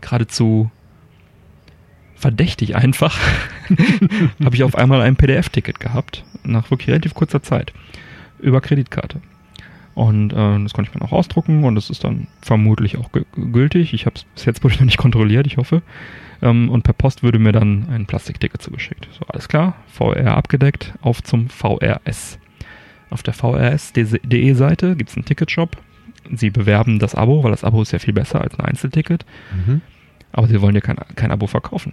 [0.00, 0.70] geradezu
[2.14, 3.18] verdächtig einfach,
[4.42, 7.74] habe ich auf einmal ein PDF-Ticket gehabt, nach wirklich relativ kurzer Zeit,
[8.38, 9.20] über Kreditkarte.
[9.98, 13.24] Und äh, das konnte ich mir noch ausdrucken und das ist dann vermutlich auch gü-
[13.52, 13.92] gültig.
[13.94, 15.82] Ich habe es bis jetzt wohl noch nicht kontrolliert, ich hoffe.
[16.40, 19.08] Ähm, und per Post würde mir dann ein Plastikticket zugeschickt.
[19.18, 22.38] So, alles klar, VR abgedeckt, auf zum VRS.
[23.10, 25.76] Auf der VRS.de Seite gibt es einen Ticketshop.
[26.32, 29.26] Sie bewerben das Abo, weil das Abo ist ja viel besser als ein Einzelticket.
[29.66, 29.80] Mhm.
[30.30, 31.92] Aber sie wollen dir kein, kein Abo verkaufen.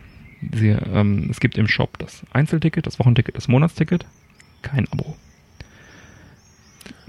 [0.54, 4.06] Sie, ähm, es gibt im Shop das Einzelticket, das Wochenticket, das Monatsticket,
[4.62, 5.16] kein Abo.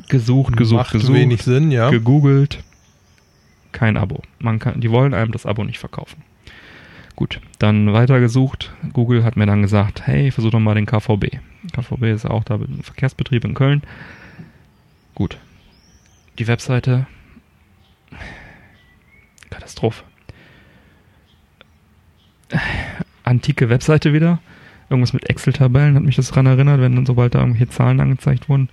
[0.09, 1.91] Gesucht, gesucht, Macht gesucht, wenig Sinn, ja.
[1.91, 2.63] gegoogelt.
[3.73, 4.23] Kein Abo.
[4.39, 6.23] Man kann, die wollen einem das Abo nicht verkaufen.
[7.15, 8.73] Gut, dann weitergesucht.
[8.93, 11.39] Google hat mir dann gesagt, hey, versuch doch mal den KVB.
[11.73, 13.83] KVB ist auch da ein Verkehrsbetrieb in Köln.
[15.15, 15.39] Gut.
[16.39, 17.07] Die Webseite.
[19.49, 20.05] Katastrophe.
[23.25, 24.39] Antike Webseite wieder.
[24.91, 28.49] Irgendwas mit Excel-Tabellen hat mich das daran erinnert, wenn dann sobald da irgendwelche Zahlen angezeigt
[28.49, 28.69] wurden.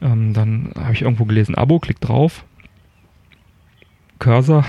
[0.00, 2.44] Ähm, dann habe ich irgendwo gelesen, Abo, klick drauf.
[4.18, 4.64] Cursor,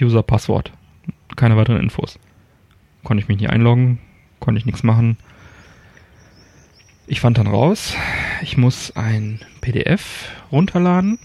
[0.00, 0.72] User, Passwort.
[1.36, 2.18] Keine weiteren Infos.
[3.04, 3.98] Konnte ich mich nicht einloggen,
[4.40, 5.16] konnte ich nichts machen.
[7.06, 7.96] Ich fand dann raus,
[8.42, 11.18] ich muss ein PDF runterladen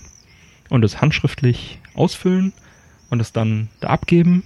[0.70, 2.54] und es handschriftlich ausfüllen
[3.10, 4.44] und es dann da abgeben.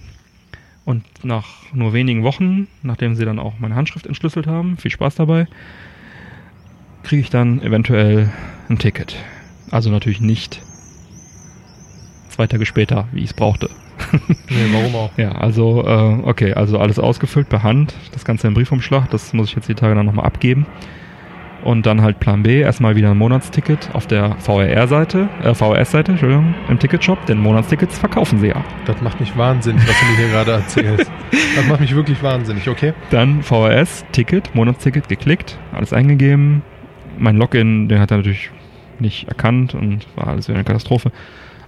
[0.84, 5.14] Und nach nur wenigen Wochen, nachdem sie dann auch meine Handschrift entschlüsselt haben, viel Spaß
[5.14, 5.46] dabei,
[7.02, 8.30] kriege ich dann eventuell
[8.68, 9.16] ein Ticket.
[9.70, 10.62] Also natürlich nicht
[12.28, 13.70] zwei Tage später, wie ich es brauchte.
[14.12, 15.10] Nee, warum auch?
[15.16, 19.48] Ja, also, äh, okay, also alles ausgefüllt per Hand, das Ganze im Briefumschlag, das muss
[19.48, 20.66] ich jetzt die Tage dann nochmal abgeben.
[21.62, 26.54] Und dann halt Plan B, erstmal wieder ein Monatsticket auf der VRR-Seite, äh, VRS-Seite, Entschuldigung,
[26.68, 28.64] im Ticketshop, denn Monatstickets verkaufen sie ja.
[28.84, 31.10] Das macht mich wahnsinnig, was du mir hier gerade erzählst.
[31.54, 32.94] Das macht mich wirklich wahnsinnig, okay?
[33.10, 36.62] Dann VRS, Ticket, Monatsticket geklickt, alles eingegeben.
[37.18, 38.50] Mein Login, den hat er natürlich
[38.98, 41.12] nicht erkannt und war alles wieder eine Katastrophe.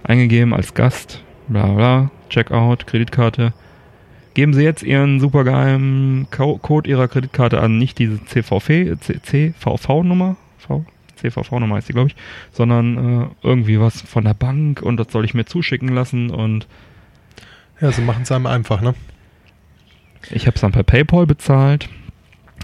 [0.03, 3.53] Eingegeben als Gast, bla bla, Checkout, Kreditkarte.
[4.33, 10.35] Geben Sie jetzt Ihren supergeheimen Co Code Ihrer Kreditkarte an, nicht diese CVV, CVV-Nummer,
[11.15, 12.15] CVV-Nummer heißt die, glaube ich,
[12.51, 16.67] sondern äh, irgendwie was von der Bank und das soll ich mir zuschicken lassen und
[17.81, 18.93] Ja, sie machen es einem einfach, ne?
[20.31, 21.89] Ich habe es dann per PayPal bezahlt,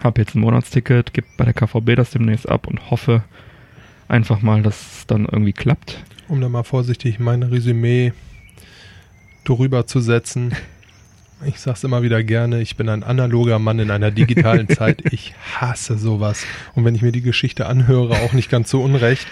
[0.04, 3.24] habe jetzt ein Monatsticket, gebe bei der KVB das demnächst ab und hoffe
[4.08, 6.04] einfach mal, dass es dann irgendwie klappt.
[6.28, 8.14] Um da mal vorsichtig mein Resümee
[9.44, 10.54] drüber zu setzen.
[11.46, 15.12] Ich sag's immer wieder gerne, ich bin ein analoger Mann in einer digitalen Zeit.
[15.12, 16.46] Ich hasse sowas.
[16.76, 19.26] Und wenn ich mir die Geschichte anhöre, auch nicht ganz so unrecht.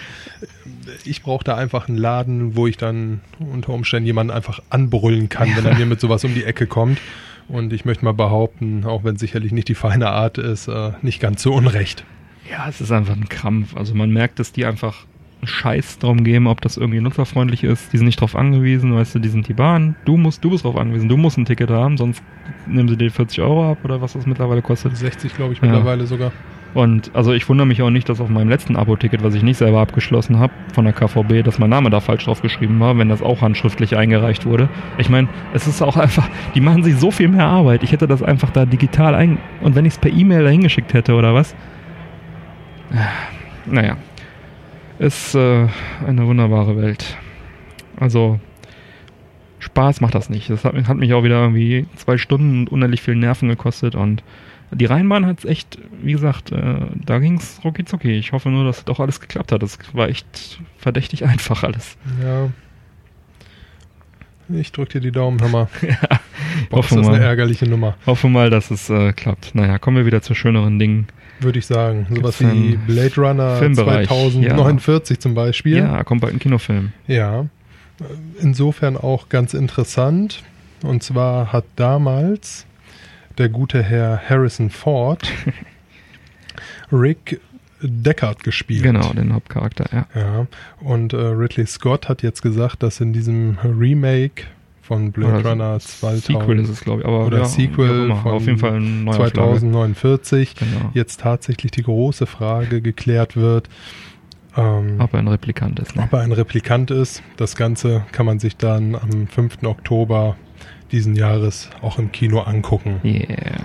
[1.06, 5.56] Ich brauche da einfach einen Laden, wo ich dann unter Umständen jemanden einfach anbrüllen kann,
[5.56, 6.98] wenn er mir mit sowas um die Ecke kommt.
[7.50, 11.20] Und ich möchte mal behaupten, auch wenn sicherlich nicht die feine Art ist, äh, nicht
[11.20, 12.06] ganz so unrecht.
[12.50, 13.76] Ja, es ist einfach ein Krampf.
[13.76, 15.06] Also man merkt, dass die einfach
[15.42, 17.92] einen Scheiß drum geben, ob das irgendwie nutzerfreundlich ist.
[17.94, 19.96] Die sind nicht drauf angewiesen, weißt du, die sind die Bahn.
[20.06, 22.22] Du musst, du bist drauf angewiesen, du musst ein Ticket haben, sonst
[22.68, 24.96] nehmen sie dir 40 Euro ab oder was das mittlerweile kostet.
[24.96, 25.68] 60, glaube ich, Ja.
[25.68, 26.32] mittlerweile sogar.
[26.74, 29.58] Und also ich wundere mich auch nicht, dass auf meinem letzten Abo-Ticket, was ich nicht
[29.58, 33.10] selber abgeschlossen habe, von der KVB, dass mein Name da falsch drauf geschrieben war, wenn
[33.10, 34.70] das auch handschriftlich eingereicht wurde.
[34.98, 37.84] Ich meine, es ist auch einfach, die machen sich so viel mehr Arbeit.
[37.84, 39.40] Ich hätte das einfach da digital ein...
[39.62, 41.56] Und wenn ich es per E-Mail dahin geschickt hätte oder was?
[43.66, 43.98] Naja.
[44.98, 45.68] Ist äh,
[46.08, 47.18] eine wunderbare Welt.
[48.00, 48.40] Also,
[49.60, 50.50] Spaß macht das nicht.
[50.50, 54.24] Das hat, hat mich auch wieder irgendwie zwei Stunden und unendlich viel Nerven gekostet und
[54.72, 58.12] die Rheinbahn hat es echt, wie gesagt, äh, da ging es rucki zucki.
[58.12, 59.64] Ich hoffe nur, dass doch alles geklappt hat.
[59.64, 61.98] Das war echt verdächtig einfach alles.
[62.24, 62.50] Ja.
[64.52, 65.68] Ich drück dir die Daumen, mal.
[65.82, 65.98] ja,
[66.70, 69.54] Boah, ist das eine mal, ärgerliche Nummer, hoffe mal, dass es äh, klappt.
[69.54, 71.08] Naja, kommen wir wieder zu schöneren Dingen.
[71.40, 72.08] würde ich sagen.
[72.10, 74.08] Sowas wie Blade Runner Filmbereich?
[74.08, 75.78] 2049 zum Beispiel.
[75.78, 76.94] Ja, kommt bald ein Kinofilm.
[77.06, 77.46] Ja.
[78.40, 80.42] Insofern auch ganz interessant.
[80.82, 82.66] Und zwar hat damals
[83.40, 85.32] der gute Herr Harrison Ford
[86.92, 87.40] Rick
[87.82, 88.84] Deckard gespielt.
[88.84, 90.08] Genau, den Hauptcharakter, ja.
[90.14, 90.48] Ja,
[90.82, 94.44] und äh, Ridley Scott hat jetzt gesagt, dass in diesem Remake
[94.82, 97.08] von Blade Oder Runner 2000, Sequel ist es, glaube ich.
[97.08, 99.34] Aber Oder ja, Sequel von Auf jeden Fall ein Neuauflage.
[99.34, 100.90] 2049 Genau.
[100.94, 103.70] jetzt tatsächlich die große Frage geklärt wird,
[104.58, 105.96] ähm, Ob er ein Replikant ist.
[105.96, 106.04] Ne?
[106.04, 107.22] ob er ein Replikant ist.
[107.38, 109.64] Das Ganze kann man sich dann am 5.
[109.64, 110.36] Oktober
[110.92, 113.00] diesen Jahres auch im Kino angucken.
[113.04, 113.60] Yeah.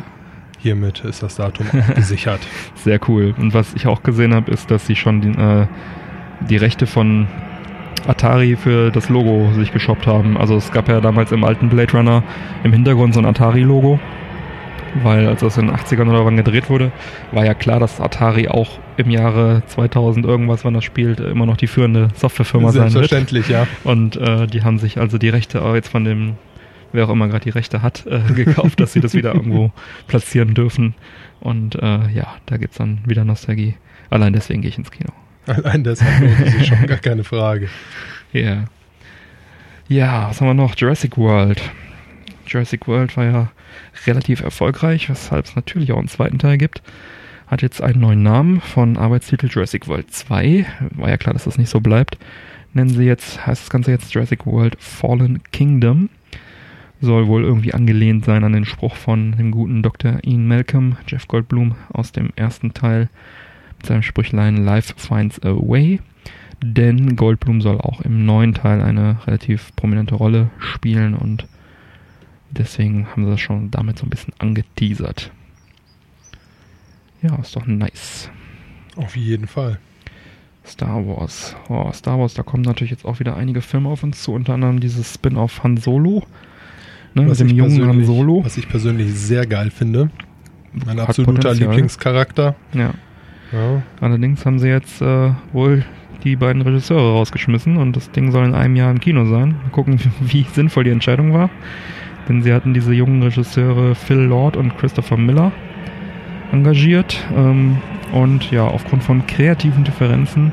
[0.59, 2.41] Hiermit ist das Datum gesichert.
[2.75, 3.35] Sehr cool.
[3.39, 5.67] Und was ich auch gesehen habe, ist, dass sie schon die, äh,
[6.49, 7.29] die Rechte von
[8.07, 10.37] Atari für das Logo sich geshoppt haben.
[10.37, 12.23] Also es gab ja damals im alten Blade Runner
[12.63, 14.01] im Hintergrund so ein Atari-Logo.
[15.03, 16.93] Weil als das in den 80ern oder wann gedreht wurde,
[17.33, 21.57] war ja klar, dass Atari auch im Jahre 2000 irgendwas, wann das spielt, immer noch
[21.57, 22.93] die führende Softwarefirma sein wird.
[22.93, 23.67] Selbstverständlich, ja.
[23.83, 26.35] Und äh, die haben sich also die Rechte auch jetzt von dem,
[26.95, 29.73] wer auch immer gerade die Rechte hat, äh, gekauft, dass sie das wieder irgendwo
[30.07, 30.95] platzieren dürfen.
[31.41, 33.75] Und äh, ja, da gibt's dann wieder Nostalgie.
[34.11, 35.13] Allein deswegen gehe ich ins Kino.
[35.47, 37.69] Allein deshalb lohnt es sich schon, gar keine Frage.
[38.33, 38.65] Ja.
[39.87, 40.75] Ja, was haben wir noch?
[40.77, 41.63] Jurassic World.
[42.49, 43.53] Jurassic World war ja
[44.09, 46.83] relativ erfolgreich, weshalb es natürlich auch einen zweiten Teil gibt.
[47.47, 50.67] hat jetzt einen neuen Namen von Arbeitstitel Jurassic World 2.
[50.97, 52.19] War ja klar, dass das nicht so bleibt.
[52.73, 56.09] Nennen sie jetzt, heißt das Ganze jetzt Jurassic World Fallen Kingdom.
[57.05, 60.21] Soll wohl irgendwie angelehnt sein an den Spruch von dem guten Dr.
[60.25, 63.11] Ian Malcolm, Jeff Goldblum, aus dem ersten Teil
[63.77, 66.01] mit seinem Sprüchlein Life finds a way.
[66.63, 71.47] Denn Goldblum soll auch im neuen Teil eine relativ prominente Rolle spielen und
[72.51, 75.31] deswegen haben sie das schon damit so ein bisschen angeteasert.
[77.21, 78.31] Ja, ist doch nice.
[78.97, 79.79] Auf jeden Fall.
[80.65, 81.55] Star Wars.
[81.69, 84.55] Oh, Star Wars, da kommen natürlich jetzt auch wieder einige Filme auf uns zu, unter
[84.55, 86.23] anderem dieses Spin-off Han Solo.
[87.15, 88.45] Ne, mit dem jungen Han Solo.
[88.45, 90.11] Was ich persönlich sehr geil finde.
[90.73, 91.71] Mein Hat absoluter Potenzial.
[91.71, 92.55] Lieblingscharakter.
[92.73, 92.91] Ja.
[93.53, 93.83] Ja.
[94.01, 95.85] Allerdings haben sie jetzt äh, wohl
[96.25, 99.57] die beiden Regisseure rausgeschmissen und das Ding soll in einem Jahr im Kino sein.
[99.63, 101.51] Mal gucken, wie sinnvoll die Entscheidung war.
[102.29, 105.53] Denn sie hatten diese jungen Regisseure Phil Lord und Christopher Miller
[106.53, 107.23] engagiert.
[107.37, 107.79] Ähm,
[108.13, 110.53] und ja, aufgrund von kreativen Differenzen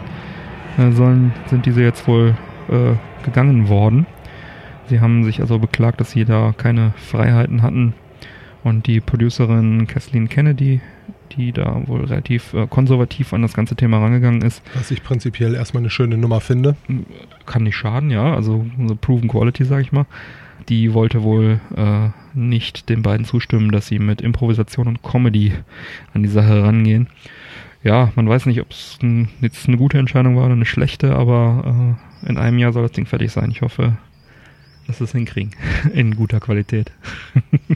[0.77, 2.35] äh, sollen, sind diese jetzt wohl
[2.69, 4.05] äh, gegangen worden.
[4.91, 7.93] Sie haben sich also beklagt, dass sie da keine Freiheiten hatten.
[8.61, 10.81] Und die Producerin Kathleen Kennedy,
[11.31, 15.55] die da wohl relativ äh, konservativ an das ganze Thema rangegangen ist, Was ich prinzipiell
[15.55, 16.75] erstmal eine schöne Nummer finde.
[17.45, 20.05] kann nicht schaden, ja, also so proven Quality, sag ich mal.
[20.67, 25.53] Die wollte wohl äh, nicht den beiden zustimmen, dass sie mit Improvisation und Comedy
[26.13, 27.07] an die Sache rangehen.
[27.81, 28.99] Ja, man weiß nicht, ob es
[29.39, 31.95] jetzt eine gute Entscheidung war oder eine schlechte, aber
[32.25, 33.51] äh, in einem Jahr soll das Ding fertig sein.
[33.51, 33.95] Ich hoffe,
[34.87, 35.55] dass wir es hinkriegen.
[35.93, 36.91] In guter Qualität.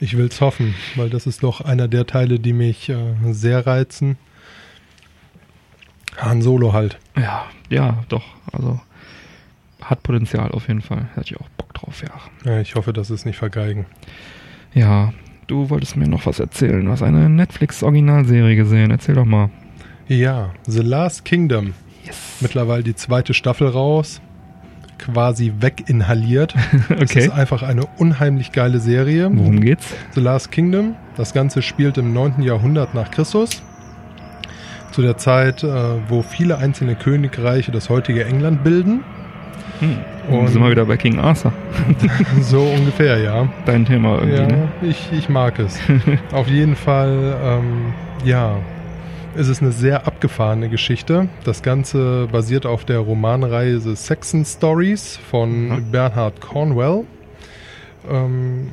[0.00, 4.18] Ich will's hoffen, weil das ist doch einer der Teile, die mich äh, sehr reizen.
[6.18, 6.98] Han Solo halt.
[7.16, 8.24] Ja, ja, doch.
[8.52, 8.80] Also
[9.80, 11.08] hat Potenzial auf jeden Fall.
[11.14, 12.50] Hätte ich auch Bock drauf, ja.
[12.50, 13.86] Ja, ich hoffe, dass es nicht vergeigen.
[14.74, 15.12] Ja,
[15.46, 16.84] du wolltest mir noch was erzählen.
[16.84, 18.90] Du hast eine Netflix-Originalserie gesehen.
[18.90, 19.50] Erzähl doch mal.
[20.08, 21.74] Ja, The Last Kingdom.
[22.04, 22.38] Yes.
[22.40, 24.20] Mittlerweile die zweite Staffel raus.
[24.98, 26.54] Quasi weginhaliert.
[26.88, 27.18] Es okay.
[27.26, 29.30] ist einfach eine unheimlich geile Serie.
[29.32, 29.94] Worum geht's?
[30.12, 30.94] The Last Kingdom.
[31.16, 32.42] Das Ganze spielt im 9.
[32.42, 33.62] Jahrhundert nach Christus.
[34.92, 35.68] Zu der Zeit, äh,
[36.08, 39.00] wo viele einzelne Königreiche das heutige England bilden.
[39.80, 39.96] Hm.
[40.30, 41.52] Und- Und sind wir wieder bei King Arthur.
[42.40, 43.48] so ungefähr, ja.
[43.66, 44.68] Dein Thema irgendwie, Ja, ne?
[44.82, 45.78] ich, ich mag es.
[46.32, 47.92] Auf jeden Fall, ähm,
[48.24, 48.56] ja,
[49.36, 51.28] es ist eine sehr abgefahrene Geschichte.
[51.44, 55.90] Das Ganze basiert auf der Romanreihe The Saxon Stories von Mhm.
[55.90, 57.04] Bernhard Cornwell.
[58.08, 58.68] Ähm,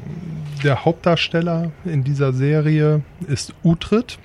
[0.64, 4.20] der Hauptdarsteller in dieser Serie ist Uhtred.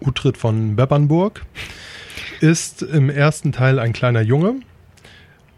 [0.00, 1.44] Uhtred von Bebernburg.
[2.40, 4.56] Ist im ersten Teil ein kleiner Junge.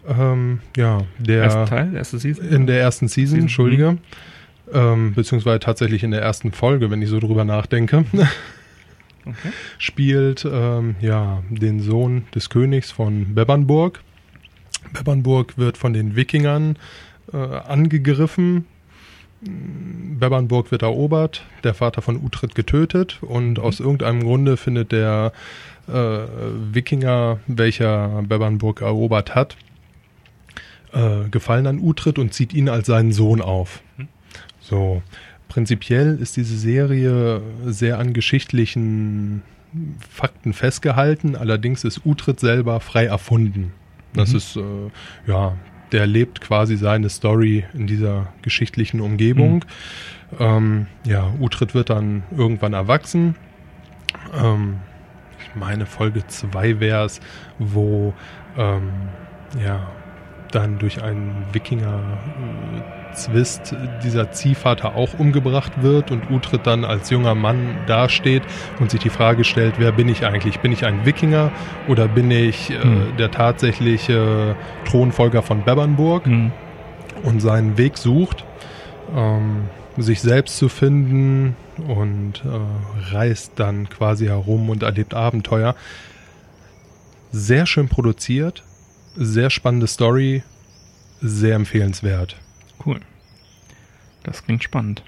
[0.09, 2.49] Ähm, ja, der Erster Teil, erste Season?
[2.49, 3.99] in der ersten Season, Season, Entschuldige.
[4.73, 8.05] Ähm, beziehungsweise tatsächlich in der ersten Folge, wenn ich so drüber nachdenke.
[9.27, 9.53] Okay.
[9.78, 14.03] Spielt ähm, ja den Sohn des Königs von Bebernburg.
[14.93, 16.78] Bebernburg wird von den Wikingern
[17.32, 18.66] äh, angegriffen.
[19.40, 25.32] Bebernburg wird erobert, der Vater von Uhtred getötet und aus irgendeinem Grunde findet der
[25.89, 29.57] äh, Wikinger, welcher Bebernburg erobert hat,
[30.93, 33.82] äh, Gefallen an Uhtred und zieht ihn als seinen Sohn auf.
[33.98, 34.09] Mhm.
[34.61, 35.03] So,
[35.48, 39.43] prinzipiell ist diese Serie sehr an geschichtlichen
[40.10, 43.73] Fakten festgehalten, allerdings ist Uhtred selber frei erfunden.
[44.14, 44.36] Das Mhm.
[44.36, 44.60] ist, äh,
[45.27, 45.56] ja,
[45.93, 49.64] der lebt quasi seine Story in dieser geschichtlichen Umgebung.
[50.40, 53.36] Ähm, ja, Uhtred wird dann irgendwann erwachsen.
[54.35, 54.78] Ähm,
[55.39, 57.20] ich meine, Folge 2 wäre es,
[57.59, 58.14] wo
[58.56, 58.89] ähm,
[59.62, 59.86] ja,
[60.51, 61.44] dann durch einen
[63.17, 68.43] Wikinger-Zwist dieser Ziehvater auch umgebracht wird und Uhtred dann als junger Mann dasteht
[68.79, 70.61] und sich die Frage stellt, wer bin ich eigentlich?
[70.61, 71.51] Bin ich ein Wikinger
[71.89, 73.17] oder bin ich äh, Hm.
[73.19, 76.25] der tatsächliche Thronfolger von Bebernburg?
[76.27, 76.53] Hm.
[77.23, 78.45] und seinen Weg sucht,
[79.17, 79.65] ähm,
[79.97, 81.57] sich selbst zu finden
[81.89, 85.75] und äh, reist dann quasi herum und erlebt Abenteuer.
[87.33, 88.63] Sehr schön produziert,
[89.17, 90.43] sehr spannende Story,
[91.21, 92.37] sehr empfehlenswert.
[92.85, 93.01] Cool.
[94.23, 95.03] Das klingt spannend.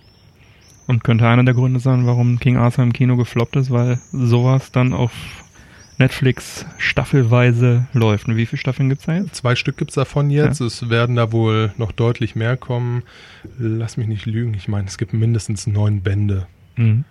[0.86, 4.72] Und könnte einer der Gründe sein, warum King Arthur im Kino gefloppt ist, weil sowas
[4.72, 5.12] dann auf
[5.98, 8.28] Netflix staffelweise läuft.
[8.28, 9.34] Und wie viele Staffeln gibt's da jetzt?
[9.34, 13.02] Zwei Stück gibt's davon jetzt, es werden da wohl noch deutlich mehr kommen.
[13.58, 16.46] Lass mich nicht lügen, ich meine, es gibt mindestens neun Bände.
[16.76, 17.04] Mhm.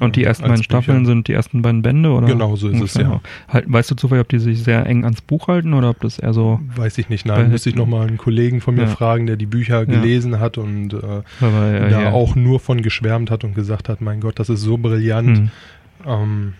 [0.00, 1.06] Und die Ja, ersten beiden Staffeln Bücher.
[1.10, 2.26] sind die ersten beiden Bände, oder?
[2.26, 3.20] Genau so ist es, ja.
[3.48, 6.18] Halt, weißt du zufällig, ob die sich sehr eng ans Buch halten oder ob das
[6.18, 8.86] eher so, Weiß ich nicht, Bei- nein, müsste ich nochmal einen Kollegen von mir Ja.
[8.88, 13.30] fragen, der die Bücher gelesen hat und äh, weil, da ja, auch nur von geschwärmt
[13.30, 15.38] hat und gesagt hat, mein Gott, das ist so brillant.
[15.38, 15.50] Hm.
[16.06, 16.54] ähm,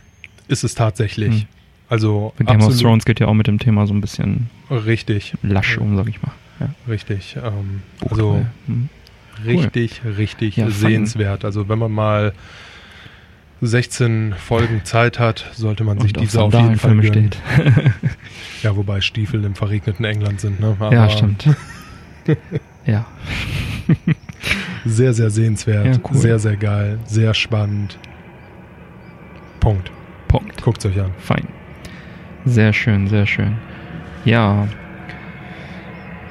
[0.49, 1.43] ist es tatsächlich.
[1.43, 1.47] Hm.
[1.91, 5.79] Also Game of Thrones geht ja auch mit dem Thema so ein bisschen richtig, lasch
[5.79, 6.33] um, sag ich mal.
[6.61, 6.69] Ja.
[6.89, 7.37] richtig.
[7.43, 8.89] Ähm, also Hm.
[9.47, 10.73] richtig, richtig Ja, fein.
[10.73, 11.45] sehenswert.
[11.45, 12.33] Also wenn man mal
[13.61, 17.31] 16 Folgen Zeit hat, sollte man sich Und diese auf jeden Fall gönnen.
[18.63, 20.59] Ja, wobei Stiefel im verregneten England sind.
[20.59, 20.77] Ne?
[20.79, 21.49] Aber ja, stimmt.
[22.87, 23.07] ja.
[24.85, 25.87] Sehr, sehr sehenswert.
[25.87, 26.17] Ja, cool.
[26.17, 26.99] Sehr, sehr geil.
[27.07, 27.99] Sehr spannend.
[29.61, 29.93] Punkt.
[30.27, 30.61] Punkt.
[30.63, 31.13] Guckt's euch an.
[31.19, 31.47] Fein.
[32.45, 33.59] Sehr schön, sehr schön.
[34.25, 34.67] Ja.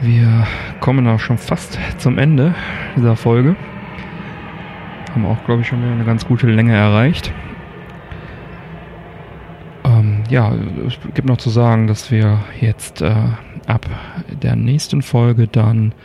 [0.01, 0.45] Wir
[0.79, 2.53] kommen auch schon fast zum Ende
[2.95, 3.55] dieser Folge.
[5.17, 7.33] Haben auch, glaube ich, schon wieder eine ganz gute Länge erreicht.
[9.83, 10.53] Ähm, ja,
[10.85, 13.15] es gibt noch zu sagen, dass wir jetzt äh,
[13.65, 13.87] ab
[14.43, 15.95] der nächsten Folge dann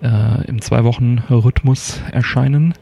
[0.00, 2.74] äh, im Zwei-Wochen-Rhythmus erscheinen.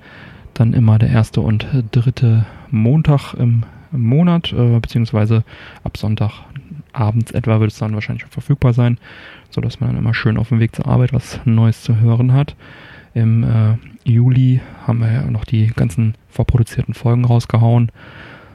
[0.52, 5.44] Dann immer der erste und dritte Montag im Monat, äh, beziehungsweise
[5.82, 6.44] ab Sonntag
[6.92, 8.98] abends etwa wird es dann wahrscheinlich schon verfügbar sein,
[9.48, 12.54] sodass man dann immer schön auf dem Weg zur Arbeit was Neues zu hören hat.
[13.14, 17.90] Im äh, Juli haben wir ja noch die ganzen vorproduzierten Folgen rausgehauen,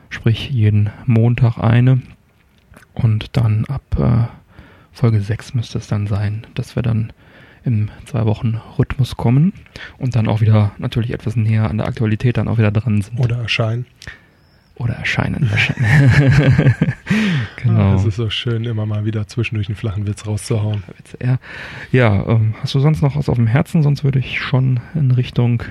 [0.09, 2.01] sprich jeden Montag eine.
[2.93, 4.27] Und dann ab äh,
[4.91, 7.13] Folge 6 müsste es dann sein, dass wir dann
[7.63, 9.53] im zwei Wochen Rhythmus kommen
[9.97, 13.19] und dann auch wieder natürlich etwas näher an der Aktualität dann auch wieder dran sind.
[13.19, 13.85] Oder erscheinen.
[14.75, 15.49] Oder erscheinen.
[15.49, 16.75] erscheinen.
[17.61, 17.95] genau.
[17.95, 20.83] Es ist so schön, immer mal wieder zwischendurch einen flachen Witz rauszuhauen.
[21.21, 21.39] Ja,
[21.91, 23.83] ja ähm, hast du sonst noch was auf dem Herzen?
[23.83, 25.63] Sonst würde ich schon in Richtung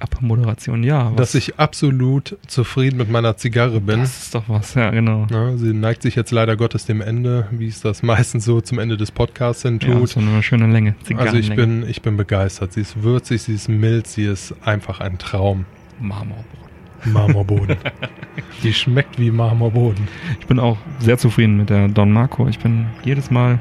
[0.00, 0.82] Abmoderation.
[0.82, 4.00] Ja, was, Dass ich absolut zufrieden mit meiner Zigarre bin.
[4.00, 4.74] das ist doch was.
[4.74, 5.26] Ja, genau.
[5.30, 8.78] Ja, sie neigt sich jetzt leider Gottes dem Ende, wie es das meistens so zum
[8.78, 10.08] Ende des Podcasts hin Ja, tut.
[10.08, 10.94] so eine schöne Länge.
[11.16, 12.72] also ich bin, ich bin begeistert.
[12.72, 15.66] Sie ist würzig, sie ist mild, sie ist einfach ein Traum.
[16.00, 16.69] Marmorboden.
[17.04, 17.76] Marmorboden.
[18.62, 20.06] Die schmeckt wie Marmorboden.
[20.40, 22.46] Ich bin auch sehr zufrieden mit der Don Marco.
[22.48, 23.58] Ich bin jedes Mal.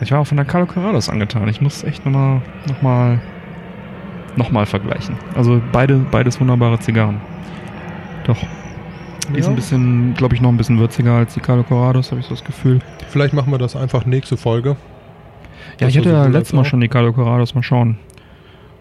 [0.00, 1.48] Ich war auch von der Carlo Corrados angetan.
[1.48, 3.20] Ich muss echt nochmal, nochmal,
[4.36, 5.16] nochmal vergleichen.
[5.34, 7.20] Also beide, beides wunderbare Zigarren.
[8.24, 8.36] Doch.
[9.32, 9.50] Die ist Ja.
[9.52, 12.34] ein bisschen, glaube ich, noch ein bisschen würziger als die Carlo Corrados, habe ich so
[12.34, 12.78] das Gefühl.
[13.08, 14.70] Vielleicht machen wir das einfach nächste Folge.
[14.70, 14.76] Ja,
[15.86, 16.66] Das ich hatte ja letztes Mal auch.
[16.66, 17.54] schon die Carlo Corrados.
[17.54, 17.98] Mal schauen,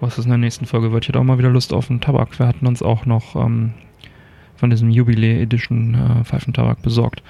[0.02, 1.04] was es in der nächsten Folge wird.
[1.04, 2.38] Ich hätte auch mal wieder Lust auf einen Tabak.
[2.40, 3.74] Wir hatten uns auch noch ähm,
[4.56, 7.24] von diesem Jubiläe Edition äh, Pfeifentabak besorgt.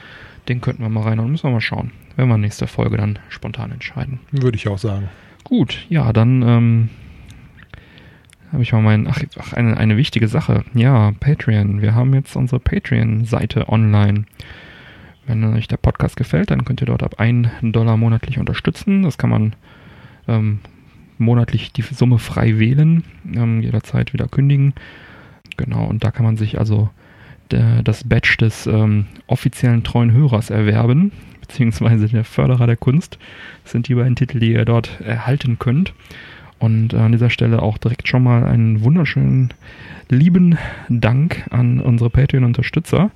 [0.47, 1.91] Den könnten wir mal rein und müssen wir mal schauen.
[2.15, 4.19] Werden wir in nächster Folge dann spontan entscheiden.
[4.31, 5.09] Würde ich auch sagen.
[5.43, 6.89] Gut, ja, dann ähm,
[8.51, 9.07] habe ich mal meinen.
[9.07, 10.63] Ach, ach eine, eine wichtige Sache.
[10.73, 11.81] Ja, Patreon.
[11.81, 14.25] Wir haben jetzt unsere Patreon-Seite online.
[15.27, 19.01] Wenn euch der Podcast gefällt, dann könnt ihr dort ab 1 Dollar monatlich unterstützen.
[19.01, 19.55] Das kann man
[20.27, 20.59] ähm,
[21.17, 24.73] monatlich die Summe frei wählen, ähm, jederzeit wieder kündigen.
[25.57, 26.89] Genau, und da kann man sich also
[27.51, 31.11] der, das Badge des ähm, offiziellen treuen Hörers erwerben,
[31.41, 33.17] beziehungsweise der Förderer der Kunst.
[33.63, 35.93] Das sind die beiden Titel, die ihr dort erhalten könnt.
[36.59, 39.53] Und äh, an dieser Stelle auch direkt schon mal einen wunderschönen
[40.09, 40.57] lieben
[40.89, 43.11] Dank an unsere Patreon-Unterstützer,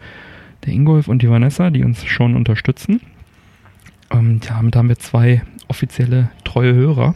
[0.65, 3.01] der Ingolf und die Vanessa, die uns schon unterstützen.
[4.11, 7.15] Ähm, damit haben wir zwei offizielle treue Hörer.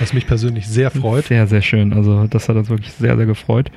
[0.00, 1.26] Was mich persönlich sehr freut.
[1.26, 1.92] Sehr, sehr schön.
[1.92, 3.70] Also das hat uns wirklich sehr, sehr gefreut.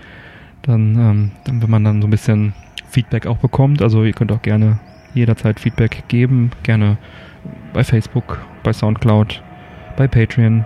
[0.63, 2.53] Dann, ähm, dann, wenn man dann so ein bisschen
[2.89, 4.79] Feedback auch bekommt, also ihr könnt auch gerne
[5.13, 6.97] jederzeit Feedback geben, gerne
[7.73, 9.41] bei Facebook, bei Soundcloud,
[9.97, 10.65] bei Patreon.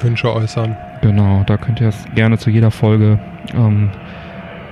[0.00, 0.76] Wünsche äußern.
[1.00, 3.18] Genau, da könnt ihr es gerne zu jeder Folge
[3.54, 3.90] ähm,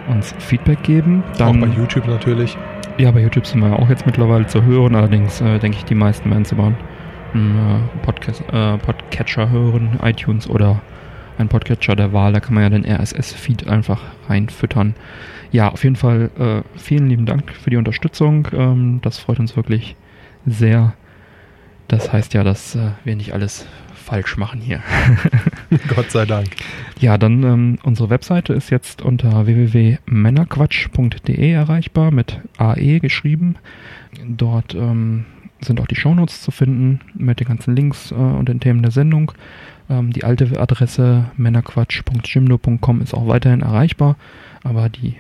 [0.09, 1.23] uns Feedback geben.
[1.39, 2.57] Dann, auch bei YouTube natürlich.
[2.99, 4.95] ja, bei YouTube sind wir ja auch jetzt mittlerweile zu hören.
[4.95, 6.73] Allerdings äh, denke ich, die meisten werden es über
[7.35, 10.81] einen äh, Podcast, äh, Podcatcher hören, iTunes oder
[11.39, 12.32] ein Podcatcher der Wahl.
[12.32, 14.94] Da kann man ja den RSS-Feed einfach reinfüttern.
[15.51, 18.48] Ja, auf jeden Fall äh, vielen lieben Dank für die Unterstützung.
[18.52, 19.97] Ähm, das freut uns wirklich
[20.47, 20.94] sehr.
[21.89, 24.81] Das heißt ja, dass äh, wir nicht alles falsch machen hier.
[25.94, 26.48] Gott sei Dank.
[26.98, 33.56] Ja, dann ähm, unsere Webseite ist jetzt unter www.männerquatsch.de erreichbar mit AE geschrieben.
[34.28, 35.24] Dort ähm,
[35.65, 38.91] sind auch die Shownotes zu finden mit den ganzen Links äh, und den Themen der
[38.91, 39.32] Sendung.
[39.89, 44.16] Ähm, die alte Adresse männerquatsch.jimdo.com ist auch weiterhin erreichbar,
[44.62, 45.16] aber die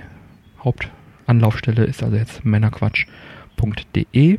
[0.62, 4.38] Hauptanlaufstelle ist also jetzt männerquatsch.de.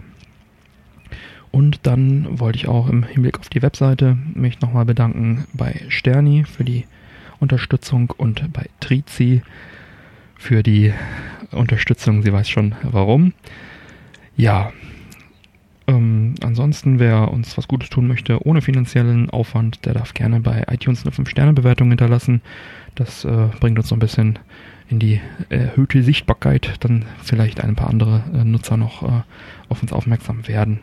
[1.51, 6.43] Und dann wollte ich auch im Hinblick auf die Webseite mich nochmal bedanken bei Sterni
[6.43, 6.85] für die
[7.39, 9.41] Unterstützung und bei Trizi
[10.37, 10.93] für die
[11.51, 12.23] Unterstützung.
[12.23, 13.33] Sie weiß schon warum.
[14.35, 14.73] Ja,
[15.87, 20.63] Ähm, ansonsten, wer uns was Gutes tun möchte, ohne finanziellen Aufwand, der darf gerne bei
[20.71, 22.41] iTunes eine 5-Sterne-Bewertung hinterlassen.
[22.95, 24.39] Das äh, bringt uns so ein bisschen
[24.89, 29.21] in die erhöhte Sichtbarkeit, dann vielleicht ein paar andere äh, Nutzer noch äh,
[29.69, 30.79] auf uns aufmerksam werden.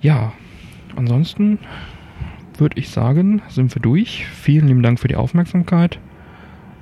[0.00, 0.32] Ja,
[0.96, 1.58] ansonsten
[2.56, 4.26] würde ich sagen, sind wir durch.
[4.26, 5.98] Vielen lieben Dank für die Aufmerksamkeit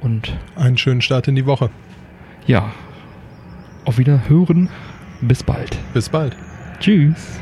[0.01, 1.71] und Einen schönen Start in die Woche.
[2.47, 2.73] ja,
[3.85, 4.69] auf Wiederhören.
[5.23, 5.77] Bis bald.
[5.95, 6.37] Bis bald.
[6.83, 7.41] Tschüss.